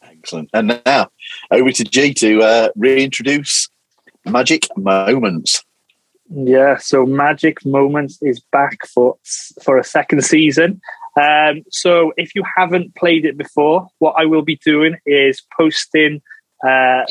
Excellent. 0.03 0.49
And 0.53 0.79
now 0.85 1.09
over 1.49 1.71
to 1.71 1.83
G 1.83 2.13
to 2.15 2.41
uh, 2.41 2.69
reintroduce 2.75 3.69
Magic 4.25 4.65
Moments. 4.77 5.63
Yeah, 6.29 6.77
so 6.77 7.05
Magic 7.05 7.65
Moments 7.65 8.19
is 8.21 8.39
back 8.51 8.85
for 8.87 9.17
for 9.63 9.77
a 9.77 9.83
second 9.83 10.23
season. 10.23 10.79
Um, 11.19 11.63
so 11.69 12.13
if 12.15 12.35
you 12.35 12.43
haven't 12.55 12.95
played 12.95 13.25
it 13.25 13.37
before, 13.37 13.87
what 13.99 14.15
I 14.17 14.25
will 14.25 14.43
be 14.43 14.55
doing 14.57 14.95
is 15.05 15.41
posting 15.57 16.21
uh, 16.65 17.03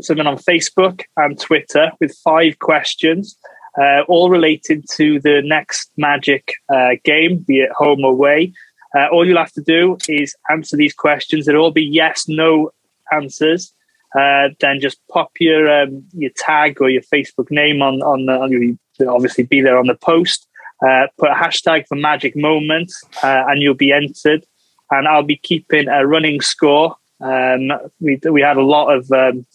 something 0.00 0.26
on 0.26 0.38
Facebook 0.38 1.02
and 1.16 1.38
Twitter 1.38 1.92
with 2.00 2.16
five 2.24 2.58
questions, 2.58 3.38
uh, 3.80 4.02
all 4.08 4.30
related 4.30 4.84
to 4.92 5.20
the 5.20 5.42
next 5.44 5.90
Magic 5.96 6.54
uh, 6.72 6.90
game, 7.04 7.38
be 7.38 7.60
it 7.60 7.70
home 7.72 8.04
or 8.04 8.12
away. 8.12 8.52
Uh, 8.96 9.08
all 9.10 9.26
you'll 9.26 9.38
have 9.38 9.52
to 9.52 9.62
do 9.62 9.98
is 10.08 10.34
answer 10.50 10.76
these 10.76 10.94
questions. 10.94 11.48
It'll 11.48 11.64
all 11.64 11.70
be 11.72 11.82
yes, 11.82 12.26
no 12.28 12.70
answers. 13.12 13.72
Uh, 14.16 14.50
then 14.60 14.80
just 14.80 14.98
pop 15.10 15.32
your 15.40 15.68
um, 15.68 16.04
your 16.12 16.30
tag 16.36 16.80
or 16.80 16.88
your 16.88 17.02
Facebook 17.02 17.50
name 17.50 17.82
on 17.82 18.00
on 18.02 18.26
the 18.26 18.32
on 18.32 18.52
your, 18.52 19.12
obviously 19.12 19.42
be 19.42 19.60
there 19.60 19.78
on 19.78 19.88
the 19.88 19.96
post. 19.96 20.46
Uh, 20.86 21.06
put 21.18 21.30
a 21.30 21.34
hashtag 21.34 21.86
for 21.88 21.96
Magic 21.96 22.36
Moment, 22.36 22.92
uh, 23.22 23.44
and 23.48 23.60
you'll 23.60 23.74
be 23.74 23.92
entered. 23.92 24.44
And 24.90 25.08
I'll 25.08 25.24
be 25.24 25.36
keeping 25.36 25.88
a 25.88 26.06
running 26.06 26.40
score. 26.40 26.94
Um, 27.20 27.72
we 28.00 28.20
we 28.30 28.40
had 28.40 28.56
a 28.56 28.62
lot 28.62 28.94
of 28.94 29.10
um, 29.10 29.46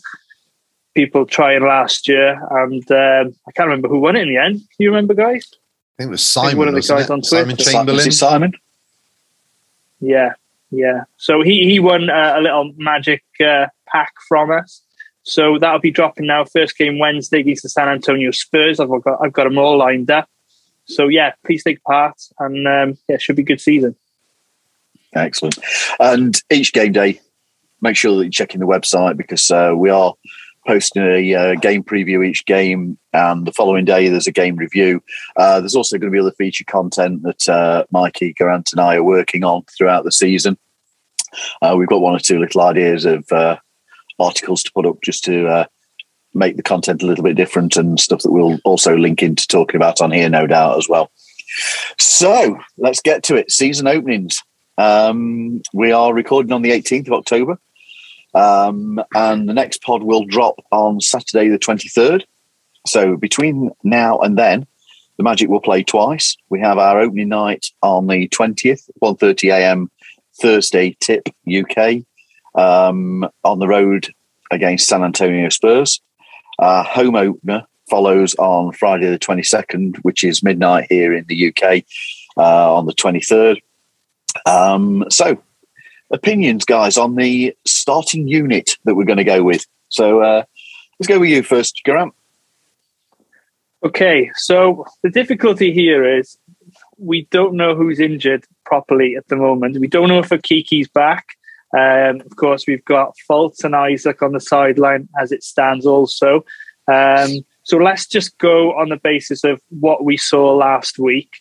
people 0.96 1.26
trying 1.26 1.64
last 1.64 2.08
year, 2.08 2.42
and 2.52 2.84
um, 2.92 3.36
I 3.48 3.52
can't 3.52 3.68
remember 3.68 3.88
who 3.88 4.00
won 4.00 4.16
it 4.16 4.24
in 4.24 4.30
the 4.30 4.38
end. 4.38 4.56
Can 4.60 4.68
you 4.80 4.90
remember, 4.90 5.14
guys? 5.14 5.50
I 5.54 6.04
think 6.04 6.10
it 6.10 6.12
was 6.12 6.38
I 6.38 6.42
think 6.42 6.52
Simon. 6.52 6.58
one 6.58 6.68
of 6.70 6.74
the 6.76 6.82
guys 6.82 7.06
it? 7.06 7.12
on 7.12 7.24
Simon 7.24 7.58
Chamberlain. 7.58 7.96
Was 7.96 8.08
it 8.08 8.14
Simon? 8.14 8.54
Yeah, 10.00 10.34
yeah. 10.72 11.04
So 11.18 11.42
he 11.42 11.70
he 11.70 11.80
won 11.80 12.10
uh, 12.10 12.36
a 12.38 12.42
little 12.42 12.74
magic 12.78 13.24
uh, 13.46 13.68
pack 13.88 14.14
from 14.28 14.52
us. 14.52 14.82
So 15.24 15.60
that'll 15.60 15.80
be 15.80 15.92
dropping 15.92 16.28
now. 16.28 16.46
First 16.46 16.78
game 16.78 16.98
Wednesday 16.98 17.42
against 17.42 17.64
the 17.64 17.70
San 17.70 17.90
Antonio 17.90 18.32
Spurs. 18.32 18.80
I've 18.80 18.90
got 18.90 19.22
I've 19.22 19.34
got 19.34 19.44
them 19.44 19.58
all 19.58 19.78
lined 19.78 20.10
up. 20.10 20.30
So 20.86 21.08
yeah, 21.08 21.34
please 21.46 21.64
take 21.64 21.84
part, 21.84 22.20
and 22.40 22.68
um, 22.68 22.98
yeah, 23.08 23.16
it 23.16 23.22
should 23.22 23.36
be 23.36 23.44
a 23.44 23.46
good 23.46 23.62
season. 23.62 23.96
Excellent. 25.14 25.58
And 26.00 26.42
each 26.50 26.74
game 26.74 26.94
day, 26.94 27.20
make 27.82 27.96
sure 27.96 28.16
that 28.18 28.24
you're 28.24 28.32
checking 28.32 28.60
the 28.60 28.68
website 28.68 29.18
because 29.18 29.50
uh, 29.52 29.74
we 29.76 29.90
are 29.90 30.14
posting 30.66 31.04
a 31.04 31.34
uh, 31.34 31.56
game 31.56 31.84
preview 31.84 32.26
each 32.26 32.46
game, 32.46 32.98
and 33.14 33.46
the 33.46 33.54
following 33.54 33.86
day 33.86 34.10
there's 34.10 34.28
a 34.28 34.32
game 34.32 34.56
review. 34.56 35.02
Uh, 35.36 35.60
there's 35.60 35.76
also 35.76 35.98
going 35.98 36.12
to 36.12 36.16
be 36.16 36.20
other 36.20 36.32
feature 36.32 36.66
content 36.66 37.24
that 37.24 37.50
uh, 37.50 37.86
Mikey, 37.92 38.34
Grant, 38.34 38.72
and 38.72 38.82
I 38.82 38.96
are 38.96 39.04
working 39.04 39.44
on 39.44 39.64
throughout 39.78 40.04
the 40.04 40.12
season. 40.12 40.58
Uh, 41.62 41.76
we've 41.78 41.88
got 41.88 42.02
one 42.02 42.16
or 42.16 42.20
two 42.20 42.40
little 42.40 42.62
ideas 42.62 43.06
of 43.06 43.32
uh, 43.32 43.58
articles 44.20 44.64
to 44.64 44.72
put 44.74 44.86
up 44.86 45.02
just 45.04 45.24
to 45.26 45.48
uh, 45.48 45.66
make 46.34 46.58
the 46.58 46.64
content 46.64 47.04
a 47.04 47.06
little 47.06 47.24
bit 47.24 47.36
different 47.36 47.76
and 47.78 48.00
stuff 48.00 48.22
that 48.22 48.32
we'll 48.32 48.60
also 48.64 48.96
link 48.96 49.24
into 49.24 49.48
talking 49.48 49.76
about 49.76 50.02
on 50.02 50.12
here, 50.12 50.30
no 50.30 50.48
doubt, 50.48 50.78
as 50.78 50.88
well. 50.90 51.12
So 51.98 52.60
let's 52.78 53.02
get 53.02 53.24
to 53.24 53.36
it. 53.36 53.52
Season 53.52 53.88
openings. 53.88 54.44
Um, 54.78 55.62
we 55.74 55.92
are 55.92 56.14
recording 56.14 56.54
on 56.54 56.62
the 56.62 56.72
18th 56.72 57.08
of 57.08 57.14
October. 57.14 57.60
Um, 58.34 59.02
and 59.16 59.50
the 59.50 59.54
next 59.54 59.82
pod 59.82 60.04
will 60.04 60.26
drop 60.26 60.56
on 60.72 61.02
Saturday, 61.02 61.50
the 61.50 61.60
23rd. 61.60 62.26
So 62.88 63.18
between 63.18 63.72
now 63.84 64.20
and 64.20 64.38
then, 64.38 64.68
the 65.18 65.24
Magic 65.24 65.50
will 65.50 65.60
play 65.60 65.84
twice. 65.84 66.38
We 66.50 66.62
have 66.62 66.78
our 66.78 67.00
opening 67.00 67.30
night 67.30 67.68
on 67.82 68.08
the 68.08 68.30
20th, 68.30 68.90
1.30 69.02 69.52
a.m. 69.52 69.92
Thursday 70.40 70.96
tip 71.02 71.28
UK 71.46 72.04
um, 72.56 73.30
on 73.44 73.60
the 73.60 73.68
road 73.68 74.08
against 74.52 74.88
San 74.88 75.04
Antonio 75.04 75.50
Spurs. 75.50 76.00
Our 76.60 76.84
home 76.84 77.16
opener 77.16 77.66
follows 77.90 78.36
on 78.36 78.72
Friday 78.74 79.10
the 79.10 79.20
22nd, 79.20 79.98
which 79.98 80.24
is 80.24 80.44
midnight 80.44 80.88
here 80.90 81.14
in 81.14 81.26
the 81.28 81.50
UK 81.50 81.84
uh, 82.38 82.76
on 82.76 82.86
the 82.86 82.94
23rd. 82.94 83.62
Um, 84.46 85.06
so, 85.10 85.42
opinions, 86.12 86.66
guys, 86.66 86.98
on 86.98 87.16
the 87.16 87.56
starting 87.66 88.28
unit 88.28 88.72
that 88.86 88.96
we're 88.96 89.06
going 89.06 89.18
to 89.18 89.24
go 89.24 89.44
with. 89.44 89.66
So, 89.90 90.22
uh, 90.22 90.44
let's 91.00 91.08
go 91.08 91.20
with 91.20 91.30
you 91.30 91.44
first, 91.44 91.82
Grant. 91.84 92.14
Okay, 93.84 94.30
so 94.36 94.86
the 95.04 95.10
difficulty 95.10 95.72
here 95.72 96.04
is 96.04 96.38
we 96.98 97.28
don't 97.32 97.56
know 97.56 97.76
who's 97.76 98.00
injured 98.00 98.46
properly 98.66 99.16
at 99.16 99.28
the 99.30 99.38
moment. 99.38 99.80
We 99.80 99.88
don't 99.88 100.10
know 100.10 100.20
if 100.20 100.30
Okeke's 100.30 100.90
back. 100.90 101.38
Um, 101.78 102.22
of 102.22 102.36
course, 102.36 102.66
we've 102.68 102.84
got 102.84 103.16
Fultz 103.30 103.64
and 103.64 103.76
Isaac 103.76 104.22
on 104.22 104.34
the 104.34 104.40
sideline 104.40 105.08
as 105.20 105.32
it 105.32 105.44
stands, 105.44 105.86
also. 105.86 106.44
Um, 106.92 107.46
so 107.64 107.78
let's 107.78 108.08
just 108.08 108.38
go 108.38 108.74
on 108.74 108.90
the 108.90 108.98
basis 108.98 109.44
of 109.44 109.62
what 109.70 110.04
we 110.04 110.18
saw 110.18 110.56
last 110.56 111.00
week 111.00 111.38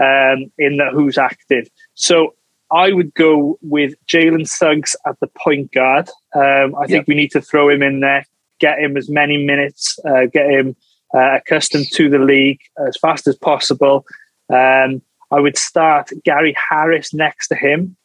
um, 0.00 0.52
in 0.58 0.76
the 0.76 0.90
who's 0.92 1.18
active. 1.18 1.68
So 1.94 2.34
I 2.72 2.92
would 2.92 3.14
go 3.14 3.58
with 3.62 3.94
Jalen 4.06 4.48
Suggs 4.48 4.96
at 5.06 5.18
the 5.20 5.28
point 5.28 5.72
guard. 5.72 6.08
Um, 6.34 6.74
I 6.76 6.86
think 6.86 7.06
we 7.06 7.14
need 7.14 7.30
to 7.32 7.40
throw 7.40 7.68
him 7.68 7.82
in 7.82 8.00
there, 8.00 8.26
get 8.58 8.78
him 8.78 8.96
as 8.96 9.08
many 9.08 9.44
minutes, 9.44 9.98
uh, 10.04 10.26
get 10.26 10.50
him 10.50 10.76
uh, 11.14 11.36
accustomed 11.36 11.86
to 11.92 12.08
the 12.08 12.18
league 12.18 12.60
as 12.86 12.96
fast 12.96 13.28
as 13.28 13.36
possible. 13.36 14.04
Um, 14.52 15.02
I 15.30 15.40
would 15.40 15.56
start 15.56 16.10
Gary 16.24 16.54
Harris 16.70 17.12
next 17.14 17.48
to 17.48 17.54
him. 17.54 17.96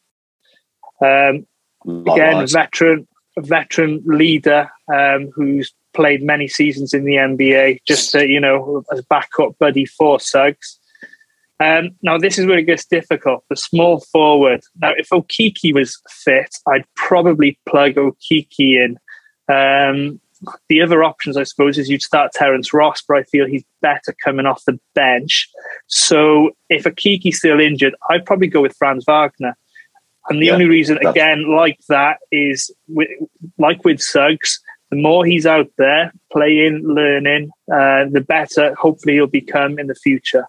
Um, 1.02 1.46
again, 1.86 2.46
veteran 2.46 3.06
veteran 3.38 4.02
leader 4.04 4.70
um, 4.92 5.30
who's 5.34 5.72
played 5.94 6.22
many 6.22 6.48
seasons 6.48 6.92
in 6.92 7.04
the 7.04 7.14
NBA, 7.14 7.80
just 7.86 8.12
to, 8.12 8.26
you 8.26 8.40
know 8.40 8.84
as 8.92 9.02
backup 9.02 9.58
buddy 9.58 9.84
for 9.84 10.20
Suggs. 10.20 10.79
Um, 11.60 11.90
now 12.02 12.16
this 12.16 12.38
is 12.38 12.46
where 12.46 12.58
it 12.58 12.64
gets 12.64 12.86
difficult. 12.86 13.44
The 13.50 13.56
small 13.56 14.00
forward. 14.00 14.62
Now, 14.80 14.92
if 14.96 15.10
Okeke 15.10 15.74
was 15.74 16.00
fit, 16.08 16.54
I'd 16.66 16.84
probably 16.96 17.58
plug 17.68 17.94
Okeke 17.94 18.48
in. 18.58 18.98
Um, 19.48 20.20
the 20.70 20.80
other 20.80 21.04
options, 21.04 21.36
I 21.36 21.42
suppose, 21.42 21.76
is 21.76 21.90
you'd 21.90 22.02
start 22.02 22.32
Terence 22.32 22.72
Ross, 22.72 23.02
but 23.06 23.18
I 23.18 23.24
feel 23.24 23.46
he's 23.46 23.64
better 23.82 24.14
coming 24.24 24.46
off 24.46 24.64
the 24.64 24.80
bench. 24.94 25.50
So 25.86 26.52
if 26.70 26.84
Okeke's 26.84 27.38
still 27.38 27.60
injured, 27.60 27.94
I'd 28.08 28.24
probably 28.24 28.46
go 28.46 28.62
with 28.62 28.74
Franz 28.76 29.04
Wagner. 29.06 29.54
And 30.28 30.40
the 30.40 30.46
Yeah, 30.46 30.54
only 30.54 30.66
reason, 30.66 30.98
again, 31.06 31.54
like 31.54 31.78
that 31.88 32.18
is 32.32 32.70
wi- 32.88 33.16
like 33.58 33.84
with 33.84 34.00
Suggs, 34.00 34.60
the 34.90 34.96
more 34.96 35.24
he's 35.26 35.46
out 35.46 35.70
there 35.76 36.12
playing, 36.32 36.82
learning, 36.84 37.50
uh, 37.70 38.06
the 38.10 38.24
better 38.26 38.74
hopefully 38.74 39.14
he'll 39.14 39.26
become 39.26 39.78
in 39.78 39.88
the 39.88 39.94
future. 39.94 40.46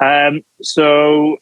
Um, 0.00 0.44
so 0.60 1.38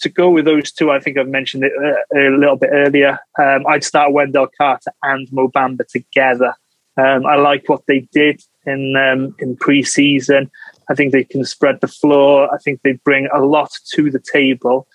to 0.00 0.08
go 0.08 0.30
with 0.30 0.44
those 0.44 0.72
two, 0.72 0.90
I 0.90 1.00
think 1.00 1.18
I've 1.18 1.28
mentioned 1.28 1.64
it 1.64 1.72
uh, 1.72 2.18
a 2.18 2.36
little 2.36 2.56
bit 2.56 2.70
earlier. 2.72 3.18
Um, 3.38 3.66
I'd 3.66 3.84
start 3.84 4.12
Wendell 4.12 4.48
Carter 4.56 4.92
and 5.02 5.30
Mo 5.32 5.48
Bamba 5.48 5.86
together. 5.86 6.54
Um, 6.98 7.26
I 7.26 7.36
like 7.36 7.68
what 7.68 7.82
they 7.86 8.00
did 8.12 8.42
in 8.64 8.96
um, 8.96 9.34
in 9.38 9.56
preseason. 9.56 10.50
I 10.88 10.94
think 10.94 11.12
they 11.12 11.24
can 11.24 11.44
spread 11.44 11.80
the 11.80 11.88
floor. 11.88 12.52
I 12.52 12.58
think 12.58 12.80
they 12.82 12.92
bring 12.92 13.28
a 13.34 13.40
lot 13.40 13.70
to 13.94 14.10
the 14.10 14.20
table. 14.20 14.86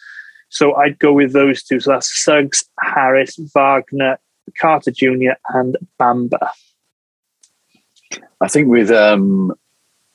So 0.49 0.75
I'd 0.75 0.99
go 0.99 1.13
with 1.13 1.33
those 1.33 1.63
two. 1.63 1.79
So 1.79 1.91
that's 1.91 2.23
Suggs, 2.23 2.65
Harris, 2.81 3.39
Wagner, 3.55 4.19
Carter 4.59 4.91
Jr., 4.91 5.33
and 5.49 5.77
Bamba. 5.99 6.49
I 8.41 8.47
think 8.47 8.67
with 8.67 8.91
um, 8.91 9.53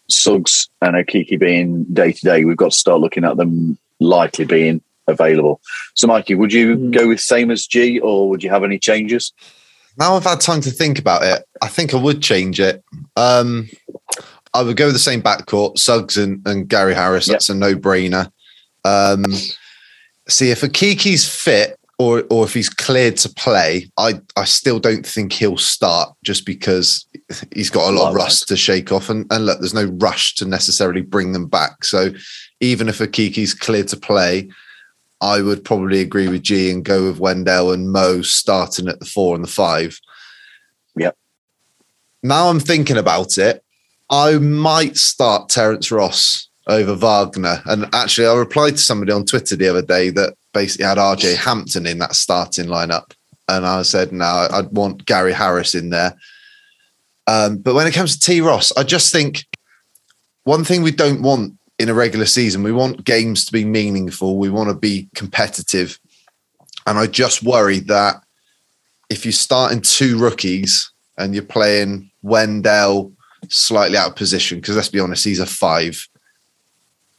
Suggs 0.08 0.68
and 0.82 0.94
Okeke 0.94 1.38
being 1.38 1.84
day 1.92 2.12
to 2.12 2.20
day, 2.20 2.44
we've 2.44 2.56
got 2.56 2.72
to 2.72 2.76
start 2.76 3.00
looking 3.00 3.24
at 3.24 3.36
them 3.36 3.78
likely 4.00 4.44
being 4.44 4.80
available. 5.08 5.60
So, 5.94 6.06
Mikey, 6.06 6.34
would 6.34 6.52
you 6.52 6.76
Mm. 6.76 6.92
go 6.92 7.08
with 7.08 7.20
same 7.20 7.50
as 7.50 7.66
G, 7.66 7.98
or 8.00 8.28
would 8.28 8.42
you 8.42 8.50
have 8.50 8.64
any 8.64 8.78
changes? 8.78 9.32
Now 9.98 10.14
I've 10.16 10.24
had 10.24 10.40
time 10.40 10.60
to 10.62 10.70
think 10.70 10.98
about 10.98 11.22
it. 11.22 11.44
I 11.62 11.68
think 11.68 11.94
I 11.94 11.96
would 11.96 12.22
change 12.22 12.60
it. 12.60 12.82
Um, 13.16 13.70
I 14.52 14.62
would 14.62 14.76
go 14.76 14.86
with 14.86 14.94
the 14.94 14.98
same 15.00 15.22
backcourt, 15.22 15.78
Suggs 15.78 16.16
and, 16.16 16.46
and 16.46 16.68
Gary 16.68 16.94
Harris. 16.94 17.28
Yep. 17.28 17.34
That's 17.34 17.48
a 17.48 17.54
no 17.54 17.74
brainer. 17.74 18.30
Um, 18.84 19.24
see, 20.28 20.50
if 20.50 20.60
Okeke's 20.60 21.26
fit 21.28 21.78
or 21.98 22.24
or 22.30 22.44
if 22.44 22.52
he's 22.54 22.68
cleared 22.68 23.16
to 23.18 23.28
play, 23.30 23.90
I, 23.96 24.20
I 24.36 24.44
still 24.44 24.78
don't 24.78 25.06
think 25.06 25.32
he'll 25.32 25.56
start 25.56 26.14
just 26.22 26.44
because 26.44 27.06
he's 27.54 27.70
got 27.70 27.88
a 27.88 27.92
lot 27.96 28.10
of 28.10 28.14
Right. 28.14 28.24
rust 28.24 28.48
to 28.48 28.56
shake 28.56 28.92
off. 28.92 29.08
And, 29.08 29.26
and 29.30 29.46
look, 29.46 29.60
there's 29.60 29.74
no 29.74 29.86
rush 29.98 30.34
to 30.36 30.44
necessarily 30.44 31.00
bring 31.00 31.32
them 31.32 31.46
back. 31.46 31.84
So 31.84 32.10
even 32.60 32.88
if 32.88 32.98
Okeke's 32.98 33.54
cleared 33.54 33.88
to 33.88 33.96
play, 33.96 34.50
I 35.22 35.40
would 35.40 35.64
probably 35.64 36.00
agree 36.02 36.28
with 36.28 36.42
G 36.42 36.70
and 36.70 36.84
go 36.84 37.06
with 37.08 37.18
Wendell 37.18 37.72
and 37.72 37.90
Mo 37.90 38.20
starting 38.20 38.88
at 38.88 39.00
the 39.00 39.06
four 39.06 39.34
and 39.34 39.42
the 39.42 39.48
five. 39.48 39.98
Yep. 40.96 41.16
Now 42.22 42.48
I'm 42.48 42.60
thinking 42.60 42.98
about 42.98 43.38
it. 43.38 43.62
I 44.10 44.34
might 44.38 44.96
start 44.98 45.48
Terence 45.48 45.90
Ross 45.90 46.48
over 46.68 46.94
Wagner. 46.94 47.62
And 47.64 47.86
actually, 47.94 48.26
I 48.26 48.34
replied 48.34 48.72
to 48.72 48.78
somebody 48.78 49.12
on 49.12 49.24
Twitter 49.24 49.56
the 49.56 49.68
other 49.68 49.82
day 49.82 50.10
that 50.10 50.34
basically 50.56 50.86
had 50.86 50.96
RJ 50.96 51.36
Hampton 51.36 51.86
in 51.86 51.98
that 51.98 52.14
starting 52.14 52.64
lineup. 52.64 53.12
And 53.46 53.66
I 53.66 53.82
said, 53.82 54.10
no, 54.10 54.48
I'd 54.50 54.72
want 54.72 55.04
Gary 55.04 55.34
Harris 55.34 55.74
in 55.74 55.90
there. 55.90 56.16
Um, 57.26 57.58
but 57.58 57.74
when 57.74 57.86
it 57.86 57.92
comes 57.92 58.16
to 58.16 58.20
T 58.24 58.40
Ross, 58.40 58.72
I 58.74 58.82
just 58.82 59.12
think 59.12 59.44
one 60.44 60.64
thing 60.64 60.80
we 60.80 60.92
don't 60.92 61.20
want 61.20 61.52
in 61.78 61.90
a 61.90 61.94
regular 61.94 62.24
season, 62.24 62.62
we 62.62 62.72
want 62.72 63.04
games 63.04 63.44
to 63.44 63.52
be 63.52 63.66
meaningful. 63.66 64.38
We 64.38 64.48
want 64.48 64.70
to 64.70 64.74
be 64.74 65.10
competitive. 65.14 66.00
And 66.86 66.98
I 66.98 67.06
just 67.06 67.42
worry 67.42 67.80
that 67.80 68.16
if 69.10 69.26
you're 69.26 69.32
starting 69.32 69.82
two 69.82 70.18
rookies 70.18 70.90
and 71.18 71.34
you're 71.34 71.44
playing 71.44 72.10
Wendell 72.22 73.12
slightly 73.48 73.98
out 73.98 74.08
of 74.08 74.16
position, 74.16 74.58
because 74.58 74.76
let's 74.76 74.88
be 74.88 75.00
honest, 75.00 75.24
he's 75.24 75.38
a 75.38 75.44
five. 75.44 76.08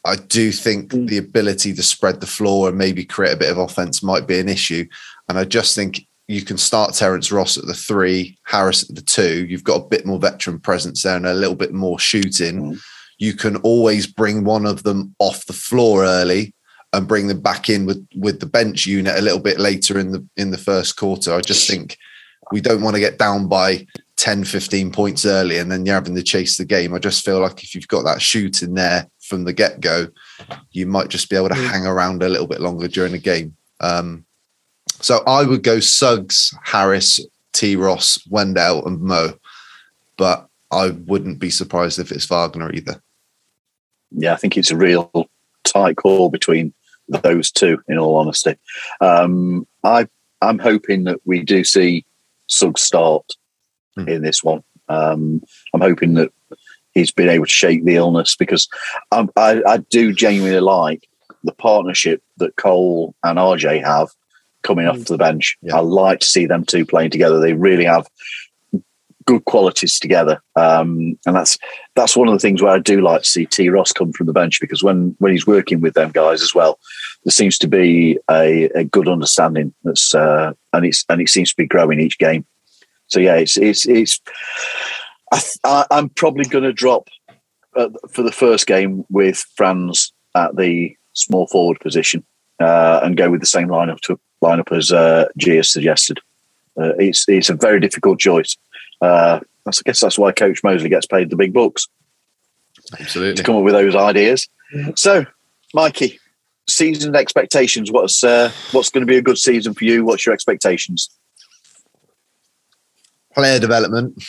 I 0.08 0.16
do 0.16 0.52
think 0.54 0.92
Mm. 0.92 1.08
the 1.10 1.18
ability 1.18 1.74
to 1.74 1.84
spread 1.84 2.22
the 2.22 2.28
floor 2.28 2.70
and 2.70 2.78
maybe 2.78 3.04
create 3.04 3.34
a 3.34 3.38
bit 3.38 3.52
of 3.52 3.58
offense 3.58 4.02
might 4.02 4.26
be 4.26 4.40
an 4.40 4.48
issue. 4.48 4.86
And 5.28 5.38
I 5.38 5.44
just 5.44 5.76
think 5.76 6.08
you 6.30 6.42
can 6.42 6.58
start 6.58 6.94
Terence 6.94 7.32
Ross 7.32 7.58
at 7.58 7.66
the 7.66 7.74
three, 7.74 8.38
Harris 8.44 8.90
at 8.90 8.96
the 8.96 9.02
two. 9.02 9.46
You've 9.46 9.64
got 9.66 9.82
a 9.82 9.88
bit 9.88 10.06
more 10.06 10.20
veteran 10.20 10.60
presence 10.60 11.04
there 11.04 11.18
and 11.18 11.26
a 11.26 11.34
little 11.34 11.56
bit 11.56 11.74
more 11.74 12.00
shooting. 12.00 12.62
Mm. 12.62 12.80
You 13.18 13.34
can 13.34 13.58
always 13.58 14.08
bring 14.08 14.46
one 14.46 14.66
of 14.66 14.84
them 14.84 15.14
off 15.20 15.46
the 15.46 15.54
floor 15.54 16.04
early 16.06 16.54
and 16.94 17.08
bring 17.08 17.28
them 17.28 17.42
back 17.42 17.70
in 17.70 17.86
with 17.86 18.08
with 18.16 18.40
the 18.40 18.46
bench 18.46 18.86
unit 18.86 19.18
a 19.18 19.22
little 19.22 19.40
bit 19.40 19.60
later 19.60 20.00
in 20.00 20.12
the 20.12 20.26
in 20.38 20.52
the 20.52 20.58
first 20.58 20.96
quarter. 20.96 21.34
I 21.34 21.42
just 21.42 21.68
think 21.70 21.98
we 22.52 22.62
don't 22.62 22.82
want 22.82 22.96
to 22.96 23.02
get 23.02 23.20
down 23.20 23.48
by 23.48 23.86
10, 24.16 24.46
15 24.46 24.92
points 24.92 25.26
early 25.26 25.58
and 25.58 25.70
then 25.72 25.86
you're 25.86 25.96
having 25.96 26.16
to 26.16 26.24
chase 26.24 26.58
the 26.58 26.66
game. 26.66 26.94
I 26.94 27.00
just 27.00 27.26
feel 27.26 27.40
like 27.40 27.64
if 27.64 27.76
you've 27.76 27.88
got 27.90 28.04
that 28.06 28.22
shoot 28.22 28.64
in 28.64 28.74
there 28.74 29.08
from 29.28 29.44
the 29.44 29.54
get 29.54 29.82
go, 29.82 30.08
you 30.72 30.86
might 30.88 31.10
just 31.10 31.30
be 31.30 31.36
able 31.36 31.50
to 31.50 31.56
Mm. 31.56 31.68
hang 31.68 31.86
around 31.86 32.24
a 32.24 32.30
little 32.30 32.48
bit 32.48 32.62
longer 32.62 32.88
during 32.88 33.12
the 33.12 33.18
game. 33.18 33.56
Um, 33.82 34.26
so 35.02 35.22
I 35.28 35.44
would 35.44 35.64
go 35.64 35.80
Suggs, 35.80 36.54
Harris, 36.64 37.20
T. 37.54 37.76
Ross, 37.76 38.20
Wendell, 38.30 38.86
and 38.88 39.02
Mo, 39.02 39.34
but 40.18 40.48
I 40.72 40.90
wouldn't 40.90 41.40
be 41.40 41.50
surprised 41.50 42.00
if 42.00 42.12
it's 42.12 42.26
Wagner 42.26 42.72
either. 42.74 43.02
Yeah, 44.12 44.34
I 44.34 44.38
think 44.38 44.58
it's 44.58 44.72
a 44.72 44.78
real 44.78 45.30
tight 45.64 45.98
call 45.98 46.30
between 46.30 46.74
those 47.10 47.52
two. 47.52 47.82
In 47.88 47.98
all 47.98 48.16
honesty, 48.16 48.56
um, 49.02 49.68
I 49.84 50.08
I'm 50.42 50.60
hoping 50.60 51.04
that 51.06 51.20
we 51.26 51.44
do 51.44 51.64
see 51.64 52.06
Suggs 52.48 52.82
start 52.82 53.26
Hmm. 53.96 54.08
in 54.08 54.22
this 54.22 54.44
one. 54.44 54.64
Um, 54.90 55.42
I'm 55.74 55.82
hoping 55.82 56.14
that 56.14 56.32
he's 56.98 57.12
been 57.12 57.30
able 57.30 57.46
to 57.46 57.52
shake 57.52 57.86
the 57.86 57.96
illness 57.96 58.36
because 58.36 58.68
I, 59.12 59.28
I, 59.36 59.62
I 59.68 59.78
do 59.78 60.14
genuinely 60.14 60.60
like 60.60 61.08
the 61.44 61.54
partnership 61.54 62.22
that 62.38 62.56
Cole 62.56 63.16
and 63.24 63.38
RJ 63.38 63.84
have 63.84 64.10
coming 64.64 64.88
off 64.88 65.06
the 65.06 65.18
bench. 65.18 65.58
Yeah. 65.62 65.78
I 65.78 65.80
like 65.80 66.20
to 66.20 66.26
see 66.26 66.46
them 66.46 66.66
two 66.66 66.86
playing 66.86 67.12
together. 67.12 67.40
They 67.40 67.54
really 67.54 67.86
have 67.86 68.08
good 69.26 69.46
qualities 69.46 70.00
together, 70.00 70.42
um, 70.56 71.20
and 71.26 71.36
that's 71.36 71.58
that's 71.96 72.16
one 72.16 72.28
of 72.28 72.34
the 72.34 72.40
things 72.40 72.62
where 72.62 72.72
I 72.72 72.80
do 72.80 73.02
like 73.02 73.22
to 73.22 73.28
see 73.28 73.46
T 73.46 73.70
Ross 73.70 73.92
come 73.92 74.14
from 74.14 74.26
the 74.26 74.34
bench 74.34 74.60
because 74.60 74.84
when 74.84 75.16
when 75.20 75.32
he's 75.32 75.46
working 75.46 75.82
with 75.82 75.94
them 75.94 76.12
guys 76.12 76.42
as 76.42 76.56
well, 76.56 76.80
there 77.24 77.32
seems 77.32 77.58
to 77.60 77.68
be 77.68 78.18
a, 78.32 78.66
a 78.76 78.84
good 78.84 79.08
understanding. 79.08 79.74
That's 79.84 80.16
uh, 80.16 80.54
and 80.74 80.86
it's 80.86 81.06
and 81.10 81.22
it 81.22 81.30
seems 81.30 81.52
to 81.52 81.58
be 81.58 81.68
growing 81.68 82.00
each 82.00 82.18
game. 82.18 82.46
So 83.08 83.20
yeah, 83.20 83.36
it's 83.36 83.58
it's 83.58 83.88
it's. 83.88 84.20
I, 85.32 85.40
th- 85.40 85.58
I, 85.64 85.86
I'm 85.92 86.10
probably 86.10 86.46
going 86.46 86.64
to 86.64 86.74
drop 86.74 87.10
uh, 87.76 87.90
for 88.10 88.24
the 88.24 88.32
first 88.32 88.68
game 88.68 89.06
with 89.10 89.44
Franz 89.56 90.14
at 90.36 90.56
the 90.56 90.96
small 91.14 91.48
forward 91.48 91.80
position 91.80 92.24
uh, 92.60 93.02
and 93.04 93.18
go 93.18 93.30
with 93.30 93.42
the 93.42 93.48
same 93.48 93.68
lineup 93.68 94.00
to 94.02 94.20
lineup 94.42 94.76
as 94.76 94.92
uh, 94.92 95.28
G 95.38 95.56
has 95.56 95.72
suggested. 95.72 96.20
Uh, 96.80 96.94
it's 97.00 97.28
it's 97.28 97.50
a 97.50 97.56
very 97.56 97.80
difficult 97.80 98.20
choice. 98.20 98.56
Uh, 99.02 99.40
I 99.66 99.72
guess 99.84 100.00
that's 100.00 100.18
why 100.18 100.32
Coach 100.32 100.64
Mosley 100.64 100.90
gets 100.90 101.08
paid 101.08 101.30
the 101.30 101.36
big 101.36 101.54
bucks 101.54 101.88
Absolutely. 103.00 103.36
to 103.36 103.44
come 103.44 103.58
up 103.58 103.64
with 103.64 103.74
those 103.74 103.96
ideas. 103.96 104.48
So, 104.96 105.26
Mikey, 105.74 106.20
season 106.70 107.16
expectations. 107.16 107.92
What's 107.92 108.24
uh, 108.24 108.52
what's 108.72 108.90
going 108.90 109.06
to 109.06 109.12
be 109.12 109.18
a 109.18 109.22
good 109.22 109.38
season 109.38 109.74
for 109.74 109.86
you? 109.86 110.06
What's 110.06 110.26
your 110.26 110.34
expectations? 110.34 111.10
Player 113.34 113.60
development, 113.60 114.24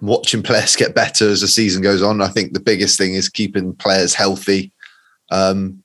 watching 0.00 0.42
players 0.42 0.76
get 0.76 0.94
better 0.94 1.28
as 1.28 1.40
the 1.40 1.48
season 1.48 1.82
goes 1.82 2.02
on. 2.02 2.22
I 2.22 2.28
think 2.28 2.52
the 2.52 2.60
biggest 2.60 2.98
thing 2.98 3.14
is 3.14 3.28
keeping 3.28 3.74
players 3.74 4.14
healthy. 4.14 4.72
Um, 5.30 5.82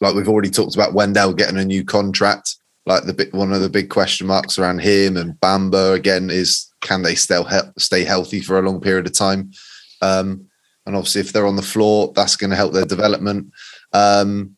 like 0.00 0.14
we've 0.14 0.28
already 0.28 0.50
talked 0.50 0.74
about 0.74 0.94
Wendell 0.94 1.34
getting 1.34 1.58
a 1.58 1.64
new 1.64 1.84
contract. 1.84 2.56
Like 2.86 3.04
the 3.04 3.28
one 3.32 3.52
of 3.52 3.60
the 3.60 3.68
big 3.68 3.90
question 3.90 4.26
marks 4.26 4.58
around 4.58 4.80
him 4.80 5.16
and 5.16 5.34
Bamba 5.34 5.94
again 5.94 6.30
is 6.30 6.72
can 6.80 7.02
they 7.02 7.14
still 7.14 7.44
he- 7.44 7.58
stay 7.78 8.04
healthy 8.04 8.40
for 8.40 8.58
a 8.58 8.62
long 8.62 8.80
period 8.80 9.06
of 9.06 9.14
time? 9.14 9.52
Um, 10.00 10.46
and 10.86 10.96
obviously, 10.96 11.20
if 11.20 11.32
they're 11.32 11.46
on 11.46 11.56
the 11.56 11.62
floor, 11.62 12.12
that's 12.14 12.36
going 12.36 12.50
to 12.50 12.56
help 12.56 12.72
their 12.72 12.86
development. 12.86 13.52
Um, 13.92 14.56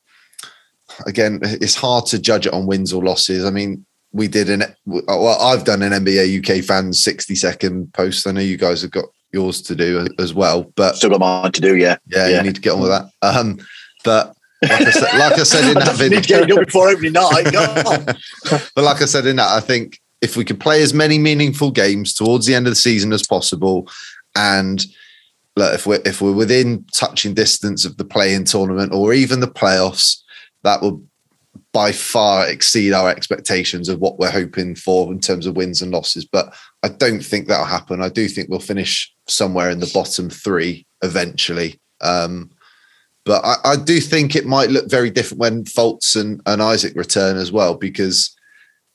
again, 1.07 1.41
it's 1.43 1.74
hard 1.74 2.07
to 2.07 2.20
judge 2.20 2.47
it 2.47 2.53
on 2.53 2.66
wins 2.66 2.93
or 2.93 3.03
losses. 3.03 3.45
I 3.45 3.51
mean, 3.51 3.84
we 4.12 4.28
did 4.28 4.50
an 4.50 4.64
well, 4.86 5.40
I've 5.40 5.64
done 5.64 5.82
an 5.82 5.92
NBA 5.92 6.38
UK 6.58 6.64
fans 6.64 7.02
60 7.02 7.34
second 7.34 7.92
post. 7.92 8.26
I 8.26 8.32
know 8.32 8.40
you 8.40 8.56
guys 8.56 8.82
have 8.82 8.90
got 8.90 9.04
yours 9.32 9.62
to 9.62 9.76
do 9.76 10.06
as 10.18 10.34
well, 10.34 10.64
but 10.74 10.96
Still 10.96 11.11
got 11.11 11.20
mine 11.20 11.52
to 11.52 11.61
do, 11.61 11.76
yeah. 11.76 11.96
yeah, 12.06 12.28
Yeah. 12.28 12.36
you 12.38 12.42
need 12.42 12.56
to 12.56 12.61
get 12.61 12.72
on 12.72 12.80
with 12.80 12.90
that. 12.90 13.06
Um, 13.22 13.58
but 14.04 14.34
Like 14.62 14.72
I 14.72 14.90
said, 14.90 15.18
like 15.18 15.32
I 15.38 15.42
said 15.44 15.68
in 15.68 15.74
that 15.74 15.84
just 15.86 16.00
need 16.00 16.08
to 16.08 16.20
video, 16.20 16.46
get 16.46 16.58
it 16.58 16.66
before 16.66 16.88
opening 16.88 17.12
night. 17.12 17.44
But 18.74 18.84
like 18.84 19.00
I 19.00 19.04
said 19.06 19.26
in 19.26 19.36
that, 19.36 19.56
I 19.56 19.61
think 19.61 20.00
if 20.20 20.36
we 20.36 20.44
could 20.44 20.61
play 20.61 20.82
as 20.82 20.92
many 20.92 21.18
meaningful 21.18 21.70
games 21.70 22.12
towards 22.12 22.46
the 22.46 22.54
end 22.54 22.66
of 22.66 22.72
the 22.72 22.76
season 22.76 23.12
as 23.12 23.26
possible, 23.26 23.88
and 24.36 24.84
look, 25.56 25.74
if 25.74 25.86
we're 25.86 26.02
if 26.04 26.20
we're 26.20 26.32
within 26.32 26.84
touching 26.92 27.32
distance 27.34 27.84
of 27.84 27.96
the 27.96 28.04
play-in 28.04 28.44
tournament 28.44 28.92
or 28.92 29.12
even 29.14 29.40
the 29.40 29.46
playoffs, 29.48 30.18
that 30.64 30.82
will 30.82 31.02
by 31.72 31.92
far 31.92 32.48
exceed 32.48 32.92
our 32.92 33.08
expectations 33.08 33.88
of 33.88 34.00
what 34.00 34.18
we're 34.18 34.30
hoping 34.30 34.74
for 34.74 35.12
in 35.12 35.20
terms 35.20 35.46
of 35.46 35.56
wins 35.56 35.82
and 35.82 35.92
losses. 35.92 36.24
But 36.24 36.52
I 36.82 36.88
don't 36.88 37.24
think 37.24 37.46
that'll 37.46 37.64
happen. 37.64 38.02
I 38.02 38.08
do 38.08 38.26
think 38.28 38.48
we'll 38.48 38.58
finish 38.58 39.12
somewhere 39.28 39.70
in 39.70 39.78
the 39.78 39.90
bottom 39.94 40.30
three 40.30 40.86
eventually. 41.02 41.80
Um, 42.00 42.50
but 43.24 43.44
I, 43.44 43.54
I 43.64 43.76
do 43.76 44.00
think 44.00 44.34
it 44.34 44.46
might 44.46 44.70
look 44.70 44.90
very 44.90 45.10
different 45.10 45.40
when 45.40 45.64
Fultz 45.64 46.20
and, 46.20 46.40
and 46.46 46.62
Isaac 46.62 46.96
return 46.96 47.36
as 47.36 47.52
well, 47.52 47.74
because 47.74 48.34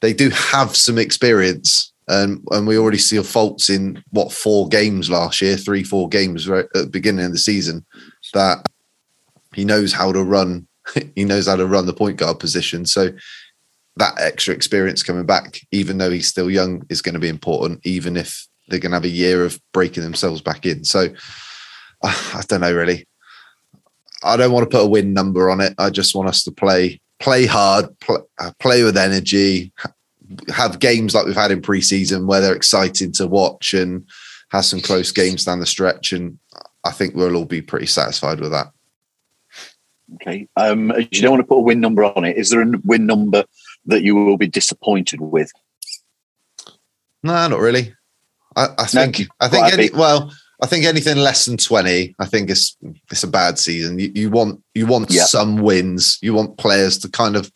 they 0.01 0.13
do 0.13 0.30
have 0.32 0.76
some 0.76 0.97
experience. 0.97 1.93
And, 2.07 2.45
we 2.67 2.78
already 2.78 2.97
see 2.97 3.15
Fultz 3.17 3.69
in 3.69 4.03
what 4.11 4.32
four 4.32 4.67
games 4.67 5.09
last 5.09 5.41
year, 5.41 5.57
three, 5.57 5.84
four 5.84 6.09
games 6.09 6.47
right 6.47 6.65
at 6.76 6.82
the 6.82 6.88
beginning 6.88 7.26
of 7.26 7.32
the 7.32 7.38
season, 7.38 7.86
that 8.34 8.67
he 9.53 9.63
knows 9.63 9.93
how 9.93 10.11
to 10.11 10.21
run 10.21 10.67
he 11.16 11.24
knows 11.24 11.48
how 11.48 11.56
to 11.56 11.66
run 11.66 11.86
the 11.86 11.94
point 11.94 12.18
guard 12.18 12.40
position. 12.40 12.86
So 12.86 13.12
that 13.98 14.14
extra 14.20 14.54
experience 14.54 15.04
coming 15.04 15.26
back, 15.26 15.62
even 15.72 15.98
though 15.98 16.12
he's 16.12 16.28
still 16.28 16.50
young, 16.50 16.86
is 16.90 17.02
going 17.02 17.14
to 17.14 17.20
be 17.20 17.30
important, 17.30 17.80
even 17.86 18.18
if 18.18 18.48
they're 18.68 18.80
going 18.80 18.92
to 18.92 18.98
have 18.98 19.06
a 19.06 19.10
year 19.10 19.46
of 19.46 19.60
breaking 19.74 20.04
themselves 20.04 20.42
back 20.42 20.66
in. 20.66 20.84
So 20.84 21.08
I 22.04 22.42
don't 22.48 22.62
know 22.62 22.74
really. 22.74 23.08
I 24.24 24.38
don't 24.38 24.52
want 24.52 24.70
to 24.70 24.76
put 24.76 24.86
a 24.86 24.90
win 24.90 25.14
number 25.14 25.50
on 25.50 25.62
it. 25.62 25.76
I 25.78 25.90
just 25.90 26.16
want 26.16 26.30
us 26.30 26.44
to 26.44 26.52
play 26.52 27.00
play 27.20 27.46
hard, 27.46 27.98
pl- 28.00 28.28
uh, 28.40 28.52
play 28.60 28.84
with 28.84 28.98
energy, 28.98 29.72
have 30.50 30.80
games 30.80 31.14
like 31.14 31.26
we've 31.26 31.36
had 31.36 31.52
in 31.52 31.62
preseason 31.62 32.26
where 32.26 32.42
they're 32.42 32.56
exciting 32.56 33.12
to 33.14 33.28
watch 33.28 33.74
and 33.74 34.06
have 34.50 34.66
some 34.66 34.82
close 34.82 35.12
games 35.12 35.46
down 35.46 35.60
the 35.60 35.66
stretch. 35.66 36.12
And 36.12 36.40
I 36.84 36.92
think 36.92 37.16
we'll 37.16 37.36
all 37.36 37.46
be 37.46 37.62
pretty 37.62 37.86
satisfied 37.86 38.40
with 38.40 38.52
that. 38.52 38.68
Okay. 40.16 40.47
Um, 40.56 40.91
you 41.12 41.22
don't 41.22 41.32
want 41.32 41.41
to 41.41 41.47
put 41.47 41.58
a 41.58 41.62
win 41.62 41.80
number 41.80 42.03
on 42.03 42.26
it. 42.26 42.38
Is 42.38 42.51
there 42.51 42.62
a 42.62 42.72
win 42.84 43.06
number 43.06 43.43
that 43.88 44.03
you 44.03 44.16
will 44.16 44.38
be 44.38 44.47
disappointed 44.47 45.20
with? 45.20 45.51
No, 47.24 47.47
not 47.47 47.60
really. 47.60 47.93
I, 48.56 48.68
I 48.78 48.86
think 48.86 49.22
I 49.39 49.47
think 49.47 49.74
any, 49.74 49.89
well, 49.91 50.32
I 50.62 50.68
think 50.68 50.86
anything 50.86 51.18
less 51.18 51.45
than 51.45 51.58
twenty, 51.58 52.16
I 52.20 52.26
think 52.26 52.49
it's 52.49 52.78
it's 53.12 53.24
a 53.24 53.28
bad 53.28 53.58
season. 53.60 53.99
You, 53.99 54.12
you 54.14 54.30
want 54.30 54.62
you 54.74 54.86
want 54.86 55.12
Yeah. 55.12 55.24
some 55.24 55.58
wins. 55.58 56.20
You 56.22 56.34
want 56.34 56.58
players 56.58 56.97
to 56.99 57.10
kind 57.10 57.36
of 57.36 57.51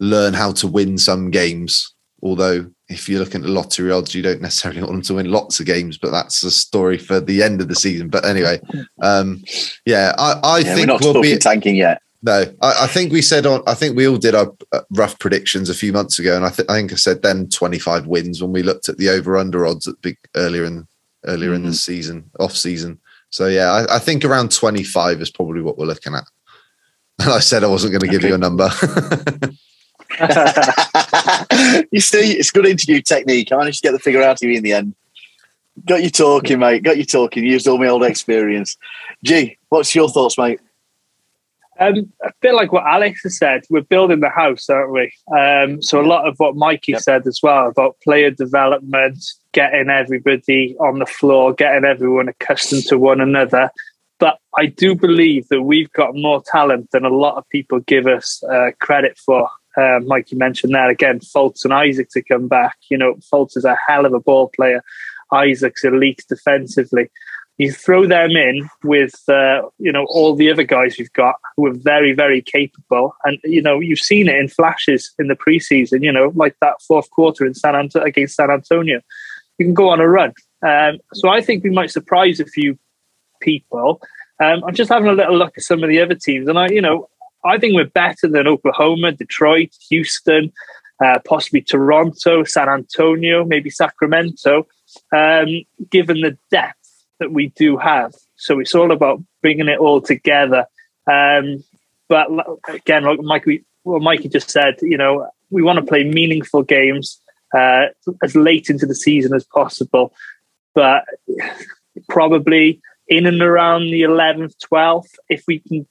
learn 0.00 0.34
how 0.34 0.52
to 0.52 0.66
win 0.66 0.98
some 0.98 1.30
games. 1.30 1.94
Although 2.22 2.70
if 2.88 3.08
you're 3.08 3.18
looking 3.20 3.42
at 3.42 3.48
lottery 3.50 3.90
odds, 3.90 4.14
you 4.14 4.22
don't 4.22 4.40
necessarily 4.40 4.80
want 4.82 4.92
them 4.92 5.02
to 5.02 5.14
win 5.14 5.30
lots 5.30 5.58
of 5.60 5.66
games, 5.66 5.98
but 5.98 6.10
that's 6.12 6.42
a 6.44 6.50
story 6.50 6.98
for 6.98 7.20
the 7.20 7.42
end 7.42 7.60
of 7.60 7.68
the 7.68 7.74
season. 7.74 8.08
But 8.08 8.24
anyway, 8.24 8.60
um, 9.02 9.42
yeah, 9.84 10.14
I, 10.18 10.40
I 10.42 10.58
Yeah, 10.58 10.64
we're 10.70 10.74
think 10.76 10.86
not 10.88 11.00
we'll 11.00 11.14
talking 11.14 11.32
be 11.34 11.38
tanking 11.38 11.76
yet. 11.76 12.00
no, 12.22 12.44
I, 12.62 12.84
I 12.84 12.86
think 12.86 13.12
we 13.12 13.22
said 13.22 13.44
on. 13.46 13.62
I 13.66 13.74
think 13.74 13.96
we 13.96 14.06
all 14.08 14.18
did 14.18 14.34
our 14.34 14.52
uh, 14.72 14.80
rough 14.90 15.18
predictions 15.18 15.68
a 15.68 15.74
few 15.74 15.92
months 15.92 16.18
ago, 16.18 16.36
and 16.36 16.44
I, 16.44 16.50
th- 16.50 16.68
I 16.68 16.74
think 16.74 16.92
I 16.92 16.96
said 16.96 17.22
then 17.22 17.48
twenty 17.48 17.78
five 17.78 18.06
wins 18.06 18.40
when 18.42 18.52
we 18.52 18.62
looked 18.62 18.88
at 18.88 18.98
the 18.98 19.08
over 19.10 19.36
under 19.36 19.66
odds 19.66 19.86
at 19.88 20.00
big 20.00 20.16
earlier 20.36 20.64
in 20.64 20.86
earlier 21.24 21.54
in 21.54 21.64
the 21.64 21.74
season, 21.74 22.30
off 22.38 22.56
season. 22.56 23.00
So 23.30 23.48
yeah, 23.48 23.70
I, 23.72 23.96
I 23.96 23.98
think 23.98 24.24
around 24.24 24.52
twenty 24.52 24.84
five 24.84 25.20
is 25.20 25.30
probably 25.30 25.60
what 25.60 25.76
we're 25.76 25.86
looking 25.86 26.14
at. 26.14 26.24
And 27.18 27.30
I 27.32 27.40
said 27.40 27.64
I 27.64 27.68
wasn't 27.68 27.92
going 27.92 28.02
to 28.02 28.08
give 28.08 28.20
Okay. 28.20 28.28
you 28.28 28.34
a 28.34 28.38
number. 28.38 28.70
you 31.92 32.00
see, 32.00 32.32
it's 32.32 32.50
good 32.50 32.66
interview 32.66 33.00
technique. 33.02 33.52
I 33.52 33.56
managed 33.56 33.82
to 33.82 33.88
get 33.88 33.92
the 33.92 33.98
figure 33.98 34.22
out 34.22 34.42
of 34.42 34.48
you 34.48 34.56
in 34.56 34.62
the 34.62 34.72
end. 34.72 34.94
Got 35.84 36.02
you 36.02 36.10
talking, 36.10 36.58
mate. 36.58 36.82
Got 36.82 36.96
you 36.96 37.04
talking. 37.04 37.44
Used 37.44 37.68
all 37.68 37.78
my 37.78 37.88
old 37.88 38.02
experience. 38.02 38.76
G, 39.22 39.58
what's 39.68 39.94
your 39.94 40.08
thoughts, 40.08 40.38
mate? 40.38 40.60
Um, 41.78 42.10
a 42.24 42.32
bit 42.40 42.54
like 42.54 42.72
what 42.72 42.86
Alex 42.86 43.22
has 43.24 43.36
said, 43.36 43.64
we're 43.68 43.82
building 43.82 44.20
the 44.20 44.30
house, 44.30 44.70
aren't 44.70 44.92
we? 44.92 45.12
Um, 45.36 45.82
so 45.82 46.00
a 46.00 46.06
lot 46.06 46.26
of 46.26 46.34
what 46.38 46.56
Mikey 46.56 46.92
Yep. 46.92 47.00
said 47.02 47.26
as 47.26 47.40
well 47.42 47.68
about 47.68 47.96
player 48.02 48.30
development, 48.30 49.22
getting 49.52 49.90
everybody 49.90 50.74
on 50.80 50.98
the 50.98 51.06
floor, 51.06 51.52
getting 51.52 51.84
everyone 51.84 52.28
accustomed 52.28 52.84
to 52.84 52.98
one 52.98 53.20
another. 53.20 53.70
But 54.18 54.38
I 54.56 54.66
do 54.66 54.94
believe 54.94 55.48
that 55.48 55.62
we've 55.62 55.92
got 55.92 56.14
more 56.14 56.42
talent 56.42 56.90
than 56.92 57.04
a 57.04 57.10
lot 57.10 57.36
of 57.36 57.46
people 57.50 57.80
give 57.80 58.06
us 58.06 58.42
uh, 58.44 58.70
credit 58.80 59.18
for. 59.18 59.48
Uh, 59.76 60.00
you 60.00 60.38
mentioned 60.38 60.74
that. 60.74 60.90
Again, 60.90 61.20
Fultz 61.20 61.64
and 61.64 61.74
Isaac 61.74 62.08
to 62.10 62.22
come 62.22 62.48
back. 62.48 62.76
You 62.90 62.98
know, 62.98 63.14
Fultz 63.32 63.56
is 63.56 63.64
a 63.64 63.76
hell 63.86 64.06
of 64.06 64.12
a 64.14 64.20
ball 64.20 64.50
player. 64.54 64.82
Isaac's 65.32 65.84
elite 65.84 66.24
defensively. 66.28 67.10
You 67.58 67.72
throw 67.72 68.06
them 68.06 68.32
in 68.32 68.68
with 68.84 69.14
uh, 69.28 69.62
you 69.78 69.90
know 69.90 70.06
all 70.10 70.34
the 70.34 70.50
other 70.50 70.62
guys 70.62 70.96
we've 70.98 71.12
got 71.12 71.36
who 71.56 71.66
are 71.66 71.74
very 71.74 72.12
very 72.12 72.42
capable. 72.42 73.14
And 73.24 73.38
you 73.44 73.62
know 73.62 73.80
you've 73.80 73.98
seen 73.98 74.28
it 74.28 74.36
in 74.36 74.48
flashes 74.48 75.14
in 75.18 75.28
the 75.28 75.36
preseason 75.36 76.02
you 76.02 76.12
know 76.12 76.32
like 76.34 76.56
that 76.60 76.82
fourth 76.86 77.10
quarter 77.10 77.46
in 77.46 77.54
San 77.54 77.74
Ant- 77.74 77.94
against 77.96 78.36
San 78.36 78.50
Antonio. 78.50 79.00
You 79.58 79.66
can 79.66 79.74
go 79.74 79.88
on 79.88 80.00
a 80.00 80.08
run. 80.08 80.34
Um, 80.66 80.98
so 81.14 81.30
I 81.30 81.40
think 81.40 81.64
we 81.64 81.70
might 81.70 81.90
surprise 81.90 82.40
a 82.40 82.46
few 82.46 82.78
people. 83.40 84.02
Um, 84.42 84.62
I'm 84.64 84.74
just 84.74 84.90
having 84.90 85.08
a 85.08 85.14
little 85.14 85.36
look 85.36 85.56
at 85.56 85.64
some 85.64 85.82
of 85.82 85.88
the 85.88 86.00
other 86.00 86.14
teams. 86.14 86.48
And 86.48 86.58
I 86.58 86.68
you 86.68 86.82
know 86.82 87.08
I 87.46 87.58
think 87.58 87.74
we're 87.74 87.86
better 87.86 88.28
than 88.28 88.46
Oklahoma 88.46 89.12
Detroit 89.12 89.70
Houston 89.88 90.52
uh, 91.04 91.18
possibly 91.26 91.60
Toronto 91.60 92.44
San 92.44 92.68
Antonio 92.68 93.44
maybe 93.44 93.70
Sacramento 93.70 94.66
um, 95.14 95.62
given 95.90 96.20
the 96.20 96.38
depth 96.50 97.04
that 97.20 97.32
we 97.32 97.48
do 97.56 97.76
have. 97.76 98.14
So 98.36 98.60
it's 98.60 98.74
all 98.74 98.92
about 98.92 99.22
bringing 99.42 99.68
it 99.68 99.78
all 99.78 100.00
together. 100.00 100.66
Um, 101.10 101.64
but 102.08 102.28
again, 102.68 103.04
like 103.04 103.20
Mikey, 103.20 103.64
well, 103.84 104.00
Mikey 104.00 104.28
just 104.28 104.50
said, 104.50 104.76
you 104.82 104.96
know, 104.96 105.28
we 105.50 105.62
want 105.62 105.78
to 105.78 105.84
play 105.84 106.04
meaningful 106.04 106.62
games 106.62 107.20
uh, 107.56 107.86
as 108.22 108.34
late 108.36 108.68
into 108.68 108.86
the 108.86 108.94
season 108.94 109.34
as 109.34 109.44
possible. 109.44 110.12
But 110.74 111.04
probably 112.08 112.80
in 113.08 113.26
and 113.26 113.40
around 113.40 113.90
the 113.90 114.02
11th, 114.02 114.54
12th, 114.70 115.14
if 115.28 115.44
we 115.46 115.60
can 115.60 115.86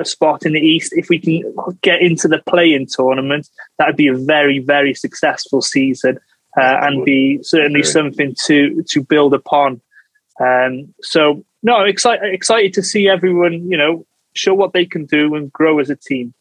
a 0.00 0.04
spot 0.04 0.44
in 0.44 0.52
the 0.52 0.60
East, 0.60 0.92
if 0.94 1.08
we 1.08 1.18
can 1.18 1.54
get 1.82 2.00
into 2.00 2.28
the 2.28 2.42
play-in 2.46 2.86
tournament, 2.86 3.48
that 3.78 3.86
would 3.86 3.96
be 3.96 4.08
a 4.08 4.16
very, 4.16 4.58
very 4.58 4.94
successful 4.94 5.62
season 5.62 6.18
uh, 6.56 6.78
and 6.82 7.04
be 7.04 7.42
certainly 7.42 7.82
something 7.82 8.34
to 8.46 8.82
to 8.88 9.02
build 9.02 9.34
upon. 9.34 9.80
Um, 10.40 10.94
so 11.02 11.44
no, 11.62 11.80
excited 11.84 12.32
excited 12.32 12.72
to 12.74 12.82
see 12.82 13.08
everyone, 13.08 13.70
you 13.70 13.76
know, 13.76 14.06
show 14.34 14.54
what 14.54 14.72
they 14.72 14.86
can 14.86 15.06
do 15.06 15.34
and 15.34 15.52
grow 15.52 15.78
as 15.78 15.90
a 15.90 15.96
team. 15.96 16.34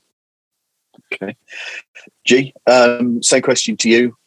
Okay, 1.12 1.36
G, 2.26 2.54
um, 2.68 3.22
same 3.22 3.42
question 3.42 3.78
to 3.78 3.90
you. 3.90 4.18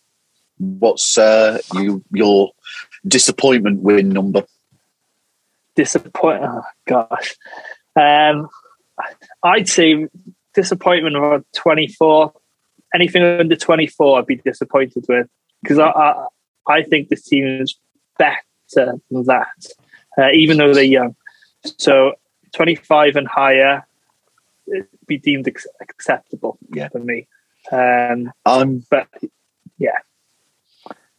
What's 0.59 1.19
uh, 1.19 1.59
you 1.75 2.03
your 2.13 2.53
disappointment 3.07 3.81
win 3.83 4.09
number? 4.09 4.45
Disappoint. 5.75 6.43
Oh 6.43 6.63
gosh, 6.87 7.37
um, 7.95 8.49
I'd 9.43 9.69
say 9.69 10.09
disappointment 10.55 11.17
of 11.17 11.45
twenty 11.55 11.89
four. 11.89 12.33
Anything 12.95 13.23
under 13.23 13.57
twenty 13.57 13.87
four, 13.87 14.19
I'd 14.19 14.27
be 14.27 14.37
disappointed 14.37 15.05
with 15.09 15.29
because 15.63 15.79
I, 15.79 15.89
I 15.89 16.27
I 16.67 16.83
think 16.83 17.09
this 17.09 17.23
team 17.23 17.47
is 17.63 17.79
better 18.19 18.99
than 19.11 19.25
that, 19.25 19.67
uh, 20.19 20.31
even 20.33 20.57
though 20.57 20.73
they're 20.75 20.85
young. 20.85 21.15
So 21.79 22.15
twenty 22.55 22.75
five 22.75 23.17
and 23.17 23.29
higher 23.29 23.87
be 25.07 25.19
deemed 25.19 25.47
ex- 25.47 25.67
acceptable 25.81 26.59
Yeah. 26.73 26.89
for 26.89 26.99
me. 26.99 27.29
Um, 27.71 28.33
I'm 28.45 28.85
but 28.91 29.09
yeah, 29.79 29.99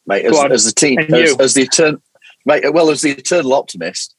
mate 0.05 0.25
as, 0.25 0.51
as 0.51 0.65
the 0.65 0.71
team 0.73 0.99
as, 0.99 1.37
as 1.39 1.53
the 1.53 1.61
eternal 1.63 2.01
mate. 2.45 2.73
Well, 2.73 2.89
as 2.89 3.01
the 3.01 3.11
eternal 3.11 3.53
optimist, 3.53 4.15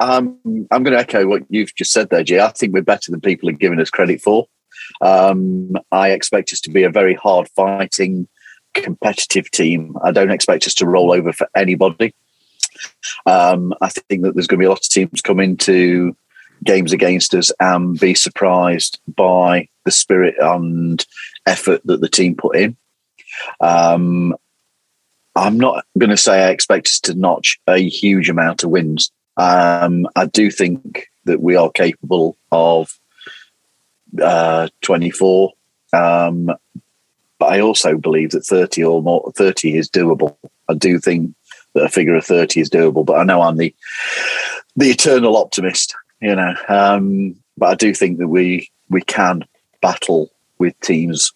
um, 0.00 0.38
I'm 0.44 0.82
going 0.82 0.92
to 0.92 0.98
echo 0.98 1.26
what 1.26 1.42
you've 1.48 1.74
just 1.74 1.92
said 1.92 2.10
there, 2.10 2.24
G. 2.24 2.38
I 2.38 2.48
think 2.50 2.72
we're 2.72 2.82
better 2.82 3.10
than 3.10 3.20
people 3.20 3.48
are 3.48 3.52
giving 3.52 3.80
us 3.80 3.90
credit 3.90 4.20
for. 4.20 4.46
Um, 5.00 5.76
I 5.92 6.10
expect 6.10 6.52
us 6.52 6.60
to 6.62 6.70
be 6.70 6.82
a 6.82 6.90
very 6.90 7.14
hard 7.14 7.48
fighting, 7.54 8.28
competitive 8.74 9.50
team. 9.50 9.96
I 10.02 10.10
don't 10.10 10.30
expect 10.30 10.66
us 10.66 10.74
to 10.74 10.86
roll 10.86 11.12
over 11.12 11.32
for 11.32 11.48
anybody. 11.54 12.14
Um, 13.26 13.72
I 13.80 13.88
think 13.88 14.22
that 14.22 14.34
there's 14.34 14.46
going 14.46 14.58
to 14.58 14.62
be 14.62 14.66
a 14.66 14.70
lot 14.70 14.84
of 14.84 14.88
teams 14.88 15.22
come 15.22 15.40
into 15.40 16.16
games 16.64 16.92
against 16.92 17.34
us 17.34 17.52
and 17.60 17.98
be 17.98 18.14
surprised 18.14 19.00
by 19.06 19.68
the 19.84 19.90
spirit 19.90 20.34
and 20.40 21.04
effort 21.46 21.82
that 21.84 22.00
the 22.00 22.08
team 22.08 22.34
put 22.34 22.56
in. 22.56 22.76
Um, 23.60 24.34
I'm 25.36 25.58
not 25.58 25.84
going 25.98 26.10
to 26.10 26.16
say 26.16 26.44
I 26.44 26.50
expect 26.50 26.86
us 26.86 27.00
to 27.00 27.14
notch 27.14 27.58
a 27.66 27.78
huge 27.78 28.30
amount 28.30 28.64
of 28.64 28.70
wins. 28.70 29.10
Um, 29.36 30.06
I 30.16 30.26
do 30.26 30.50
think 30.50 31.08
that 31.24 31.40
we 31.40 31.56
are 31.56 31.70
capable 31.70 32.36
of 32.52 32.98
uh, 34.20 34.68
24. 34.82 35.52
Um, 35.92 36.50
but 37.38 37.52
I 37.52 37.60
also 37.60 37.96
believe 37.96 38.30
that 38.30 38.46
30 38.46 38.84
or 38.84 39.02
more, 39.02 39.32
30 39.36 39.76
is 39.76 39.88
doable. 39.88 40.36
I 40.68 40.74
do 40.74 40.98
think 40.98 41.34
that 41.74 41.84
a 41.84 41.88
figure 41.88 42.14
of 42.14 42.24
30 42.24 42.60
is 42.60 42.70
doable, 42.70 43.04
but 43.04 43.18
I 43.18 43.24
know 43.24 43.42
I'm 43.42 43.56
the 43.56 43.74
the 44.76 44.90
eternal 44.90 45.36
optimist, 45.36 45.94
you 46.20 46.34
know. 46.34 46.54
Um, 46.68 47.36
but 47.56 47.66
I 47.66 47.74
do 47.74 47.94
think 47.94 48.18
that 48.18 48.28
we 48.28 48.70
we 48.88 49.02
can 49.02 49.44
battle 49.80 50.30
with 50.58 50.78
teams 50.80 51.32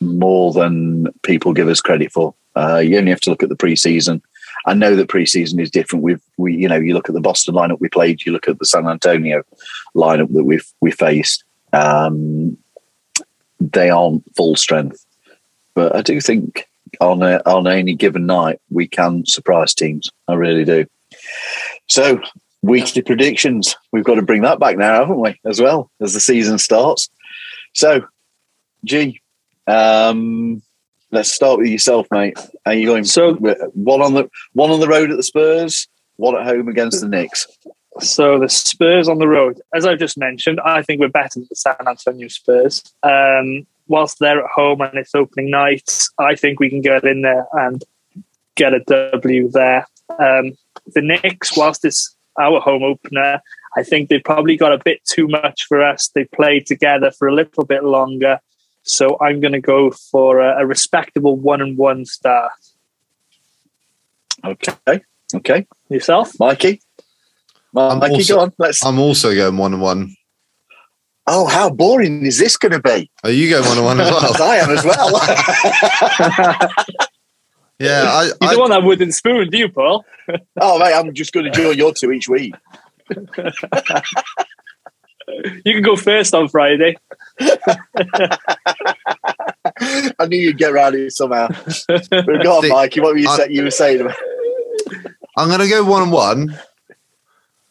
more 0.00 0.52
than 0.52 1.08
people 1.22 1.52
give 1.52 1.68
us 1.68 1.80
credit 1.80 2.12
for. 2.12 2.34
Uh, 2.54 2.78
you 2.78 2.98
only 2.98 3.10
have 3.10 3.20
to 3.20 3.30
look 3.30 3.42
at 3.42 3.48
the 3.48 3.56
preseason. 3.56 4.20
I 4.66 4.74
know 4.74 4.96
that 4.96 5.08
preseason 5.08 5.60
is 5.60 5.70
different. 5.70 6.02
With 6.02 6.22
we, 6.36 6.54
you 6.54 6.68
know, 6.68 6.76
you 6.76 6.94
look 6.94 7.08
at 7.08 7.14
the 7.14 7.20
Boston 7.20 7.54
lineup 7.54 7.80
we 7.80 7.88
played. 7.88 8.24
You 8.24 8.32
look 8.32 8.48
at 8.48 8.58
the 8.58 8.66
San 8.66 8.86
Antonio 8.86 9.42
lineup 9.94 10.32
that 10.34 10.44
we've 10.44 10.66
we 10.80 10.90
faced. 10.90 11.44
Um, 11.72 12.58
they 13.60 13.90
aren't 13.90 14.24
full 14.36 14.56
strength, 14.56 15.04
but 15.74 15.94
I 15.94 16.02
do 16.02 16.20
think 16.20 16.68
on 17.00 17.22
a, 17.22 17.40
on 17.46 17.66
any 17.66 17.94
given 17.94 18.26
night 18.26 18.60
we 18.70 18.86
can 18.86 19.24
surprise 19.26 19.74
teams. 19.74 20.10
I 20.28 20.34
really 20.34 20.64
do. 20.64 20.86
So 21.88 22.20
weekly 22.62 23.02
predictions. 23.02 23.76
We've 23.92 24.04
got 24.04 24.16
to 24.16 24.22
bring 24.22 24.42
that 24.42 24.58
back 24.58 24.76
now, 24.76 25.00
haven't 25.00 25.20
we? 25.20 25.40
As 25.44 25.60
well 25.60 25.90
as 26.00 26.12
the 26.12 26.20
season 26.20 26.58
starts. 26.58 27.08
So, 27.72 28.06
G, 28.84 29.20
um, 29.66 30.62
let's 31.10 31.30
start 31.30 31.58
with 31.58 31.68
yourself, 31.68 32.06
mate. 32.10 32.38
Are 32.64 32.74
you 32.74 32.86
going? 32.86 33.04
So- 33.04 33.34
one 33.34 34.02
on 34.02 34.14
the 34.14 34.28
one 34.52 34.70
on 34.70 34.80
the 34.80 34.88
road 34.88 35.10
at 35.10 35.16
the 35.16 35.22
Spurs, 35.22 35.88
one 36.16 36.36
at 36.36 36.46
home 36.46 36.68
against 36.68 37.00
the 37.00 37.08
Knicks. 37.08 37.46
So 38.00 38.38
the 38.38 38.48
Spurs 38.48 39.08
on 39.08 39.18
the 39.18 39.28
road, 39.28 39.60
as 39.74 39.86
I've 39.86 39.98
just 39.98 40.18
mentioned, 40.18 40.60
I 40.60 40.82
think 40.82 41.00
we're 41.00 41.08
better 41.08 41.30
than 41.40 41.46
the 41.48 41.56
San 41.56 41.76
Antonio 41.86 42.28
Spurs. 42.28 42.82
Um, 43.02 43.66
whilst 43.88 44.18
they're 44.18 44.44
at 44.44 44.50
home 44.50 44.80
and 44.82 44.94
it's 44.94 45.14
opening 45.14 45.50
night, 45.50 45.90
I 46.18 46.34
think 46.34 46.60
we 46.60 46.68
can 46.68 46.82
get 46.82 47.04
in 47.04 47.22
there 47.22 47.46
and 47.52 47.82
get 48.54 48.74
a 48.74 48.80
W 48.80 49.48
there. 49.48 49.86
Um, 50.18 50.52
the 50.94 51.02
Knicks, 51.02 51.56
whilst 51.56 51.84
it's 51.84 52.14
our 52.38 52.60
home 52.60 52.82
opener, 52.82 53.40
I 53.76 53.82
think 53.82 54.08
they've 54.08 54.22
probably 54.22 54.56
got 54.56 54.72
a 54.72 54.82
bit 54.82 55.04
too 55.04 55.28
much 55.28 55.64
for 55.64 55.82
us. 55.82 56.08
They 56.08 56.24
played 56.24 56.66
together 56.66 57.10
for 57.10 57.28
a 57.28 57.34
little 57.34 57.64
bit 57.64 57.84
longer. 57.84 58.40
So 58.86 59.18
I'm 59.20 59.40
going 59.40 59.52
to 59.52 59.60
go 59.60 59.90
for 59.90 60.40
a, 60.40 60.62
a 60.62 60.66
respectable 60.66 61.36
one 61.36 61.60
and 61.60 61.76
one 61.76 62.04
start. 62.06 62.52
Okay, 64.44 65.00
okay, 65.34 65.66
Yourself? 65.88 66.38
Mikey. 66.38 66.80
I'm 67.76 67.98
Mikey, 67.98 68.14
also- 68.14 68.34
go 68.36 68.40
on. 68.42 68.52
Let's. 68.58 68.84
I'm 68.84 68.98
also 68.98 69.34
going 69.34 69.56
one 69.56 69.72
and 69.74 69.82
one. 69.82 70.14
Oh, 71.26 71.46
how 71.46 71.68
boring 71.70 72.24
is 72.24 72.38
this 72.38 72.56
going 72.56 72.70
to 72.72 72.80
be? 72.80 73.10
Are 73.24 73.30
you 73.30 73.50
going 73.50 73.64
one 73.84 73.98
and 73.98 74.14
one 74.14 74.24
as 74.24 74.38
well? 74.38 74.42
I 74.50 74.56
am 74.58 74.70
as 74.70 74.84
well. 74.84 76.70
Yeah, 77.78 78.04
I, 78.04 78.24
You 78.24 78.32
I, 78.40 78.50
don't 78.52 78.60
want 78.60 78.70
that 78.70 78.82
wooden 78.84 79.12
spoon, 79.12 79.50
do 79.50 79.58
you, 79.58 79.68
Paul? 79.68 80.04
oh, 80.60 80.78
mate, 80.78 80.94
I'm 80.94 81.12
just 81.12 81.32
going 81.34 81.44
to 81.44 81.50
join 81.50 81.76
your 81.76 81.92
two 81.92 82.10
each 82.10 82.26
week. 82.26 82.54
You 85.28 85.74
can 85.74 85.82
go 85.82 85.96
first 85.96 86.34
on 86.34 86.48
Friday. 86.48 86.96
I 87.40 88.36
knew 90.28 90.38
you'd 90.38 90.58
get 90.58 90.72
around 90.72 90.94
it 90.94 91.12
somehow. 91.12 91.48
But 91.88 92.42
go 92.42 92.56
on, 92.56 92.62
See, 92.62 92.68
Mikey. 92.68 93.00
What 93.00 93.14
were 93.14 93.18
you, 93.18 93.28
I- 93.28 93.36
say, 93.36 93.48
you 93.50 93.64
were 93.64 93.70
saying? 93.70 94.08
I'm 95.36 95.48
going 95.48 95.60
to 95.60 95.68
go 95.68 95.84
one 95.84 96.02
and 96.02 96.12
one. 96.12 96.58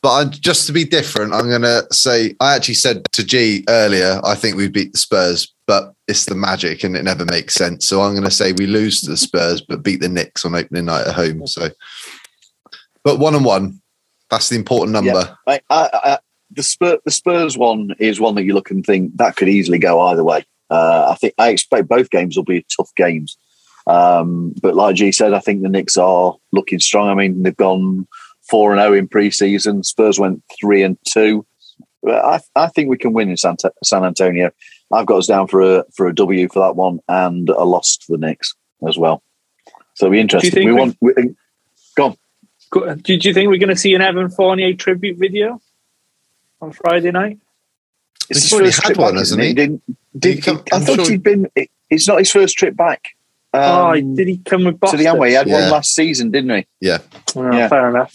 But 0.02 0.12
I, 0.12 0.26
just 0.26 0.68
to 0.68 0.74
be 0.74 0.86
different, 0.86 1.34
I'm 1.34 1.50
going 1.50 1.64
to 1.64 1.88
say 1.92 2.36
I 2.40 2.56
actually 2.56 2.76
said 2.76 3.06
to 3.14 3.24
G 3.24 3.64
earlier, 3.68 4.22
I 4.24 4.36
think 4.36 4.56
we 4.56 4.68
beat 4.68 4.92
the 4.92 5.00
Spurs, 5.00 5.52
but 5.66 5.96
it's 6.08 6.26
the 6.26 6.36
Magic 6.36 6.84
and 6.84 6.96
it 6.96 7.02
never 7.02 7.26
makes 7.26 7.56
sense. 7.56 7.88
So 7.88 8.02
I'm 8.02 8.12
going 8.12 8.24
to 8.24 8.30
say 8.30 8.52
we 8.52 8.68
lose 8.68 9.02
to 9.02 9.10
the 9.10 9.18
Spurs, 9.18 9.62
but 9.62 9.82
beat 9.82 10.02
the 10.02 10.10
Knicks 10.10 10.46
on 10.46 10.54
opening 10.54 10.86
night 10.86 11.08
at 11.08 11.16
home. 11.16 11.48
So, 11.48 11.70
but 13.04 13.18
one 13.18 13.34
and 13.34 13.44
one, 13.44 13.82
that's 14.30 14.50
the 14.50 14.58
important 14.58 14.94
number. 14.94 15.36
I, 15.48 15.60
I, 15.72 15.90
I, 15.92 16.20
the, 16.52 16.64
Spur, 16.64 16.98
the 17.06 17.12
Spurs 17.12 17.58
one 17.58 17.96
is 18.00 18.20
one 18.20 18.36
that 18.36 18.44
you 18.44 18.54
look 18.54 18.72
and 18.72 18.86
think 18.86 19.16
that 19.18 19.36
could 19.36 19.50
easily 19.50 19.80
go 19.80 20.00
either 20.02 20.24
way. 20.24 20.46
Uh, 20.70 21.10
I 21.12 21.16
think 21.16 21.34
I 21.38 21.50
expect 21.50 21.88
both 21.88 22.10
games 22.10 22.36
will 22.36 22.44
be 22.44 22.66
tough 22.76 22.92
games. 22.96 23.38
Um, 23.88 24.54
but 24.62 24.76
like 24.76 24.96
G 24.96 25.12
said, 25.12 25.34
I 25.34 25.40
think 25.40 25.62
the 25.62 25.70
Knicks 25.70 25.98
are 25.98 26.36
looking 26.52 26.80
strong. 26.80 27.10
I 27.10 27.14
mean, 27.14 27.44
they've 27.44 27.56
gone 27.56 28.08
four 28.50 28.74
and 28.74 28.82
zero 28.82 28.94
in 28.94 29.08
preseason. 29.08 29.86
Spurs 29.86 30.20
went 30.20 30.44
three 30.60 30.82
and 30.84 30.98
two. 31.08 31.46
I, 32.08 32.40
I 32.56 32.68
think 32.68 32.90
we 32.90 32.98
can 32.98 33.14
win 33.14 33.30
in 33.30 33.38
San, 33.38 33.58
San 33.84 34.04
Antonio. 34.04 34.52
I've 34.92 35.06
got 35.06 35.18
us 35.18 35.28
down 35.28 35.48
for 35.48 35.62
a 35.62 35.86
for 35.96 36.08
a 36.08 36.16
W 36.16 36.48
for 36.50 36.60
that 36.60 36.76
one 36.76 37.00
and 37.08 37.50
a 37.50 37.64
loss 37.64 37.98
to 37.98 38.06
the 38.12 38.18
Knicks 38.18 38.54
as 38.88 38.98
well. 38.98 39.24
So 39.96 40.06
it'll 40.06 40.14
be 40.14 40.20
interesting. 40.20 40.68
we 40.68 40.74
we- 40.74 40.80
want. 40.80 40.98
We, 41.02 41.14
go 41.96 42.06
on. 42.06 42.18
Do 42.72 43.18
do 43.18 43.28
you 43.28 43.34
think 43.34 43.50
we're 43.50 43.60
going 43.60 43.70
to 43.70 43.76
see 43.76 43.94
an 43.94 44.02
Evan 44.02 44.30
Fournier 44.30 44.74
tribute 44.74 45.18
video 45.18 45.62
on 46.62 46.72
Friday 46.72 47.12
night? 47.12 47.40
It's 48.30 48.42
He's 48.44 48.52
his 48.52 48.60
first 48.60 48.78
had 48.84 48.88
trip 48.88 48.98
one, 48.98 49.14
back, 49.14 49.20
hasn't 49.20 49.42
he? 49.42 49.48
he? 49.50 49.54
Didn't, 49.54 49.84
did, 50.18 50.36
he 50.36 50.42
come- 50.42 50.64
I 50.72 50.78
I'm 50.78 50.82
thought 50.84 50.96
sure- 50.98 51.12
he'd 51.12 51.24
been. 51.24 51.48
it- 51.56 51.70
It's 51.90 52.08
not 52.08 52.18
his 52.20 52.32
first 52.32 52.58
trip 52.58 52.76
back. 52.76 53.10
oh, 53.54 53.92
Um, 53.94 54.16
did 54.16 54.28
he 54.28 54.38
come 54.40 54.64
with 54.66 54.76
to 54.76 54.80
Boston? 54.80 55.00
the 55.00 55.06
Amway. 55.06 55.28
He 55.30 55.34
had 55.36 55.48
Yeah. 55.48 55.62
one 55.62 55.70
last 55.72 55.94
season, 55.94 56.32
didn't 56.32 56.56
he? 56.58 56.66
Yeah. 56.82 56.98
Oh, 57.36 57.52
Yeah. 57.54 57.68
Fair 57.68 57.90
enough. 57.90 58.14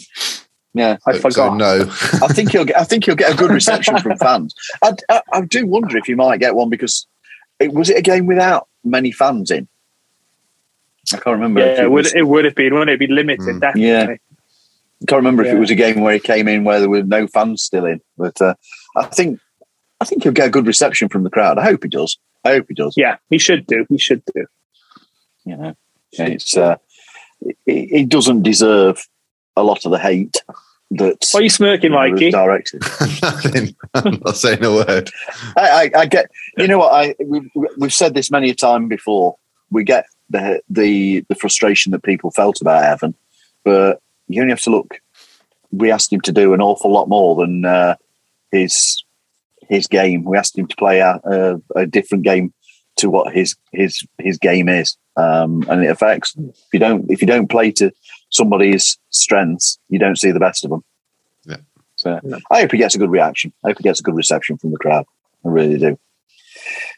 Yeah. 0.75 0.97
I 1.07 1.13
So- 1.13 1.19
forgot. 1.21 1.35
So 1.35 1.55
no. 1.55 1.81
I 2.27 2.33
think 2.33 2.51
he'll 2.53 2.65
get. 2.65 2.79
I 2.79 2.85
think 2.85 3.05
he'll 3.05 3.15
get 3.15 3.33
a 3.33 3.37
good 3.37 3.51
reception 3.51 3.97
from 3.99 4.17
fans. 4.19 4.55
I, 4.83 4.93
I, 5.09 5.23
I 5.33 5.41
do 5.43 5.67
wonder 5.67 5.97
if 5.97 6.07
he 6.07 6.15
might 6.15 6.41
get 6.41 6.55
one 6.57 6.69
because 6.71 7.07
it 7.61 7.73
was 7.73 7.89
it 7.91 7.99
a 7.99 8.03
game 8.03 8.27
without 8.27 8.67
many 8.85 9.13
fans 9.13 9.51
in. 9.53 9.69
I 11.13 11.17
can't 11.17 11.27
remember. 11.37 11.61
Yeah, 11.61 11.83
it 11.85 11.91
would, 11.91 12.07
it 12.15 12.23
would 12.27 12.45
have 12.45 12.55
been, 12.55 12.73
wouldn't 12.73 12.91
it? 12.91 12.95
It'd 12.95 13.09
be 13.09 13.13
limited, 13.15 13.47
Mm. 13.57 13.61
definitely. 13.61 13.89
Yeah. 13.89 14.15
I 15.03 15.07
can't 15.07 15.19
remember 15.19 15.43
if 15.45 15.53
it 15.55 15.59
was 15.59 15.71
a 15.71 15.75
game 15.75 16.01
where 16.01 16.15
he 16.15 16.21
came 16.21 16.47
in 16.47 16.65
where 16.65 16.81
there 16.81 16.91
were 16.91 17.03
no 17.03 17.27
fans 17.27 17.63
still 17.63 17.87
in. 17.87 18.01
But 18.19 18.41
uh, 18.41 18.55
I 18.97 19.07
think 19.07 19.41
I 20.01 20.05
think 20.05 20.23
he'll 20.23 20.33
get 20.33 20.49
a 20.49 20.51
good 20.51 20.67
reception 20.67 21.09
from 21.09 21.25
the 21.25 21.31
crowd. 21.31 21.59
I 21.59 21.65
hope 21.65 21.83
he 21.83 21.89
does. 21.89 22.19
I 22.45 22.51
hope 22.51 22.67
he 22.69 22.75
does. 22.75 22.95
Yeah, 22.97 23.17
he 23.29 23.39
should 23.39 23.67
do. 23.67 23.87
He 23.89 23.99
should 23.99 24.23
do. 24.35 24.47
You 25.45 25.57
know, 25.57 25.75
it's 26.13 26.57
uh, 26.57 26.77
he, 27.67 27.87
he 27.87 28.05
doesn't 28.05 28.43
deserve 28.43 29.07
a 29.57 29.63
lot 29.63 29.85
of 29.85 29.91
the 29.91 29.99
hate 29.99 30.43
that 30.93 31.29
Why 31.33 31.41
are 31.41 31.43
you 31.43 31.51
smirking, 31.51 31.93
was 31.93 32.13
Mikey? 32.13 32.31
directed. 32.31 32.83
Nothing. 33.23 33.77
I'm 33.95 34.21
not 34.25 34.37
saying 34.37 34.65
a 34.65 34.73
word. 34.73 35.11
I, 35.57 35.91
I, 35.95 36.01
I 36.01 36.07
get. 36.07 36.31
You 36.57 36.69
know 36.69 36.79
what? 36.79 36.93
I 36.93 37.15
we've, 37.25 37.51
we've 37.79 37.93
said 37.93 38.15
this 38.15 38.31
many 38.31 38.51
a 38.51 38.55
time 38.55 38.89
before. 38.89 39.37
We 39.71 39.85
get 39.85 40.07
the 40.31 40.61
the 40.69 41.25
the 41.29 41.35
frustration 41.35 41.93
that 41.93 42.03
people 42.03 42.31
felt 42.31 42.61
about 42.61 42.85
Evan, 42.85 43.15
but 43.65 44.01
you 44.33 44.43
only 44.43 44.53
have 44.53 44.63
to 44.63 44.71
look. 44.71 45.01
We 45.71 45.91
asked 45.91 46.13
him 46.13 46.21
to 46.23 46.33
do 46.33 46.55
an 46.55 46.61
awful 46.61 46.93
lot 46.93 47.09
more 47.09 47.37
than 47.37 47.65
uh, 47.65 47.97
his 48.51 49.05
his 49.69 49.87
game. 49.87 50.25
We 50.25 50.37
asked 50.37 50.59
him 50.59 50.67
to 50.67 50.77
play 50.77 51.01
a, 51.01 51.21
a, 51.25 51.61
a 51.77 51.87
different 51.87 52.25
game 52.25 52.53
to 52.97 53.09
what 53.09 53.33
his 53.33 53.57
his 53.73 54.05
his 54.19 54.39
game 54.39 54.69
is, 54.69 54.97
um, 55.17 55.65
and 55.69 55.83
it 55.85 55.91
affects. 55.91 56.35
If 56.37 56.55
you 56.73 56.81
don't 56.81 57.11
if 57.11 57.21
you 57.21 57.27
don't 57.27 57.49
play 57.49 57.71
to 57.73 57.93
somebody's 58.31 58.99
strengths, 59.11 59.79
you 59.89 59.99
don't 59.99 60.19
see 60.19 60.33
the 60.33 60.41
best 60.41 60.65
of 60.65 60.71
them. 60.71 60.85
Yeah. 61.45 61.57
So 61.97 62.21
No. 62.23 62.39
I 62.51 62.61
hope 62.61 62.73
he 62.73 62.79
gets 62.79 62.95
a 62.95 62.99
good 62.99 63.11
reaction. 63.11 63.53
I 63.65 63.69
hope 63.69 63.79
he 63.79 63.85
gets 63.85 64.01
a 64.01 64.03
good 64.03 64.17
reception 64.17 64.59
from 64.59 64.73
the 64.73 64.79
crowd. 64.79 65.05
I 65.45 65.49
really 65.49 65.79
do. 65.79 65.99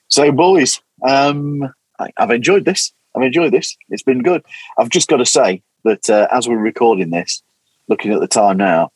So, 0.08 0.32
boys, 0.32 0.80
um, 1.06 1.62
I, 1.98 2.10
I've 2.16 2.30
enjoyed 2.30 2.64
this. 2.64 2.92
I've 3.14 3.22
enjoyed 3.22 3.52
this. 3.52 3.76
It's 3.90 4.02
been 4.02 4.22
good. 4.22 4.42
I've 4.78 4.88
just 4.88 5.08
got 5.08 5.18
to 5.18 5.26
say 5.26 5.62
that 5.84 6.08
uh, 6.10 6.28
as 6.30 6.48
we're 6.48 6.56
recording 6.58 7.10
this, 7.10 7.42
looking 7.88 8.12
at 8.12 8.20
the 8.20 8.28
time 8.28 8.56
now, 8.56 8.90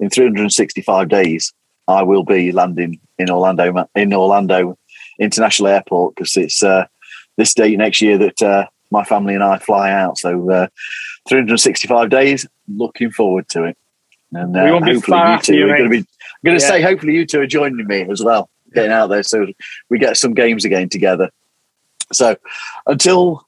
in 0.00 0.10
365 0.10 1.08
days, 1.08 1.52
I 1.88 2.02
will 2.02 2.24
be 2.24 2.52
landing 2.52 3.00
in 3.18 3.30
Orlando 3.30 3.86
in 3.94 4.12
Orlando 4.14 4.76
International 5.20 5.68
Airport 5.68 6.14
because 6.14 6.36
it's 6.36 6.62
uh, 6.62 6.86
this 7.36 7.54
date 7.54 7.78
next 7.78 8.00
year 8.00 8.18
that 8.18 8.42
uh, 8.42 8.66
my 8.90 9.04
family 9.04 9.34
and 9.34 9.42
I 9.44 9.58
fly 9.58 9.90
out. 9.90 10.18
So, 10.18 10.50
uh, 10.50 10.66
365 11.28 12.10
days. 12.10 12.46
Looking 12.68 13.10
forward 13.10 13.48
to 13.50 13.64
it. 13.64 13.76
And 14.32 14.56
uh, 14.56 14.62
We 14.64 14.72
won't 14.72 14.84
be 14.84 14.94
hopefully 14.94 15.18
you 15.32 15.38
two 15.40 15.64
are 15.64 15.76
going 15.78 15.84
to 15.84 15.88
be. 15.90 15.98
I'm 15.98 16.06
going 16.44 16.58
to 16.58 16.64
Yeah. 16.64 16.68
say, 16.70 16.82
hopefully 16.82 17.14
you 17.14 17.26
two 17.26 17.40
are 17.40 17.46
joining 17.46 17.86
me 17.86 18.06
as 18.10 18.22
well, 18.22 18.48
getting 18.74 18.90
out 18.92 19.08
there, 19.08 19.22
so 19.22 19.46
we 19.90 19.98
get 19.98 20.16
some 20.16 20.34
games 20.34 20.64
again 20.64 20.88
together. 20.88 21.30
So, 22.12 22.36
until 22.86 23.46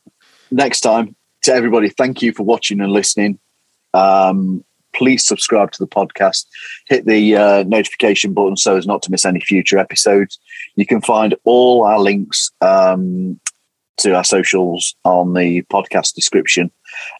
next 0.50 0.80
time, 0.80 1.16
to 1.44 1.52
everybody, 1.52 1.88
thank 1.88 2.22
you 2.22 2.32
for 2.32 2.42
watching 2.42 2.80
and 2.80 2.92
listening. 2.92 3.38
Um, 3.92 4.64
please 4.94 5.26
subscribe 5.26 5.72
to 5.72 5.78
the 5.78 5.88
podcast. 5.88 6.46
Hit 6.86 7.06
the 7.06 7.36
uh, 7.36 7.62
notification 7.64 8.32
button 8.32 8.56
so 8.56 8.76
as 8.76 8.86
not 8.86 9.02
to 9.02 9.10
miss 9.10 9.24
any 9.24 9.40
future 9.40 9.78
episodes. 9.78 10.38
You 10.76 10.86
can 10.86 11.00
find 11.00 11.34
all 11.44 11.84
our 11.84 11.98
links 11.98 12.50
um, 12.60 13.38
to 13.98 14.14
our 14.14 14.24
socials 14.24 14.94
on 15.04 15.34
the 15.34 15.62
podcast 15.62 16.14
description 16.14 16.70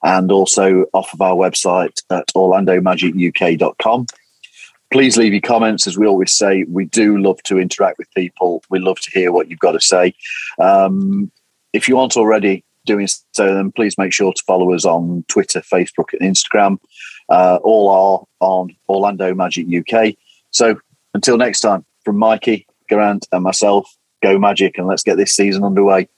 and 0.02 0.32
also 0.32 0.86
off 0.92 1.12
of 1.12 1.20
our 1.20 1.34
website 1.34 2.02
at 2.10 2.28
orlandomagicuk.com. 2.34 4.06
please 4.90 5.16
leave 5.16 5.32
your 5.32 5.40
comments. 5.40 5.86
As 5.86 5.98
we 5.98 6.06
always 6.06 6.32
say, 6.32 6.64
we 6.64 6.86
do 6.86 7.18
love 7.18 7.42
to 7.44 7.58
interact 7.58 7.98
with 7.98 8.12
people. 8.14 8.62
We 8.70 8.78
love 8.78 9.00
to 9.00 9.10
hear 9.10 9.32
what 9.32 9.50
you've 9.50 9.58
got 9.58 9.72
to 9.72 9.80
say. 9.80 10.14
Um, 10.58 11.30
if 11.72 11.88
you 11.88 11.98
aren't 11.98 12.16
already 12.16 12.64
doing 12.86 13.06
so, 13.06 13.54
then 13.54 13.72
please 13.72 13.96
make 13.98 14.12
sure 14.12 14.32
to 14.32 14.42
follow 14.46 14.72
us 14.72 14.84
on 14.84 15.24
Twitter, 15.28 15.60
Facebook, 15.60 16.12
and 16.12 16.20
Instagram. 16.20 16.78
Uh, 17.28 17.58
all 17.62 17.88
are 17.90 18.46
on 18.46 18.74
Orlando 18.88 19.34
Magic 19.34 19.66
UK. 19.66 20.14
So 20.50 20.76
until 21.14 21.36
next 21.36 21.60
time, 21.60 21.84
from 22.04 22.18
Mikey, 22.18 22.66
Grant, 22.88 23.26
and 23.32 23.42
myself, 23.42 23.88
go 24.22 24.38
Magic, 24.38 24.78
and 24.78 24.86
let's 24.86 25.02
get 25.02 25.16
this 25.16 25.34
season 25.34 25.64
underway. 25.64 26.08